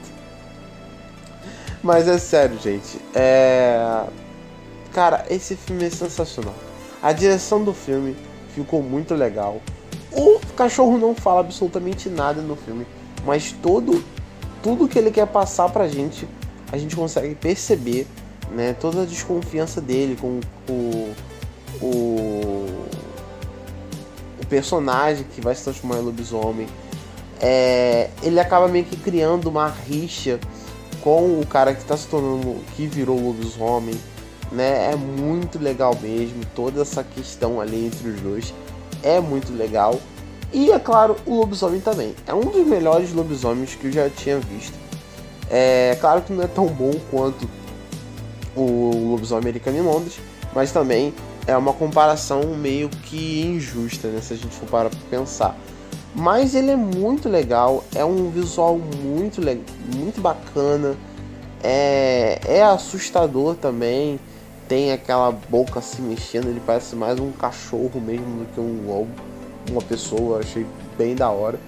Mas 1.82 2.08
é 2.08 2.18
sério, 2.18 2.58
gente. 2.58 3.00
É. 3.14 4.04
Cara, 4.92 5.24
esse 5.30 5.54
filme 5.54 5.84
é 5.84 5.90
sensacional. 5.90 6.54
A 7.02 7.12
direção 7.12 7.62
do 7.62 7.72
filme 7.72 8.16
ficou 8.54 8.82
muito 8.82 9.14
legal. 9.14 9.60
O 10.10 10.40
cachorro 10.56 10.98
não 10.98 11.14
fala 11.14 11.40
absolutamente 11.40 12.08
nada 12.08 12.40
no 12.40 12.56
filme, 12.56 12.86
mas 13.24 13.52
todo 13.52 14.02
tudo 14.62 14.88
que 14.88 14.98
ele 14.98 15.10
quer 15.10 15.26
passar 15.26 15.68
pra 15.68 15.88
gente, 15.88 16.28
a 16.72 16.78
gente 16.78 16.94
consegue 16.94 17.34
perceber, 17.34 18.06
né? 18.50 18.74
Toda 18.74 19.02
a 19.02 19.04
desconfiança 19.04 19.80
dele 19.80 20.16
com 20.20 20.40
o, 20.68 21.14
o, 21.80 22.88
personagem 24.48 25.26
que 25.34 25.40
vai 25.40 25.54
se 25.54 25.64
transformar 25.64 25.98
em 25.98 26.02
lobisomem. 26.02 26.66
É, 27.40 28.10
ele 28.22 28.40
acaba 28.40 28.66
meio 28.66 28.84
que 28.84 28.96
criando 28.96 29.48
uma 29.48 29.68
rixa 29.68 30.40
com 31.02 31.38
o 31.38 31.46
cara 31.46 31.74
que 31.74 31.82
está 31.82 31.96
se 31.96 32.06
tornando, 32.08 32.56
que 32.74 32.86
virou 32.86 33.20
lobisomem, 33.20 33.94
né? 34.50 34.90
É 34.92 34.96
muito 34.96 35.58
legal 35.58 35.96
mesmo, 36.00 36.44
toda 36.54 36.82
essa 36.82 37.04
questão 37.04 37.60
ali 37.60 37.86
entre 37.86 38.08
os 38.08 38.20
dois 38.20 38.54
é 39.02 39.20
muito 39.20 39.52
legal. 39.52 39.98
E 40.52 40.70
é 40.70 40.78
claro, 40.78 41.16
o 41.26 41.36
lobisomem 41.36 41.80
também. 41.80 42.14
É 42.26 42.32
um 42.32 42.40
dos 42.40 42.66
melhores 42.66 43.12
lobisomens 43.12 43.74
que 43.74 43.86
eu 43.86 43.92
já 43.92 44.08
tinha 44.08 44.38
visto. 44.38 44.74
É 45.50 45.96
claro 46.00 46.22
que 46.22 46.32
não 46.32 46.42
é 46.42 46.46
tão 46.46 46.66
bom 46.66 46.92
quanto 47.10 47.48
o 48.56 49.10
lobisomem 49.10 49.42
americano 49.42 49.78
em 49.78 49.82
Londres, 49.82 50.18
mas 50.54 50.72
também 50.72 51.12
é 51.46 51.56
uma 51.56 51.72
comparação 51.72 52.42
meio 52.56 52.88
que 52.88 53.42
injusta, 53.42 54.08
né? 54.08 54.20
Se 54.20 54.34
a 54.34 54.36
gente 54.36 54.54
for 54.54 54.68
para 54.68 54.90
pensar. 55.10 55.56
Mas 56.14 56.54
ele 56.54 56.70
é 56.70 56.76
muito 56.76 57.28
legal, 57.28 57.84
é 57.94 58.04
um 58.04 58.30
visual 58.30 58.78
muito, 58.78 59.40
muito 59.94 60.20
bacana, 60.20 60.96
é, 61.62 62.40
é 62.44 62.62
assustador 62.62 63.54
também. 63.54 64.18
Tem 64.66 64.92
aquela 64.92 65.30
boca 65.30 65.80
se 65.80 66.02
mexendo, 66.02 66.48
ele 66.48 66.60
parece 66.64 66.94
mais 66.94 67.18
um 67.18 67.32
cachorro 67.32 68.00
mesmo 68.00 68.40
do 68.40 68.46
que 68.52 68.60
um 68.60 68.86
lobo 68.86 69.27
uma 69.70 69.82
pessoa, 69.82 70.40
achei 70.40 70.66
bem 70.96 71.14
da 71.14 71.30
hora. 71.30 71.58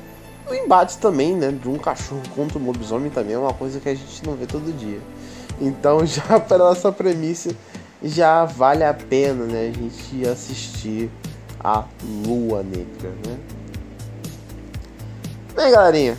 O 0.48 0.55
embate 0.55 0.98
também, 0.98 1.36
né, 1.36 1.53
de 1.53 1.68
um 1.68 1.78
cachorro 1.78 2.22
contra 2.34 2.59
um 2.59 2.66
lobisomem 2.66 3.11
também 3.11 3.34
é 3.34 3.38
uma 3.38 3.55
coisa 3.55 3.78
que 3.78 3.88
a 3.88 3.94
gente 3.94 4.26
não 4.26 4.34
vê 4.34 4.46
todo 4.46 4.76
dia. 4.76 5.01
Então, 5.61 6.05
já 6.07 6.40
pela 6.40 6.72
essa 6.72 6.90
premissa, 6.90 7.51
já 8.03 8.44
vale 8.44 8.82
a 8.82 8.92
pena, 8.92 9.44
né, 9.44 9.72
a 9.72 9.78
gente 9.78 10.28
assistir 10.28 11.11
a 11.62 11.84
Lua 12.26 12.62
Negra, 12.62 13.11
né? 13.26 13.38
Bem, 15.55 15.70
galerinha, 15.70 16.18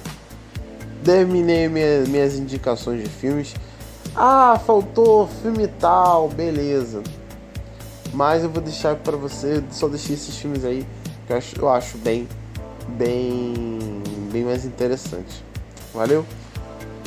terminei 1.03 1.67
minha, 1.67 2.01
minhas 2.07 2.35
indicações 2.35 3.03
de 3.03 3.09
filmes. 3.09 3.55
Ah, 4.15 4.59
faltou 4.65 5.27
filme 5.41 5.67
tal, 5.67 6.29
beleza. 6.29 7.01
Mas 8.13 8.43
eu 8.43 8.49
vou 8.49 8.61
deixar 8.61 8.95
para 8.97 9.17
você, 9.17 9.63
só 9.71 9.87
deixei 9.87 10.15
esses 10.15 10.35
filmes 10.37 10.63
aí 10.63 10.85
eu 11.31 11.37
acho, 11.37 11.55
eu 11.59 11.69
acho 11.69 11.97
bem, 11.97 12.27
bem, 12.89 14.03
bem 14.31 14.43
mais 14.43 14.65
interessante. 14.65 15.43
Valeu? 15.93 16.25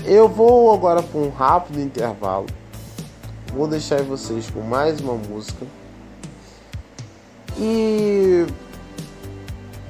Eu 0.04 0.28
vou 0.28 0.72
agora 0.72 1.02
para 1.02 1.20
um 1.20 1.30
rápido 1.30 1.80
intervalo. 1.80 2.46
Vou 3.52 3.66
deixar 3.66 4.02
vocês 4.02 4.50
com 4.50 4.60
mais 4.60 5.00
uma 5.00 5.14
música. 5.14 5.66
E 7.58 8.46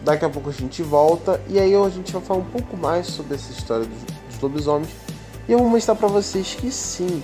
daqui 0.03 0.25
a 0.25 0.29
pouco 0.29 0.51
a 0.51 0.53
gente 0.53 0.83
volta 0.83 1.41
e 1.49 1.59
aí 1.59 1.75
a 1.75 1.89
gente 1.89 2.13
vai 2.13 2.21
falar 2.21 2.41
um 2.41 2.45
pouco 2.45 2.77
mais 2.77 3.07
sobre 3.07 3.37
essa 3.37 3.51
história 3.53 3.87
dos, 3.87 4.03
dos 4.03 4.41
lobisomens. 4.43 4.91
E 5.49 5.53
eu 5.53 5.59
vou 5.59 5.69
mostrar 5.69 5.95
para 5.95 6.09
vocês 6.09 6.55
que 6.55 6.71
sim, 6.71 7.23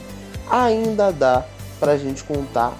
ainda 0.50 1.10
dá 1.10 1.44
para 1.78 1.92
a 1.92 1.98
gente 1.98 2.24
contar 2.24 2.76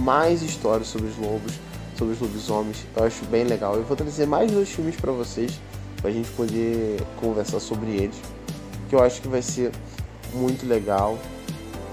mais 0.00 0.42
histórias 0.42 0.88
sobre 0.88 1.08
os 1.08 1.16
lobos 1.16 1.52
sobre 1.96 2.14
os 2.14 2.20
lobisomens. 2.20 2.84
Eu 2.96 3.04
acho 3.04 3.24
bem 3.26 3.44
legal. 3.44 3.74
Eu 3.76 3.84
vou 3.84 3.96
trazer 3.96 4.26
mais 4.26 4.50
dois 4.50 4.68
filmes 4.68 4.96
para 4.96 5.12
vocês, 5.12 5.60
pra 6.00 6.10
gente 6.10 6.28
poder 6.30 7.00
conversar 7.20 7.60
sobre 7.60 7.90
eles, 7.90 8.16
que 8.88 8.94
eu 8.94 9.02
acho 9.02 9.20
que 9.20 9.28
vai 9.28 9.42
ser 9.42 9.72
muito 10.32 10.66
legal. 10.66 11.18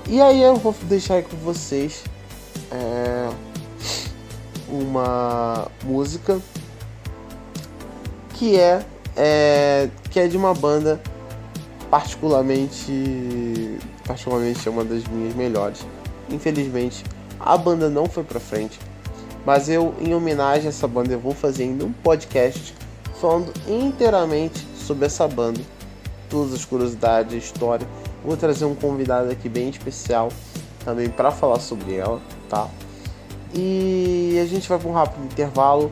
E 0.07 0.19
aí 0.21 0.41
eu 0.41 0.55
vou 0.55 0.75
deixar 0.83 1.15
aí 1.15 1.23
com 1.23 1.37
vocês 1.37 2.03
é, 2.71 3.29
uma 4.67 5.67
música 5.83 6.39
que 8.33 8.57
é, 8.57 8.83
é 9.15 9.89
que 10.09 10.19
é 10.19 10.27
de 10.27 10.35
uma 10.35 10.53
banda 10.53 10.99
particularmente 11.89 13.77
particularmente 14.07 14.67
é 14.67 14.71
uma 14.71 14.83
das 14.83 15.03
minhas 15.05 15.35
melhores. 15.35 15.85
Infelizmente 16.29 17.03
a 17.39 17.57
banda 17.57 17.89
não 17.89 18.05
foi 18.07 18.23
para 18.23 18.39
frente 18.39 18.79
mas 19.45 19.69
eu, 19.69 19.93
em 19.99 20.13
homenagem 20.13 20.65
a 20.67 20.69
essa 20.69 20.87
banda, 20.87 21.13
eu 21.13 21.19
vou 21.19 21.33
fazer 21.33 21.63
ainda 21.63 21.85
um 21.85 21.91
podcast 21.91 22.75
falando 23.19 23.51
inteiramente 23.67 24.65
sobre 24.75 25.05
essa 25.05 25.27
banda, 25.27 25.59
todas 26.29 26.53
as 26.53 26.65
curiosidades, 26.65 27.33
a 27.33 27.37
história. 27.37 27.87
Vou 28.23 28.37
trazer 28.37 28.65
um 28.65 28.75
convidado 28.75 29.31
aqui 29.31 29.49
bem 29.49 29.69
especial 29.69 30.29
também 30.83 31.09
para 31.09 31.31
falar 31.31 31.59
sobre 31.59 31.95
ela, 31.95 32.19
tá? 32.49 32.67
E 33.53 34.39
a 34.41 34.45
gente 34.45 34.67
vai 34.67 34.79
para 34.79 34.89
um 34.89 34.93
rápido 34.93 35.23
intervalo 35.25 35.91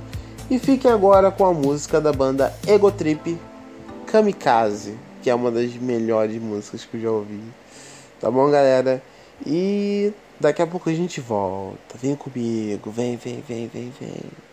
e 0.49 0.57
fiquem 0.57 0.89
agora 0.89 1.29
com 1.29 1.45
a 1.45 1.53
música 1.53 1.99
da 1.99 2.11
banda 2.11 2.53
Ego 2.65 2.91
Trip 2.91 3.37
Kamikaze, 4.07 4.97
que 5.21 5.29
é 5.29 5.35
uma 5.35 5.51
das 5.51 5.73
melhores 5.75 6.41
músicas 6.41 6.85
que 6.85 6.97
eu 6.97 7.01
já 7.01 7.11
ouvi. 7.11 7.41
Tá 8.19 8.31
bom, 8.31 8.49
galera? 8.49 9.01
E 9.45 10.11
Daqui 10.39 10.61
a 10.61 10.67
pouco 10.67 10.89
a 10.89 10.93
gente 10.93 11.19
volta. 11.21 11.97
Vem 11.97 12.15
comigo. 12.15 12.91
Vem, 12.91 13.17
vem, 13.17 13.41
vem, 13.41 13.67
vem, 13.67 13.91
vem. 13.91 14.48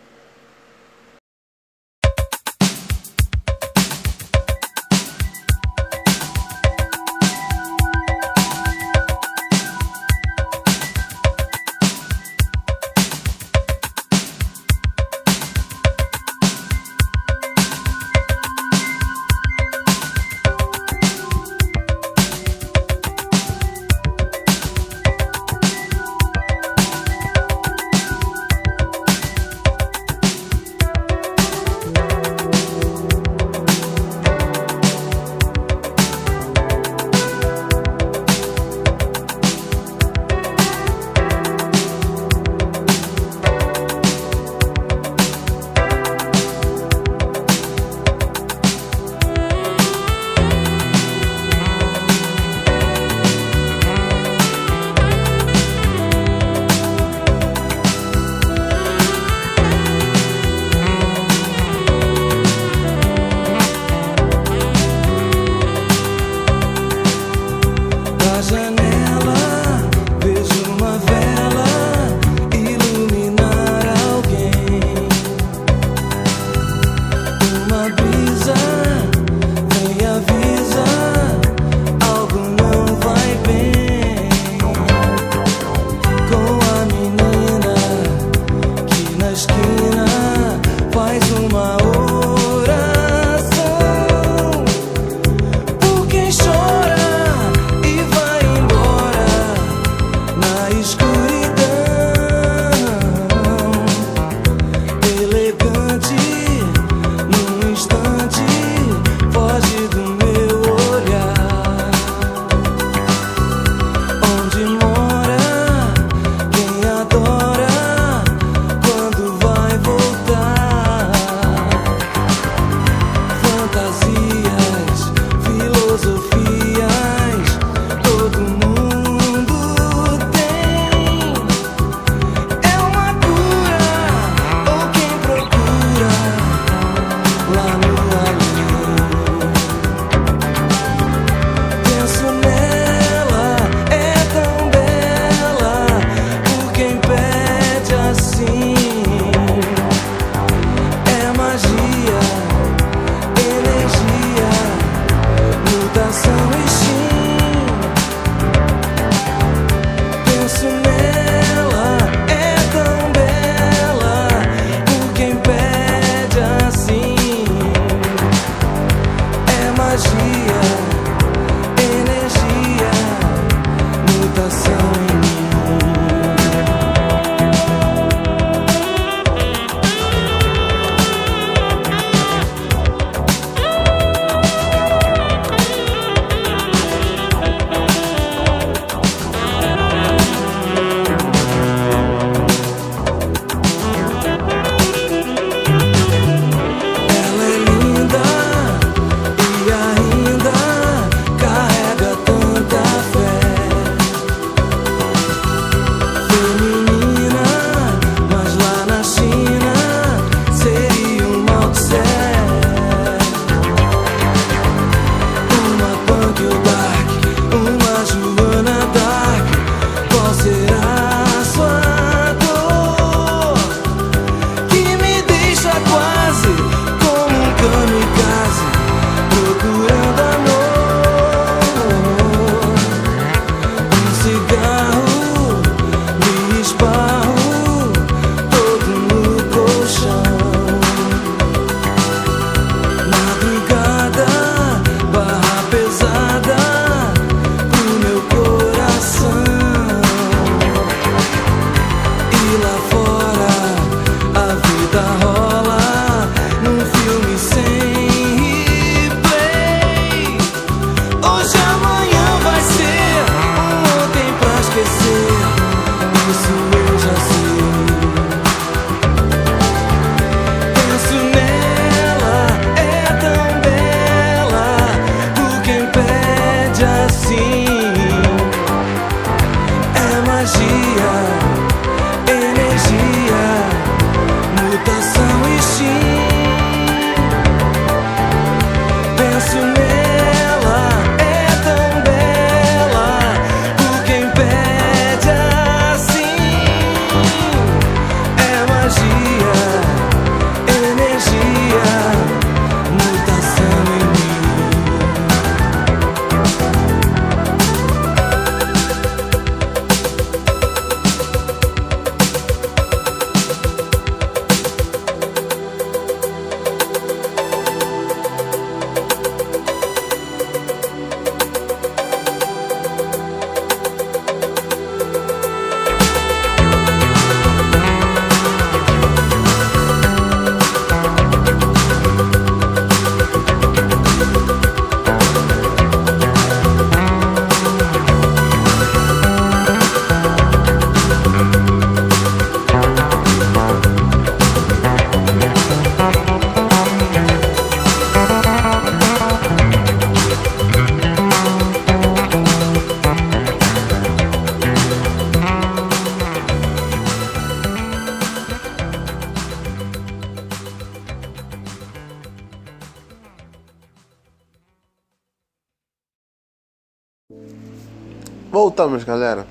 Voltamos, 368.77 369.03
galera. 369.03 369.47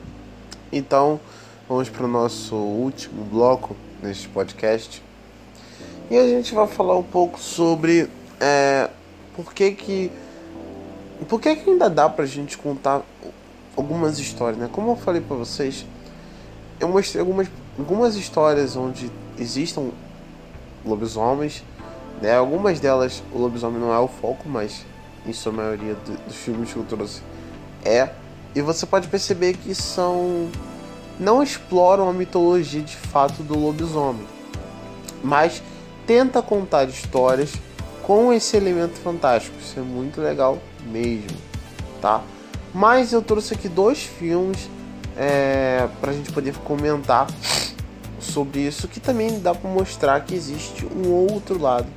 Então, 0.70 1.18
vamos 1.68 1.88
para 1.88 2.04
o 2.04 2.08
nosso 2.08 2.54
último 2.54 3.24
bloco 3.24 3.74
neste 4.00 4.28
podcast. 4.28 5.02
E 6.08 6.16
a 6.16 6.28
gente 6.28 6.54
vai 6.54 6.68
falar 6.68 6.96
um 6.96 7.02
pouco 7.02 7.40
sobre 7.40 8.08
é, 8.38 8.88
por 9.34 9.52
que 9.52 9.72
que 9.72 10.12
por 11.28 11.40
que 11.40 11.56
que 11.56 11.70
ainda 11.70 11.90
dá 11.90 12.08
pra 12.08 12.24
gente 12.24 12.56
contar 12.56 13.02
algumas 13.76 14.20
histórias, 14.20 14.60
né? 14.60 14.68
Como 14.70 14.92
eu 14.92 14.96
falei 14.96 15.20
para 15.20 15.34
vocês, 15.34 15.84
eu 16.78 16.86
mostrei 16.86 17.18
algumas 17.18 17.48
algumas 17.76 18.14
histórias 18.14 18.76
onde 18.76 19.10
existam 19.40 19.90
lobisomens, 20.84 21.64
né? 22.22 22.36
Algumas 22.36 22.78
delas 22.78 23.24
o 23.34 23.38
lobisomem 23.38 23.80
não 23.80 23.92
é 23.92 23.98
o 23.98 24.06
foco, 24.06 24.48
mas 24.48 24.86
em 25.26 25.32
sua 25.32 25.50
maioria 25.50 25.94
do, 25.94 26.16
dos 26.28 26.36
filmes 26.36 26.72
que 26.72 26.76
eu 26.76 26.84
trouxe 26.84 27.22
é. 27.84 28.08
E 28.56 28.62
você 28.62 28.86
pode 28.86 29.06
perceber 29.08 29.54
que 29.54 29.74
são 29.74 30.48
não 31.20 31.42
exploram 31.42 32.08
a 32.08 32.12
mitologia 32.12 32.80
de 32.80 32.96
fato 32.96 33.42
do 33.42 33.58
lobisomem, 33.58 34.26
mas 35.22 35.62
tenta 36.06 36.40
contar 36.40 36.88
histórias 36.88 37.52
com 38.02 38.32
esse 38.32 38.56
elemento 38.56 38.98
fantástico. 39.00 39.54
Isso 39.60 39.78
é 39.78 39.82
muito 39.82 40.22
legal 40.22 40.58
mesmo, 40.86 41.36
tá? 42.00 42.22
Mas 42.72 43.12
eu 43.12 43.20
trouxe 43.20 43.52
aqui 43.52 43.68
dois 43.68 44.02
filmes 44.02 44.70
é, 45.18 45.86
para 46.00 46.12
a 46.12 46.14
gente 46.14 46.32
poder 46.32 46.54
comentar 46.64 47.26
sobre 48.18 48.60
isso, 48.60 48.88
que 48.88 49.00
também 49.00 49.38
dá 49.38 49.54
para 49.54 49.68
mostrar 49.68 50.20
que 50.20 50.34
existe 50.34 50.86
um 50.86 51.10
outro 51.10 51.60
lado 51.60 51.88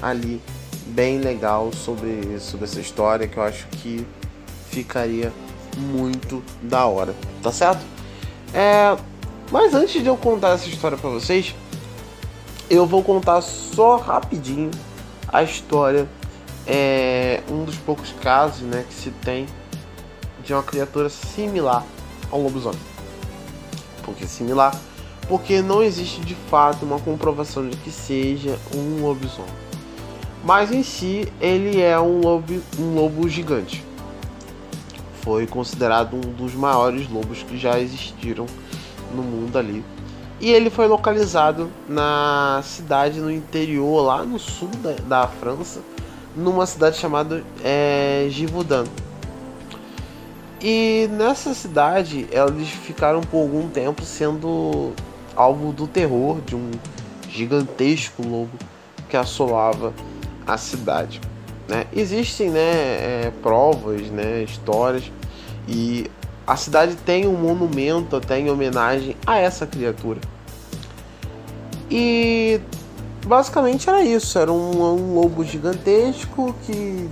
ali 0.00 0.40
bem 0.86 1.18
legal 1.18 1.70
sobre, 1.74 2.40
sobre 2.40 2.64
essa 2.64 2.80
história 2.80 3.28
que 3.28 3.36
eu 3.36 3.42
acho 3.42 3.66
que 3.68 4.06
ficaria 4.70 5.30
muito 5.76 6.42
da 6.62 6.86
hora, 6.86 7.14
tá 7.42 7.52
certo? 7.52 7.84
É, 8.52 8.96
mas 9.50 9.74
antes 9.74 10.02
de 10.02 10.08
eu 10.08 10.16
contar 10.16 10.50
essa 10.50 10.68
história 10.68 10.96
para 10.96 11.10
vocês, 11.10 11.54
eu 12.68 12.86
vou 12.86 13.02
contar 13.02 13.40
só 13.40 13.96
rapidinho 13.96 14.70
a 15.28 15.42
história, 15.42 16.08
é 16.66 17.42
um 17.50 17.64
dos 17.64 17.76
poucos 17.76 18.12
casos 18.20 18.62
né, 18.62 18.84
que 18.88 18.94
se 18.94 19.10
tem 19.10 19.46
de 20.44 20.52
uma 20.52 20.62
criatura 20.62 21.08
similar 21.08 21.84
ao 22.30 22.40
lobisomem. 22.40 22.78
Por 24.04 24.14
que 24.14 24.26
similar? 24.26 24.78
Porque 25.28 25.62
não 25.62 25.82
existe 25.82 26.20
de 26.20 26.34
fato 26.34 26.84
uma 26.84 26.98
comprovação 26.98 27.68
de 27.68 27.76
que 27.76 27.90
seja 27.90 28.58
um 28.74 29.02
lobisomem. 29.02 29.52
Mas 30.44 30.72
em 30.72 30.82
si 30.82 31.30
ele 31.40 31.80
é 31.80 31.98
um 32.00 32.20
lobo, 32.20 32.60
um 32.78 32.94
lobo 32.94 33.28
gigante. 33.28 33.84
Foi 35.22 35.46
considerado 35.46 36.14
um 36.14 36.32
dos 36.32 36.54
maiores 36.54 37.08
lobos 37.08 37.42
que 37.42 37.58
já 37.58 37.78
existiram 37.78 38.46
no 39.14 39.22
mundo 39.22 39.58
ali. 39.58 39.84
E 40.40 40.50
ele 40.50 40.70
foi 40.70 40.86
localizado 40.86 41.70
na 41.86 42.62
cidade 42.64 43.20
no 43.20 43.30
interior, 43.30 44.00
lá 44.00 44.24
no 44.24 44.38
sul 44.38 44.70
da, 44.82 44.92
da 44.92 45.28
França, 45.28 45.80
numa 46.34 46.64
cidade 46.64 46.96
chamada 46.96 47.44
é. 47.62 48.26
E 50.62 51.08
nessa 51.12 51.54
cidade 51.54 52.26
eles 52.30 52.68
ficaram 52.68 53.20
por 53.20 53.38
algum 53.38 53.68
tempo 53.68 54.02
sendo 54.02 54.92
alvo 55.36 55.72
do 55.72 55.86
terror 55.86 56.40
de 56.42 56.56
um 56.56 56.70
gigantesco 57.28 58.22
lobo 58.22 58.50
que 59.08 59.16
assolava 59.16 59.92
a 60.46 60.56
cidade. 60.56 61.20
Né? 61.70 61.86
Existem 61.94 62.50
né, 62.50 62.58
é, 62.58 63.32
provas, 63.40 64.02
né, 64.10 64.42
histórias 64.42 65.04
e 65.68 66.10
a 66.44 66.56
cidade 66.56 66.96
tem 66.96 67.28
um 67.28 67.36
monumento 67.36 68.16
até 68.16 68.40
em 68.40 68.50
homenagem 68.50 69.16
a 69.24 69.38
essa 69.38 69.68
criatura. 69.68 70.18
E 71.88 72.60
basicamente 73.24 73.88
era 73.88 74.02
isso, 74.02 74.36
era 74.36 74.50
um, 74.50 74.82
um 74.82 75.14
lobo 75.14 75.44
gigantesco 75.44 76.52
que. 76.66 77.08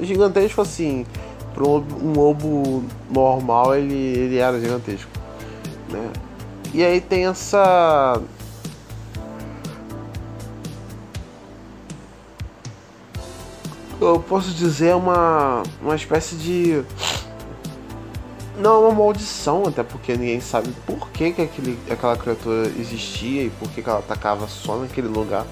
Gigantesco 0.00 0.60
assim, 0.60 1.06
para 1.54 1.62
um 1.62 2.12
lobo 2.16 2.82
normal 3.08 3.76
ele, 3.76 3.94
ele 3.94 4.38
era 4.38 4.58
gigantesco. 4.58 5.10
Né? 5.88 6.10
E 6.74 6.82
aí 6.82 7.00
tem 7.00 7.26
essa. 7.26 8.20
Eu 14.04 14.18
posso 14.18 14.50
dizer 14.50 14.94
uma, 14.96 15.62
uma 15.80 15.94
espécie 15.94 16.34
de 16.34 16.82
não 18.58 18.82
uma 18.82 18.92
maldição, 18.92 19.64
até 19.66 19.82
porque 19.82 20.16
ninguém 20.16 20.40
sabe 20.40 20.70
por 20.86 21.08
que, 21.10 21.32
que 21.32 21.42
aquele, 21.42 21.78
aquela 21.90 22.16
criatura 22.16 22.70
existia 22.78 23.44
e 23.44 23.50
por 23.50 23.68
que, 23.70 23.80
que 23.80 23.88
ela 23.88 24.00
atacava 24.00 24.48
só 24.48 24.76
naquele 24.76 25.08
lugar. 25.08 25.46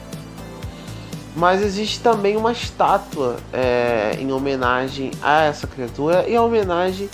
Mas 1.36 1.62
existe 1.62 2.00
também 2.00 2.36
uma 2.36 2.50
estátua 2.50 3.36
é, 3.52 4.16
em 4.18 4.32
homenagem 4.32 5.12
a 5.22 5.42
essa 5.42 5.66
criatura 5.66 6.28
e 6.28 6.34
em 6.34 6.38
homenagem 6.38 7.08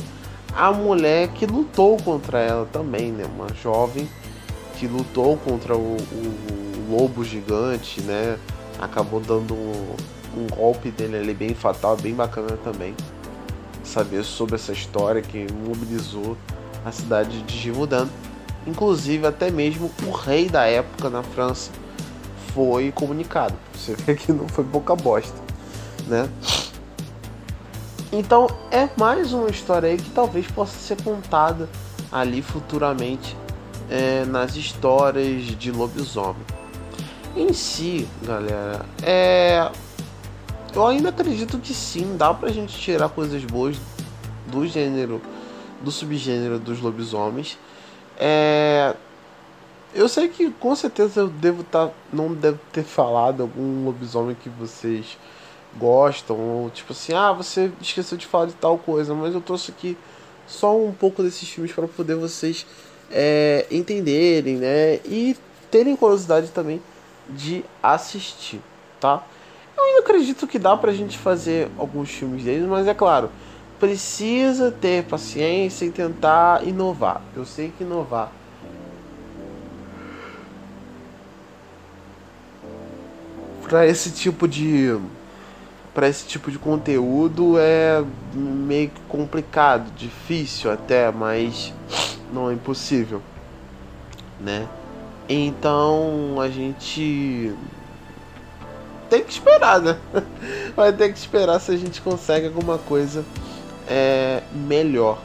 à 0.55 0.73
mulher 0.73 1.29
que 1.29 1.45
lutou 1.45 1.99
contra 1.99 2.41
ela 2.41 2.67
também, 2.73 3.13
né? 3.13 3.25
Uma 3.37 3.49
jovem 3.63 4.09
que 4.79 4.87
lutou 4.87 5.37
contra 5.37 5.77
o, 5.77 5.97
o, 5.97 6.91
o 6.91 6.97
lobo 6.97 7.23
gigante, 7.23 8.01
né? 8.01 8.39
Acabou 8.81 9.21
dando 9.21 9.55
um, 9.55 9.97
um 10.37 10.47
golpe 10.47 10.91
dele 10.91 11.17
ali 11.17 11.35
bem 11.35 11.55
fatal, 11.55 11.97
bem 11.97 12.15
bacana 12.15 12.57
também 12.63 12.95
saber 13.83 14.25
sobre 14.25 14.57
essa 14.57 14.73
história 14.73 15.23
que 15.23 15.47
mobilizou 15.53 16.37
a 16.85 16.93
cidade 16.93 17.41
de 17.43 17.57
Givaudan. 17.57 18.09
Inclusive, 18.67 19.27
até 19.27 19.51
mesmo 19.51 19.91
o 20.07 20.11
rei 20.11 20.49
da 20.49 20.65
época 20.67 21.09
na 21.09 21.23
França 21.23 21.71
foi 22.53 22.91
comunicado. 22.93 23.55
Você 23.75 23.95
vê 23.95 24.15
que 24.15 24.33
não 24.33 24.49
foi 24.49 24.65
pouca 24.65 24.95
bosta, 24.97 25.41
né? 26.07 26.29
Então, 28.13 28.49
é 28.71 28.89
mais 28.97 29.33
uma 29.33 29.49
história 29.49 29.89
aí 29.89 29.97
que 29.97 30.11
talvez 30.11 30.47
possa 30.49 30.77
ser 30.79 31.01
contada 31.03 31.69
ali 32.11 32.43
futuramente 32.43 33.37
é, 33.91 34.25
nas 34.25 34.57
histórias 34.57 35.45
de 35.45 35.71
lobisomem. 35.71 36.43
Em 37.37 37.53
si, 37.53 38.09
galera, 38.23 38.87
é 39.03 39.71
eu 40.77 40.87
ainda 40.87 41.09
acredito 41.09 41.59
que 41.59 41.73
sim, 41.73 42.17
dá 42.19 42.35
pra 42.35 42.51
gente 42.51 42.79
tirar 42.79 43.09
coisas 43.09 43.43
boas 43.45 43.79
do 44.47 44.67
gênero, 44.67 45.23
do 45.81 45.91
subgênero 45.91 46.59
dos 46.59 46.81
lobisomens. 46.81 47.59
É... 48.19 48.95
Eu 49.95 50.07
sei 50.07 50.29
que 50.29 50.51
com 50.51 50.77
certeza 50.77 51.21
eu 51.21 51.29
devo 51.29 51.63
estar. 51.63 51.87
Tá, 51.87 51.93
não 52.13 52.35
devo 52.35 52.61
ter 52.71 52.85
falado 52.85 53.43
algum 53.43 53.87
lobisomem 53.87 54.37
que 54.39 54.51
vocês 54.51 55.17
gostam, 55.79 56.39
ou 56.39 56.71
tipo 56.71 56.93
assim, 56.93 57.15
ah, 57.15 57.33
você 57.33 57.73
esqueceu 57.81 58.19
de 58.19 58.27
falar 58.27 58.47
de 58.47 58.55
tal 58.55 58.77
coisa, 58.77 59.15
mas 59.15 59.35
eu 59.35 59.41
trouxe 59.41 59.71
aqui 59.71 59.97
só 60.47 60.77
um 60.77 60.93
pouco 60.93 61.23
desses 61.23 61.49
filmes 61.49 61.73
para 61.73 61.89
poder 61.89 62.17
vocês 62.17 62.67
é, 63.11 63.67
entenderem, 63.71 64.57
né? 64.57 64.97
E 65.07 65.37
terem 65.71 65.97
curiosidade 65.97 66.49
também 66.49 66.83
de 67.31 67.65
assistir, 67.83 68.61
tá? 69.01 69.25
Eu 69.77 69.85
ainda 69.85 70.01
acredito 70.01 70.47
que 70.47 70.59
dá 70.59 70.77
pra 70.77 70.93
gente 70.93 71.19
fazer 71.19 71.71
alguns 71.79 72.11
filmes 72.11 72.45
deles, 72.45 72.67
mas 72.67 72.87
é 72.87 72.95
claro, 72.95 73.31
precisa 73.79 74.73
ter 74.73 75.05
paciência 75.05 75.85
e 75.85 75.91
tentar 75.91 76.67
inovar. 76.67 77.21
Eu 77.35 77.45
sei 77.45 77.73
que 77.77 77.85
inovar 77.85 78.33
para 83.69 83.87
esse 83.87 84.11
tipo 84.13 84.47
de 84.47 84.97
para 85.93 86.09
esse 86.09 86.27
tipo 86.27 86.51
de 86.51 86.59
conteúdo 86.59 87.59
é 87.59 88.05
meio 88.35 88.91
complicado, 89.09 89.91
difícil 89.97 90.71
até, 90.71 91.11
mas 91.11 91.73
não 92.33 92.51
é 92.51 92.53
impossível, 92.53 93.23
né? 94.39 94.69
Então 95.27 96.39
a 96.39 96.51
gente 96.51 97.55
tem 99.09 99.25
que 99.25 99.33
esperar, 99.33 99.81
né? 99.81 99.97
Vai 100.75 100.93
ter 100.93 101.13
que 101.13 101.19
esperar 101.19 101.61
se 101.61 101.73
a 101.73 101.77
gente 101.77 102.01
consegue 102.01 102.47
alguma 102.47 102.79
coisa 102.79 103.25
é, 103.89 104.43
melhor, 104.53 105.19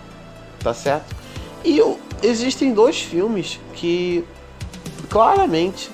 tá 0.59 0.73
certo? 0.73 1.15
E 1.63 1.79
existem 2.23 2.73
dois 2.73 3.01
filmes 3.01 3.59
que 3.73 4.23
claramente 5.09 5.91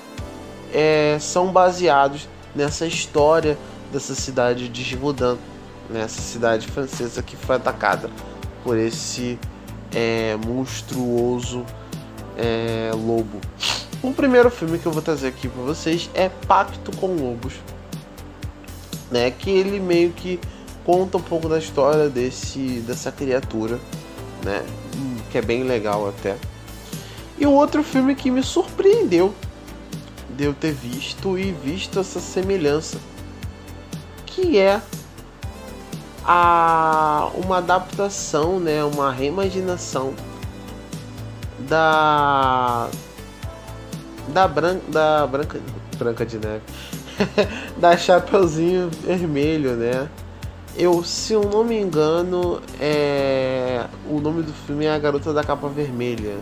é, 0.72 1.18
são 1.20 1.52
baseados 1.52 2.28
nessa 2.54 2.86
história 2.86 3.58
dessa 3.92 4.14
cidade 4.14 4.68
de 4.68 4.82
Givaudan, 4.82 5.36
nessa 5.88 6.20
cidade 6.20 6.66
francesa 6.66 7.22
que 7.22 7.36
foi 7.36 7.56
atacada 7.56 8.10
por 8.62 8.76
esse 8.76 9.38
é, 9.94 10.36
monstruoso 10.46 11.64
é, 12.36 12.90
lobo. 12.94 13.40
O 14.02 14.12
primeiro 14.12 14.50
filme 14.50 14.78
que 14.78 14.86
eu 14.86 14.92
vou 14.92 15.02
trazer 15.02 15.28
aqui 15.28 15.48
para 15.48 15.62
vocês 15.62 16.08
é 16.14 16.28
Pacto 16.28 16.96
com 16.98 17.08
Lobos, 17.08 17.54
né? 19.10 19.30
Que 19.30 19.50
ele 19.50 19.80
meio 19.80 20.10
que 20.12 20.40
conta 20.84 21.18
um 21.18 21.22
pouco 21.22 21.48
da 21.48 21.58
história 21.58 22.08
desse 22.08 22.82
dessa 22.86 23.12
criatura, 23.12 23.78
né? 24.44 24.64
Que 25.30 25.38
é 25.38 25.42
bem 25.42 25.64
legal 25.64 26.08
até. 26.08 26.36
E 27.38 27.46
o 27.46 27.52
outro 27.52 27.82
filme 27.82 28.14
que 28.14 28.30
me 28.30 28.42
surpreendeu 28.42 29.34
de 30.30 30.44
eu 30.44 30.54
ter 30.54 30.72
visto 30.72 31.38
e 31.38 31.52
visto 31.52 31.98
essa 31.98 32.20
semelhança, 32.20 32.98
que 34.26 34.58
é 34.58 34.80
a 36.24 37.30
uma 37.34 37.58
adaptação, 37.58 38.60
né, 38.60 38.84
uma 38.84 39.10
reimaginação 39.10 40.14
da 41.60 42.88
da 44.28 44.46
branca 44.46 44.82
da 44.88 45.26
branca 45.26 45.60
branca 45.98 46.26
de 46.26 46.38
neve 46.38 46.62
da 47.76 47.96
Chapeuzinho 47.96 48.90
Vermelho, 48.90 49.74
né? 49.76 50.08
Eu, 50.76 51.02
se 51.02 51.32
eu 51.32 51.42
não 51.42 51.64
me 51.64 51.78
engano, 51.78 52.62
é 52.80 53.86
o 54.08 54.20
nome 54.20 54.42
do 54.42 54.52
filme 54.52 54.84
é 54.84 54.94
A 54.94 54.98
Garota 54.98 55.32
da 55.32 55.42
Capa 55.42 55.68
Vermelha, 55.68 56.36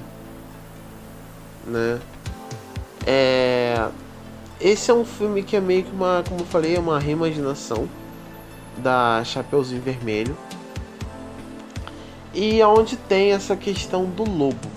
né? 1.66 1.98
É 3.06 3.88
esse 4.60 4.90
é 4.90 4.94
um 4.94 5.04
filme 5.04 5.42
que 5.42 5.54
é 5.54 5.60
meio 5.60 5.84
que 5.84 5.92
uma, 5.92 6.24
como 6.26 6.40
eu 6.40 6.46
falei, 6.46 6.76
é 6.76 6.80
uma 6.80 6.98
reimaginação 6.98 7.86
da 8.78 9.22
Chapeuzinho 9.22 9.82
Vermelho. 9.82 10.36
E 12.32 12.62
onde 12.62 12.96
tem 12.96 13.32
essa 13.32 13.54
questão 13.54 14.04
do 14.06 14.24
lobo. 14.24 14.68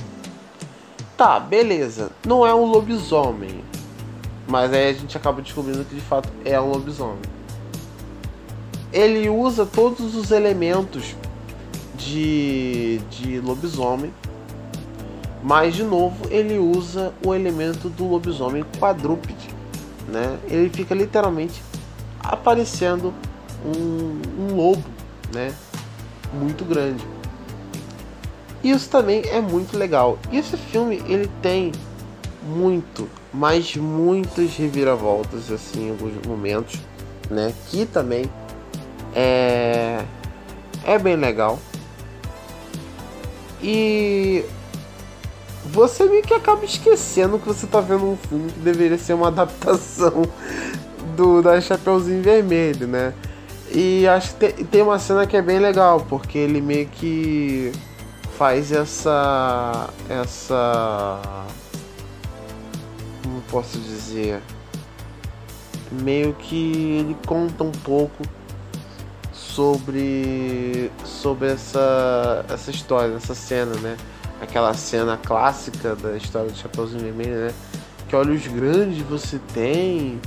Tá, 1.16 1.40
beleza. 1.40 2.12
Não 2.26 2.46
é 2.46 2.54
um 2.54 2.66
lobisomem. 2.66 3.64
Mas 4.50 4.74
aí 4.74 4.90
a 4.90 4.94
gente 4.94 5.16
acaba 5.16 5.44
descobrindo 5.44 5.86
que 5.86 5.94
de 5.94 6.02
fato 6.02 6.28
é 6.44 6.60
um 6.60 6.72
lobisomem. 6.72 7.22
Ele 8.92 9.30
usa 9.30 9.64
todos 9.64 10.16
os 10.16 10.32
elementos 10.32 11.16
de, 11.96 13.00
de 13.12 13.40
lobisomem. 13.40 14.12
Mas 15.44 15.76
de 15.76 15.84
novo 15.84 16.28
ele 16.32 16.58
usa 16.58 17.14
o 17.24 17.34
elemento 17.36 17.90
do 17.90 18.08
lobisomem 18.08 18.66
quadrúpede. 18.80 19.50
Né? 20.08 20.40
Ele 20.48 20.70
fica 20.70 20.96
literalmente 20.96 21.62
aparecendo 22.20 23.14
um, 23.64 24.20
um 24.42 24.56
lobo 24.56 24.84
né? 25.32 25.54
muito 26.34 26.66
grande. 26.66 27.06
Isso 28.64 28.90
também 28.90 29.22
é 29.28 29.40
muito 29.40 29.78
legal. 29.78 30.18
E 30.32 30.38
esse 30.38 30.58
filme 30.58 31.04
ele 31.08 31.30
tem 31.40 31.72
muito, 32.44 33.08
mas 33.34 33.76
muitas 33.76 34.56
reviravoltas 34.56 35.52
assim 35.52 35.88
em 35.88 35.90
alguns 35.92 36.14
momentos, 36.26 36.80
né? 37.30 37.54
Que 37.70 37.86
também 37.86 38.26
é 39.16 40.04
é 40.84 40.98
bem 40.98 41.16
legal. 41.16 41.60
E 43.62 44.44
você 45.66 46.06
meio 46.06 46.24
que 46.24 46.34
acaba 46.34 46.64
esquecendo 46.66 47.38
que 47.38 47.48
você 47.48 47.68
tá 47.68 47.82
vendo 47.82 48.06
um 48.06 48.18
filme 48.18 48.52
que 48.52 48.60
deveria 48.60 48.98
ser 48.98 49.14
uma 49.14 49.28
adaptação 49.30 50.24
do 51.16 51.42
da 51.42 51.60
Chapeuzinho 51.60 52.24
Vermelho, 52.24 52.88
né? 52.88 53.14
E 53.72 54.08
acho 54.08 54.34
que 54.34 54.52
tem, 54.52 54.66
tem 54.66 54.82
uma 54.82 54.98
cena 54.98 55.28
que 55.28 55.38
é 55.38 55.42
bem 55.42 55.60
legal, 55.60 56.04
porque 56.10 56.38
ele 56.40 56.60
meio 56.60 56.88
que 56.88 57.72
faz 58.38 58.72
essa 58.72 59.90
essa 60.10 61.22
posso 63.50 63.78
dizer? 63.80 64.42
Meio 65.92 66.34
que 66.34 67.00
ele 67.00 67.18
conta 67.26 67.64
um 67.64 67.72
pouco 67.72 68.24
sobre 69.34 70.92
sobre 71.04 71.48
essa 71.48 72.46
essa 72.50 72.72
história 72.72 73.16
essa 73.16 73.34
cena 73.34 73.76
né? 73.76 73.98
Aquela 74.42 74.74
cena 74.74 75.18
clássica 75.18 75.96
da 75.96 76.16
história 76.16 76.50
do 76.50 76.58
Chapeuzinho 76.58 77.02
Vermelho 77.02 77.48
né? 77.48 77.54
Que 78.08 78.16
olhos 78.16 78.46
grandes 78.48 79.02
você 79.02 79.40
tem 79.54 80.20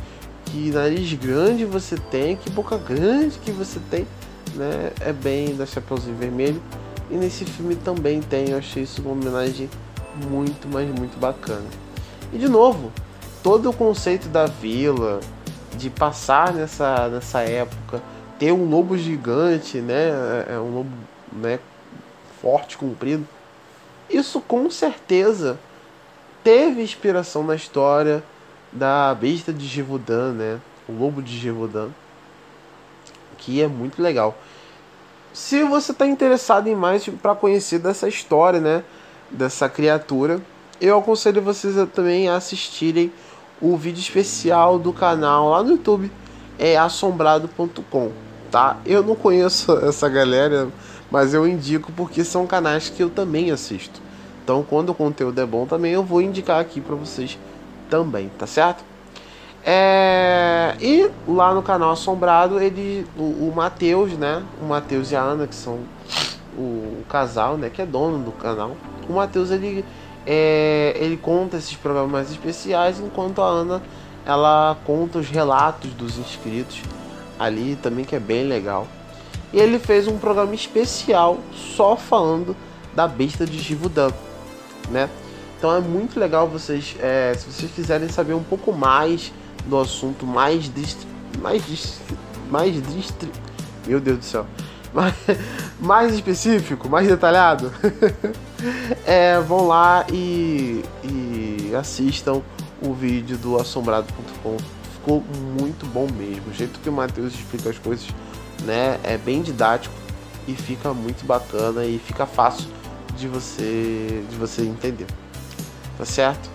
que 0.46 0.70
nariz 0.70 1.12
grande 1.14 1.64
você 1.64 1.96
tem 1.96 2.36
que 2.36 2.50
boca 2.50 2.76
grande 2.76 3.38
que 3.38 3.52
você 3.52 3.80
tem 3.90 4.06
né? 4.54 4.92
É 5.00 5.12
bem 5.12 5.54
da 5.56 5.66
Chapeuzinho 5.66 6.16
Vermelho. 6.16 6.62
E 7.10 7.14
nesse 7.14 7.44
filme 7.44 7.76
também 7.76 8.20
tem, 8.20 8.50
eu 8.50 8.58
achei 8.58 8.84
isso 8.84 9.02
uma 9.02 9.12
homenagem 9.12 9.68
muito, 10.30 10.68
mas 10.68 10.88
muito 10.88 11.18
bacana. 11.18 11.66
E 12.32 12.38
de 12.38 12.48
novo, 12.48 12.90
todo 13.42 13.70
o 13.70 13.72
conceito 13.72 14.28
da 14.28 14.46
vila, 14.46 15.20
de 15.74 15.90
passar 15.90 16.52
nessa, 16.52 17.08
nessa 17.08 17.40
época, 17.40 18.02
ter 18.38 18.52
um 18.52 18.68
lobo 18.68 18.96
gigante, 18.96 19.78
né? 19.78 20.10
É, 20.48 20.54
é 20.54 20.58
um 20.58 20.74
lobo 20.74 20.90
né, 21.32 21.58
forte, 22.40 22.76
comprido. 22.76 23.26
Isso 24.08 24.40
com 24.40 24.70
certeza 24.70 25.58
teve 26.44 26.82
inspiração 26.82 27.42
na 27.42 27.54
história 27.54 28.22
da 28.70 29.14
besta 29.14 29.52
de 29.52 29.66
Givaudan, 29.66 30.32
né? 30.32 30.60
O 30.88 30.92
lobo 30.92 31.22
de 31.22 31.36
Givaudan, 31.36 31.90
que 33.38 33.62
é 33.62 33.68
muito 33.68 34.02
legal. 34.02 34.36
Se 35.32 35.62
você 35.64 35.92
está 35.92 36.06
interessado 36.06 36.68
em 36.68 36.74
mais 36.74 37.08
para 37.08 37.34
conhecer 37.34 37.78
dessa 37.78 38.06
história, 38.06 38.60
né, 38.60 38.84
dessa 39.30 39.66
criatura, 39.68 40.40
eu 40.80 40.98
aconselho 40.98 41.40
vocês 41.40 41.78
a, 41.78 41.86
também 41.86 42.28
a 42.28 42.36
assistirem 42.36 43.10
o 43.62 43.76
vídeo 43.76 44.00
especial 44.00 44.78
do 44.78 44.92
canal 44.92 45.50
lá 45.50 45.62
no 45.62 45.70
YouTube, 45.70 46.10
é 46.58 46.76
assombrado.com, 46.76 48.10
tá? 48.50 48.78
Eu 48.84 49.02
não 49.04 49.14
conheço 49.14 49.72
essa 49.86 50.08
galera, 50.08 50.68
mas 51.10 51.32
eu 51.32 51.46
indico 51.46 51.92
porque 51.92 52.24
são 52.24 52.46
canais 52.46 52.90
que 52.90 53.02
eu 53.02 53.08
também 53.08 53.52
assisto. 53.52 54.02
Então, 54.42 54.66
quando 54.68 54.90
o 54.90 54.94
conteúdo 54.94 55.40
é 55.40 55.46
bom, 55.46 55.64
também 55.64 55.92
eu 55.92 56.02
vou 56.02 56.20
indicar 56.20 56.60
aqui 56.60 56.80
para 56.80 56.96
vocês 56.96 57.38
também, 57.88 58.28
tá 58.36 58.46
certo? 58.46 58.84
É, 59.64 60.74
e 60.80 61.08
lá 61.28 61.54
no 61.54 61.62
canal 61.62 61.92
Assombrado, 61.92 62.60
ele, 62.60 63.06
o, 63.16 63.22
o 63.22 63.52
Matheus, 63.54 64.12
né? 64.14 64.42
O 64.60 64.64
Matheus 64.64 65.12
e 65.12 65.16
a 65.16 65.20
Ana, 65.20 65.46
que 65.46 65.54
são 65.54 65.78
o, 66.58 66.60
o, 66.60 67.04
casal, 67.08 67.56
né? 67.56 67.70
Que 67.70 67.82
é 67.82 67.86
dono 67.86 68.18
do 68.18 68.32
canal. 68.32 68.76
O 69.08 69.12
Matheus, 69.12 69.52
ele, 69.52 69.84
é, 70.26 70.94
ele 70.96 71.16
conta 71.16 71.56
esses 71.56 71.74
programas 71.74 72.30
especiais, 72.30 73.00
enquanto 73.00 73.42
a 73.42 73.46
Ana, 73.46 73.82
ela 74.24 74.76
conta 74.84 75.18
os 75.18 75.28
relatos 75.28 75.90
dos 75.92 76.18
inscritos 76.18 76.82
ali 77.38 77.76
também, 77.76 78.04
que 78.04 78.14
é 78.14 78.20
bem 78.20 78.44
legal. 78.44 78.86
E 79.52 79.58
ele 79.58 79.78
fez 79.78 80.06
um 80.06 80.18
programa 80.18 80.54
especial 80.54 81.38
só 81.52 81.96
falando 81.96 82.56
da 82.94 83.08
besta 83.08 83.44
de 83.44 83.58
Givudan, 83.58 84.12
né? 84.90 85.08
Então 85.58 85.74
é 85.74 85.80
muito 85.80 86.18
legal 86.18 86.48
vocês, 86.48 86.96
é, 87.00 87.34
se 87.36 87.50
vocês 87.50 87.70
quiserem 87.70 88.08
saber 88.08 88.34
um 88.34 88.42
pouco 88.42 88.72
mais 88.72 89.32
do 89.66 89.78
assunto 89.78 90.26
mais 90.26 90.72
dist... 90.72 90.98
mais 91.40 91.64
dist... 91.66 92.00
mais 92.50 92.74
distri... 92.88 93.30
meu 93.86 94.00
Deus 94.00 94.18
do 94.18 94.24
céu 94.24 94.46
mais, 94.92 95.14
mais 95.80 96.14
específico 96.14 96.88
mais 96.88 97.06
detalhado? 97.06 97.72
É, 99.04 99.40
vão 99.40 99.66
lá 99.66 100.06
e, 100.12 100.84
e 101.02 101.74
assistam 101.74 102.40
o 102.80 102.94
vídeo 102.94 103.36
do 103.36 103.56
assombrado.com 103.56 104.56
ficou 104.92 105.20
muito 105.60 105.84
bom 105.86 106.06
mesmo. 106.16 106.48
O 106.48 106.54
jeito 106.54 106.78
que 106.78 106.88
o 106.88 106.92
Matheus 106.92 107.34
explica 107.34 107.70
as 107.70 107.78
coisas 107.78 108.06
né 108.62 109.00
é 109.02 109.18
bem 109.18 109.42
didático 109.42 109.92
e 110.46 110.54
fica 110.54 110.94
muito 110.94 111.26
bacana 111.26 111.84
e 111.84 111.98
fica 111.98 112.24
fácil 112.24 112.68
de 113.16 113.26
você 113.26 114.22
de 114.30 114.36
você 114.36 114.62
entender. 114.62 115.06
Tá 115.98 116.04
certo? 116.04 116.48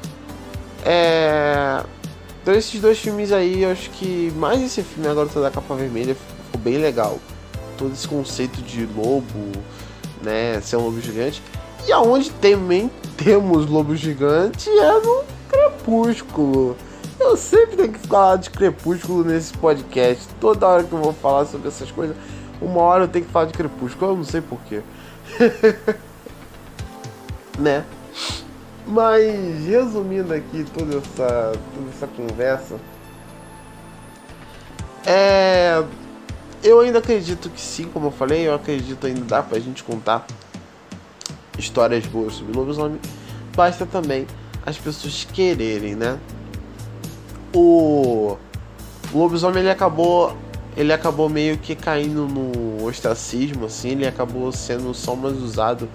É 0.85 1.83
então 2.47 2.55
esses 2.55 2.79
dois 2.79 2.97
filmes 2.97 3.33
aí, 3.33 3.63
eu 3.63 3.71
acho 3.73 3.89
que 3.89 4.31
mais 4.37 4.63
esse 4.63 4.81
filme 4.81 5.05
agora 5.09 5.27
da 5.27 5.51
capa 5.51 5.75
vermelha 5.75 6.15
ficou 6.15 6.61
bem 6.61 6.77
legal. 6.77 7.19
Todo 7.77 7.93
esse 7.93 8.07
conceito 8.07 8.61
de 8.61 8.85
lobo, 8.85 9.51
né, 10.21 10.59
ser 10.61 10.77
um 10.77 10.85
lobo 10.85 10.99
gigante. 10.99 11.41
E 11.87 11.91
aonde 11.91 12.31
também 12.31 12.89
temos 13.17 13.65
lobo 13.65 13.95
gigante 13.95 14.69
é 14.69 14.93
no 14.99 15.23
Crepúsculo. 15.49 16.75
Eu 17.19 17.35
sempre 17.35 17.77
tenho 17.77 17.93
que 17.93 18.07
falar 18.07 18.37
de 18.37 18.49
Crepúsculo 18.49 19.23
nesse 19.23 19.53
podcast. 19.53 20.27
Toda 20.39 20.67
hora 20.67 20.83
que 20.83 20.93
eu 20.93 20.99
vou 20.99 21.13
falar 21.13 21.45
sobre 21.45 21.67
essas 21.67 21.89
coisas, 21.91 22.15
uma 22.61 22.81
hora 22.81 23.05
eu 23.05 23.07
tenho 23.07 23.25
que 23.25 23.31
falar 23.31 23.45
de 23.45 23.53
Crepúsculo. 23.53 24.11
Eu 24.11 24.17
não 24.17 24.23
sei 24.23 24.41
porquê. 24.41 24.81
né? 27.57 27.83
Mas 28.85 29.65
resumindo 29.65 30.33
aqui 30.33 30.65
toda 30.73 30.97
essa, 30.97 31.53
toda 31.75 31.89
essa 31.89 32.07
conversa, 32.07 32.75
é, 35.05 35.83
eu 36.63 36.79
ainda 36.79 36.99
acredito 36.99 37.49
que 37.49 37.61
sim, 37.61 37.85
como 37.85 38.07
eu 38.07 38.11
falei, 38.11 38.47
eu 38.47 38.53
acredito 38.53 39.05
ainda 39.05 39.21
dá 39.21 39.43
pra 39.43 39.59
gente 39.59 39.83
contar 39.83 40.25
histórias 41.57 42.05
boas 42.05 42.33
sobre 42.33 42.55
lobisomem. 42.55 42.99
Basta 43.55 43.85
também 43.85 44.27
as 44.65 44.77
pessoas 44.77 45.27
quererem, 45.31 45.95
né? 45.95 46.19
O, 47.53 48.37
lobisomem 49.13 49.59
ele 49.59 49.69
acabou 49.69 50.35
ele 50.75 50.93
acabou 50.93 51.27
meio 51.27 51.57
que 51.57 51.73
caindo 51.75 52.27
no 52.27 52.85
ostracismo, 52.85 53.65
assim, 53.65 53.89
ele 53.89 54.05
acabou 54.05 54.51
sendo 54.51 54.93
só 54.93 55.15
mais 55.15 55.41
usado 55.41 55.89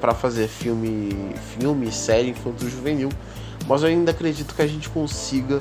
para 0.00 0.12
fazer 0.12 0.48
filme, 0.48 1.36
filme, 1.56 1.92
série 1.92 2.30
infanto 2.30 2.68
juvenil. 2.68 3.10
Mas 3.68 3.82
eu 3.82 3.88
ainda 3.88 4.10
acredito 4.10 4.52
que 4.52 4.60
a 4.60 4.66
gente 4.66 4.88
consiga 4.88 5.60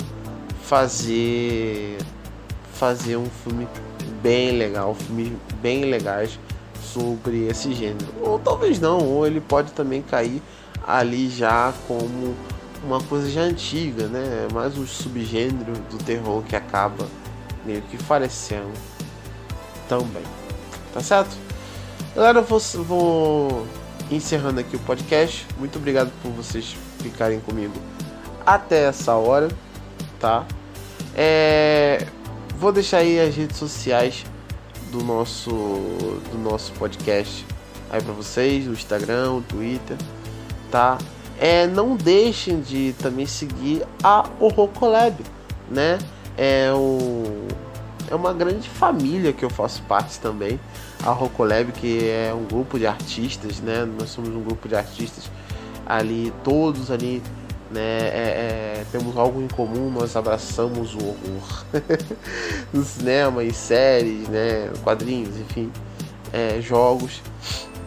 fazer 0.63 1.97
fazer 2.73 3.15
um 3.15 3.27
filme 3.43 3.67
bem 4.21 4.57
legal, 4.57 4.95
filmes 4.95 5.33
bem 5.61 5.85
legais 5.85 6.39
sobre 6.81 7.47
esse 7.47 7.73
gênero. 7.73 8.07
Ou 8.21 8.39
talvez 8.39 8.79
não, 8.79 8.99
ou 8.99 9.25
ele 9.25 9.41
pode 9.41 9.71
também 9.71 10.01
cair 10.01 10.41
ali 10.85 11.29
já 11.29 11.73
como 11.87 12.35
uma 12.83 13.01
coisa 13.01 13.29
já 13.29 13.41
antiga, 13.41 14.07
né? 14.07 14.47
Mais 14.53 14.77
um 14.77 14.85
subgênero 14.85 15.73
do 15.89 15.97
terror 16.03 16.43
que 16.43 16.55
acaba 16.55 17.07
meio 17.65 17.81
que 17.83 17.97
falecendo 17.97 18.71
também. 19.87 20.23
Tá 20.93 21.01
certo? 21.01 21.35
Galera, 22.15 22.39
eu 22.39 22.43
vou, 22.43 22.59
vou 22.83 23.67
encerrando 24.11 24.59
aqui 24.59 24.75
o 24.75 24.79
podcast. 24.79 25.47
Muito 25.57 25.77
obrigado 25.77 26.11
por 26.21 26.31
vocês 26.31 26.75
ficarem 26.99 27.39
comigo 27.39 27.73
até 28.45 28.85
essa 28.85 29.15
hora, 29.15 29.47
tá? 30.19 30.45
É, 31.15 32.05
vou 32.63 32.71
deixar 32.71 32.99
aí 32.99 33.19
as 33.19 33.35
redes 33.35 33.57
sociais 33.57 34.23
do 34.89 35.03
nosso 35.03 35.49
do 35.49 36.37
nosso 36.41 36.71
podcast 36.71 37.45
aí 37.91 38.01
para 38.01 38.13
vocês, 38.13 38.65
o 38.69 38.71
Instagram, 38.71 39.33
o 39.33 39.41
Twitter, 39.41 39.97
tá? 40.71 40.97
É, 41.37 41.67
não 41.67 41.97
deixem 41.97 42.61
de 42.61 42.95
também 42.99 43.25
seguir 43.25 43.83
a 44.01 44.23
Horror 44.39 44.69
né? 45.69 45.99
É 46.37 46.71
o 46.71 47.45
é 48.09 48.15
uma 48.15 48.33
grande 48.33 48.69
família 48.69 49.33
que 49.33 49.43
eu 49.43 49.49
faço 49.49 49.81
parte 49.83 50.17
também. 50.21 50.57
A 51.05 51.11
Rocolab, 51.11 51.69
que 51.73 52.07
é 52.09 52.33
um 52.33 52.45
grupo 52.45 52.79
de 52.79 52.87
artistas, 52.87 53.59
né? 53.59 53.83
Nós 53.83 54.09
somos 54.09 54.29
um 54.29 54.41
grupo 54.41 54.69
de 54.69 54.75
artistas 54.75 55.29
ali, 55.85 56.31
todos 56.45 56.89
ali, 56.89 57.21
né? 57.73 57.81
É, 57.81 58.81
é, 58.81 58.85
temos 58.91 59.17
algo 59.17 59.41
em 59.41 59.47
comum, 59.47 59.89
nós 59.89 60.15
abraçamos 60.15 60.93
o 60.93 60.99
horror 60.99 61.65
no 62.71 62.83
cinema 62.83 63.43
e 63.43 63.53
séries, 63.53 64.27
né? 64.29 64.71
Quadrinhos, 64.83 65.37
enfim, 65.37 65.71
é, 66.31 66.61
jogos, 66.61 67.21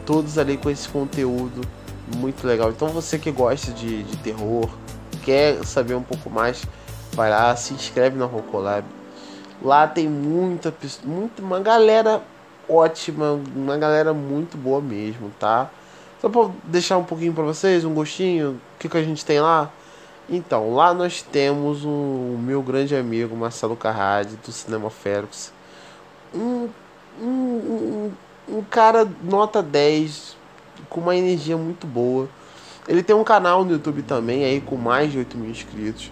todos 0.05 0.39
ali 0.39 0.57
com 0.57 0.69
esse 0.69 0.89
conteúdo 0.89 1.63
muito 2.17 2.47
legal. 2.47 2.71
Então 2.71 2.89
você 2.89 3.19
que 3.19 3.31
gosta 3.31 3.73
de, 3.73 4.03
de 4.03 4.17
terror, 4.19 4.69
quer 5.25 5.65
saber 5.65 5.95
um 5.95 6.03
pouco 6.03 6.29
mais, 6.29 6.65
vai 7.13 7.31
lá, 7.31 7.55
se 7.57 7.73
inscreve 7.73 8.19
na 8.19 8.27
Rocolab 8.27 8.85
Lá 9.63 9.87
tem 9.87 10.09
muita, 10.09 10.75
muita 11.05 11.43
uma 11.43 11.61
galera 11.61 12.23
ótima, 12.69 13.41
uma 13.55 13.77
galera 13.79 14.13
muito 14.13 14.57
boa 14.57 14.81
mesmo, 14.81 15.31
tá? 15.39 15.71
Só 16.21 16.29
para 16.29 16.51
deixar 16.65 16.99
um 16.99 17.05
pouquinho 17.05 17.33
para 17.33 17.45
vocês, 17.45 17.85
um 17.85 17.93
gostinho, 17.93 18.53
o 18.53 18.79
que, 18.79 18.89
que 18.89 18.97
a 18.97 19.03
gente 19.03 19.25
tem 19.25 19.41
lá? 19.41 19.71
Então, 20.29 20.75
lá 20.75 20.93
nós 20.93 21.23
temos 21.23 21.85
o 21.85 21.89
um, 21.89 22.39
meu 22.39 22.63
grande 22.63 22.97
amigo 22.97 23.37
Marcelo 23.37 23.77
Carrade, 23.77 24.37
do 24.45 24.51
Cinema 24.51 24.91
Félix. 24.91 25.53
Um, 26.35 26.69
um, 27.21 27.27
um, 27.27 28.13
um 28.49 28.63
cara 28.63 29.07
nota 29.23 29.63
10, 29.63 30.37
com 30.89 31.01
uma 31.01 31.15
energia 31.15 31.57
muito 31.57 31.87
boa. 31.87 32.29
Ele 32.89 33.03
tem 33.03 33.15
um 33.15 33.23
canal 33.23 33.65
no 33.65 33.73
YouTube 33.73 34.03
também, 34.03 34.45
aí 34.45 34.61
com 34.61 34.77
mais 34.77 35.13
de 35.13 35.19
8 35.19 35.37
mil 35.37 35.51
inscritos 35.51 36.11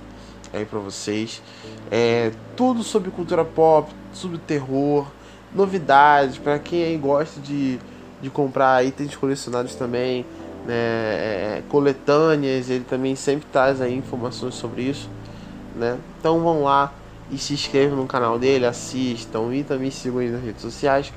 aí 0.52 0.64
para 0.64 0.78
vocês. 0.78 1.42
É, 1.90 2.30
tudo 2.56 2.82
sobre 2.82 3.10
cultura 3.10 3.44
pop, 3.44 3.92
sobre 4.12 4.38
terror, 4.38 5.06
novidades, 5.52 6.38
para 6.38 6.58
quem 6.58 6.84
aí 6.84 6.96
gosta 6.96 7.40
de, 7.40 7.78
de 8.24 8.30
comprar 8.30 8.84
itens 8.84 9.14
colecionados 9.14 9.74
também, 9.74 10.24
né, 10.66 10.74
é, 10.74 11.62
coletâneas, 11.68 12.70
ele 12.70 12.84
também 12.84 13.14
sempre 13.14 13.46
traz 13.52 13.80
aí 13.80 13.94
informações 13.94 14.54
sobre 14.54 14.82
isso. 14.82 15.08
Né? 15.76 15.98
Então 16.18 16.40
vão 16.40 16.62
lá 16.62 16.92
e 17.30 17.38
se 17.38 17.52
inscrevam 17.52 17.96
no 17.96 18.06
canal 18.06 18.38
dele, 18.38 18.64
assistam 18.64 19.54
e 19.54 19.62
também 19.62 19.90
sigam 19.90 20.22
ele 20.22 20.32
nas 20.32 20.42
redes 20.42 20.62
sociais. 20.62 21.12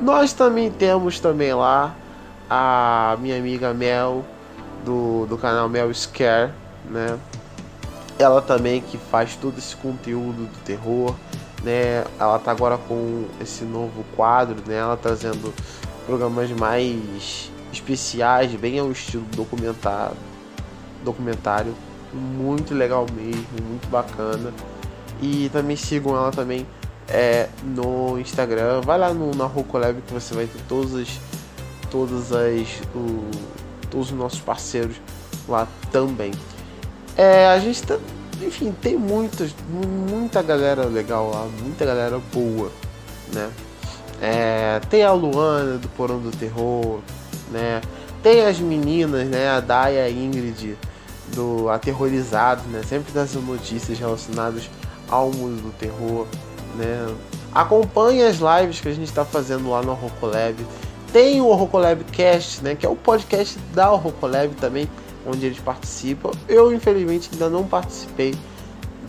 Nós 0.00 0.32
também 0.32 0.70
temos 0.70 1.18
também 1.18 1.54
lá 1.54 1.94
a 2.50 3.16
minha 3.20 3.38
amiga 3.38 3.72
Mel 3.72 4.24
do, 4.84 5.24
do 5.26 5.38
canal 5.38 5.68
Mel 5.68 5.92
Scare, 5.94 6.52
né? 6.90 7.18
ela 8.18 8.40
também 8.40 8.80
que 8.80 8.98
faz 8.98 9.36
todo 9.36 9.58
esse 9.58 9.74
conteúdo 9.76 10.46
do 10.46 10.58
terror, 10.64 11.14
né? 11.62 12.04
Ela 12.18 12.38
tá 12.38 12.50
agora 12.50 12.78
com 12.78 13.24
esse 13.40 13.64
novo 13.64 14.04
quadro, 14.14 14.56
né? 14.66 14.76
Ela 14.76 14.96
trazendo 14.96 15.52
programas 16.06 16.50
mais 16.52 17.50
especiais, 17.72 18.52
bem 18.52 18.78
ao 18.78 18.90
estilo 18.90 19.24
documentário, 19.34 20.16
documentário, 21.04 21.74
muito 22.12 22.74
legal 22.74 23.06
mesmo, 23.12 23.46
muito 23.68 23.88
bacana. 23.88 24.52
E 25.20 25.48
também 25.52 25.76
sigam 25.76 26.16
ela 26.16 26.30
também 26.30 26.66
é, 27.08 27.48
no 27.62 28.18
Instagram, 28.18 28.80
vai 28.80 28.98
lá 28.98 29.12
no 29.12 29.34
na 29.34 29.46
Rocolab 29.46 30.00
que 30.02 30.12
você 30.12 30.34
vai 30.34 30.46
ter 30.46 30.60
todas 30.68 30.94
as 30.94 31.20
todas 31.90 32.32
as 32.32 32.80
o, 32.94 33.30
todos 33.90 34.10
os 34.10 34.18
nossos 34.18 34.40
parceiros 34.40 34.96
lá 35.48 35.68
também. 35.92 36.32
É, 37.16 37.46
a 37.46 37.58
gente 37.58 37.82
tá, 37.82 37.98
enfim, 38.42 38.72
tem 38.72 38.96
muitas, 38.96 39.54
muita 40.10 40.42
galera 40.42 40.84
legal 40.86 41.30
lá, 41.30 41.46
muita 41.62 41.84
galera 41.84 42.20
boa, 42.32 42.70
né? 43.32 43.50
É, 44.20 44.80
tem 44.88 45.02
a 45.02 45.12
Luana 45.12 45.78
do 45.78 45.88
Porão 45.90 46.18
do 46.18 46.30
Terror, 46.30 47.00
né? 47.50 47.80
Tem 48.22 48.44
as 48.46 48.58
meninas, 48.58 49.26
né? 49.28 49.50
A 49.50 49.60
Daya 49.60 50.08
e 50.08 50.08
a 50.08 50.10
Ingrid 50.10 50.76
do 51.34 51.68
Aterrorizado, 51.68 52.62
né? 52.68 52.82
Sempre 52.86 53.12
trazendo 53.12 53.46
notícias 53.46 53.98
relacionadas 53.98 54.70
ao 55.08 55.30
mundo 55.30 55.62
do 55.62 55.72
terror, 55.72 56.26
né? 56.76 57.06
Acompanhe 57.52 58.22
as 58.22 58.36
lives 58.36 58.80
que 58.80 58.88
a 58.88 58.92
gente 58.92 59.08
está 59.08 59.24
fazendo 59.24 59.70
lá 59.70 59.82
no 59.82 59.94
Rocolab. 59.94 60.56
Tem 61.12 61.40
o 61.40 61.52
Rocolab 61.52 62.02
Cast, 62.04 62.62
né? 62.64 62.74
Que 62.74 62.84
é 62.84 62.88
o 62.88 62.96
podcast 62.96 63.58
da 63.72 63.86
Rocolab 63.86 64.54
também 64.54 64.88
onde 65.26 65.46
eles 65.46 65.58
participam. 65.58 66.30
Eu, 66.48 66.72
infelizmente, 66.72 67.30
ainda 67.32 67.48
não 67.48 67.64
participei 67.64 68.34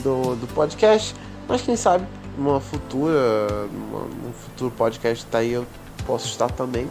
do, 0.03 0.36
do 0.36 0.48
podcast, 0.53 1.15
mas 1.48 1.61
quem 1.61 1.76
sabe 1.76 2.06
uma 2.38 2.60
futura, 2.60 3.68
uma, 3.72 3.99
um 4.30 4.34
futuro 4.34 4.72
podcast 4.72 5.26
tá 5.26 5.40
aí 5.40 5.53
eu 5.53 5.66
posso 6.06 6.28
estar 6.28 6.49
também. 6.49 6.88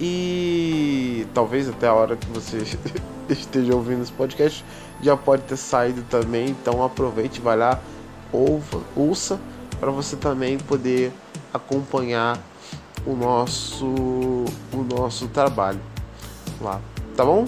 E 0.00 1.26
talvez 1.34 1.68
até 1.68 1.88
a 1.88 1.94
hora 1.94 2.16
que 2.16 2.26
você 2.28 2.58
esteja 3.28 3.74
ouvindo 3.74 4.02
esse 4.02 4.12
podcast 4.12 4.64
já 5.02 5.16
pode 5.16 5.42
ter 5.42 5.56
saído 5.56 6.02
também, 6.08 6.50
então 6.50 6.82
aproveite, 6.82 7.40
vai 7.40 7.56
lá, 7.56 7.80
ouva, 8.32 8.80
ouça 8.96 9.38
para 9.78 9.90
você 9.90 10.16
também 10.16 10.58
poder 10.58 11.12
acompanhar 11.52 12.38
o 13.06 13.14
nosso 13.14 13.86
o 13.86 14.86
nosso 14.96 15.28
trabalho 15.28 15.80
lá, 16.60 16.80
tá 17.16 17.24
bom? 17.24 17.44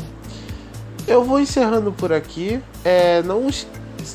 Eu 1.06 1.24
vou 1.24 1.40
encerrando 1.40 1.90
por 1.90 2.12
aqui. 2.12 2.62
É, 2.84 3.22
não, 3.22 3.48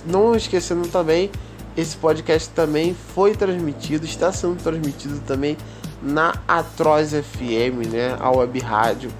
não 0.05 0.35
esquecendo 0.35 0.87
também, 0.87 1.29
esse 1.77 1.97
podcast 1.97 2.49
também 2.49 2.95
foi 3.13 3.35
transmitido, 3.35 4.05
está 4.05 4.31
sendo 4.31 4.61
transmitido 4.61 5.19
também 5.27 5.57
na 6.01 6.35
Atroz 6.47 7.11
FM, 7.11 7.91
né? 7.91 8.15
A 8.19 8.29
web 8.31 8.59
rádio, 8.59 9.11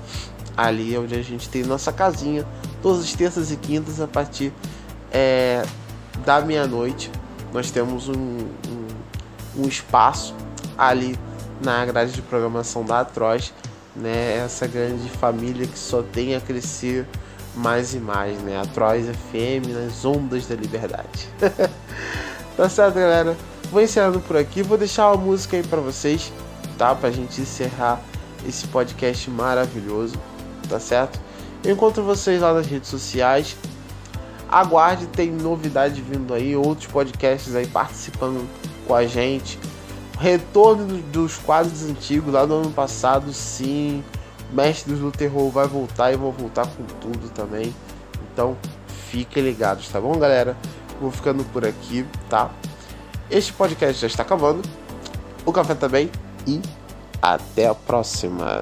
ali 0.56 0.98
onde 0.98 1.16
a 1.16 1.22
gente 1.22 1.50
tem 1.50 1.64
nossa 1.64 1.92
casinha, 1.92 2.46
todas 2.82 3.04
as 3.04 3.14
terças 3.14 3.52
e 3.52 3.58
quintas 3.58 4.00
a 4.00 4.08
partir 4.08 4.54
é, 5.12 5.66
da 6.26 6.40
meia-noite. 6.42 7.12
Nós 7.52 7.72
temos 7.72 8.08
um, 8.08 8.14
um, 8.14 8.88
um, 9.58 9.68
espaço 9.68 10.34
ali 10.78 11.18
na 11.64 11.86
grade 11.86 12.12
de 12.12 12.22
programação 12.22 12.86
da 12.86 13.02
Atroz, 13.02 13.54
né? 13.96 14.38
Essa 14.38 14.68
grande 14.68 15.10
família 15.10 15.68
que 15.68 15.80
só 15.80 16.02
tem 16.02 16.36
a 16.36 16.42
crescer 16.42 17.06
mais 17.56 17.94
e 17.94 18.00
mais, 18.00 18.38
né? 18.42 18.60
A 18.62 18.66
Trois 18.66 19.08
FM 19.08 19.68
nas 19.74 20.06
ondas 20.06 20.46
da 20.48 20.56
liberdade. 20.56 21.30
tá 22.56 22.70
certo, 22.70 22.96
galera? 22.96 23.38
Vou 23.72 23.82
encerrando 23.82 24.20
por 24.20 24.38
aqui. 24.38 24.62
Vou 24.62 24.78
deixar 24.78 25.12
uma 25.12 25.24
música 25.24 25.58
aí 25.58 25.64
para 25.64 25.80
vocês, 25.82 26.32
tá? 26.78 26.94
Pra 26.96 27.12
gente 27.12 27.42
encerrar 27.42 28.02
esse 28.48 28.68
podcast 28.68 29.30
maravilhoso, 29.30 30.16
tá 30.70 30.80
certo? 30.80 31.20
Eu 31.64 31.74
encontro 31.74 32.04
vocês 32.04 32.42
lá 32.42 32.54
nas 32.54 32.68
redes 32.68 32.90
sociais. 32.90 33.56
Aguarde, 34.48 35.08
tem 35.08 35.32
novidade 35.32 36.02
vindo 36.02 36.34
aí, 36.34 36.56
outros 36.56 36.88
podcasts 36.88 37.56
aí 37.56 37.66
participando 37.66 38.48
com 38.88 38.94
a 38.94 39.06
gente. 39.06 39.60
Retorno 40.20 41.02
dos 41.12 41.38
quadros 41.38 41.84
antigos 41.84 42.34
lá 42.34 42.46
do 42.46 42.54
ano 42.54 42.72
passado, 42.72 43.34
sim 43.34 44.04
Mestres 44.52 45.00
do 45.00 45.12
Terror 45.12 45.50
vai 45.50 45.68
voltar 45.68 46.14
e 46.14 46.16
vou 46.16 46.32
voltar 46.32 46.68
com 46.68 46.84
tudo 47.02 47.30
também. 47.30 47.74
Então, 48.32 48.56
fiquem 49.10 49.44
ligados, 49.44 49.90
tá 49.90 50.00
bom, 50.00 50.18
galera? 50.18 50.56
Vou 51.00 51.12
ficando 51.12 51.44
por 51.46 51.66
aqui, 51.66 52.06
tá? 52.30 52.50
Este 53.30 53.52
podcast 53.54 54.02
já 54.02 54.08
está 54.08 54.24
acabando. 54.24 54.62
O 55.46 55.52
café 55.52 55.76
também. 55.76 56.10
E 56.48 56.62
Até 57.22 57.68
a 57.68 57.74
próxima! 57.74 58.62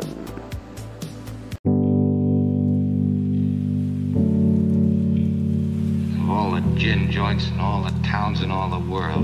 gin 6.83 7.09
joints 7.09 7.47
in 7.47 7.59
all 7.61 7.81
the 7.81 7.91
towns 8.03 8.41
in 8.41 8.51
all 8.51 8.69
the 8.69 8.79
world. 8.91 9.23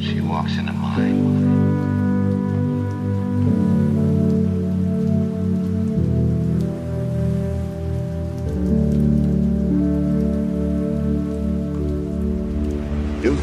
She 0.00 0.20
walks 0.20 0.56
into 0.58 0.72
mine. 0.72 1.73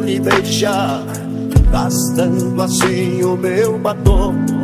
Vou 0.00 0.20
beijar, 0.20 1.04
gastando 1.70 2.60
assim 2.60 3.22
o 3.22 3.36
meu 3.36 3.78
batom. 3.78 4.63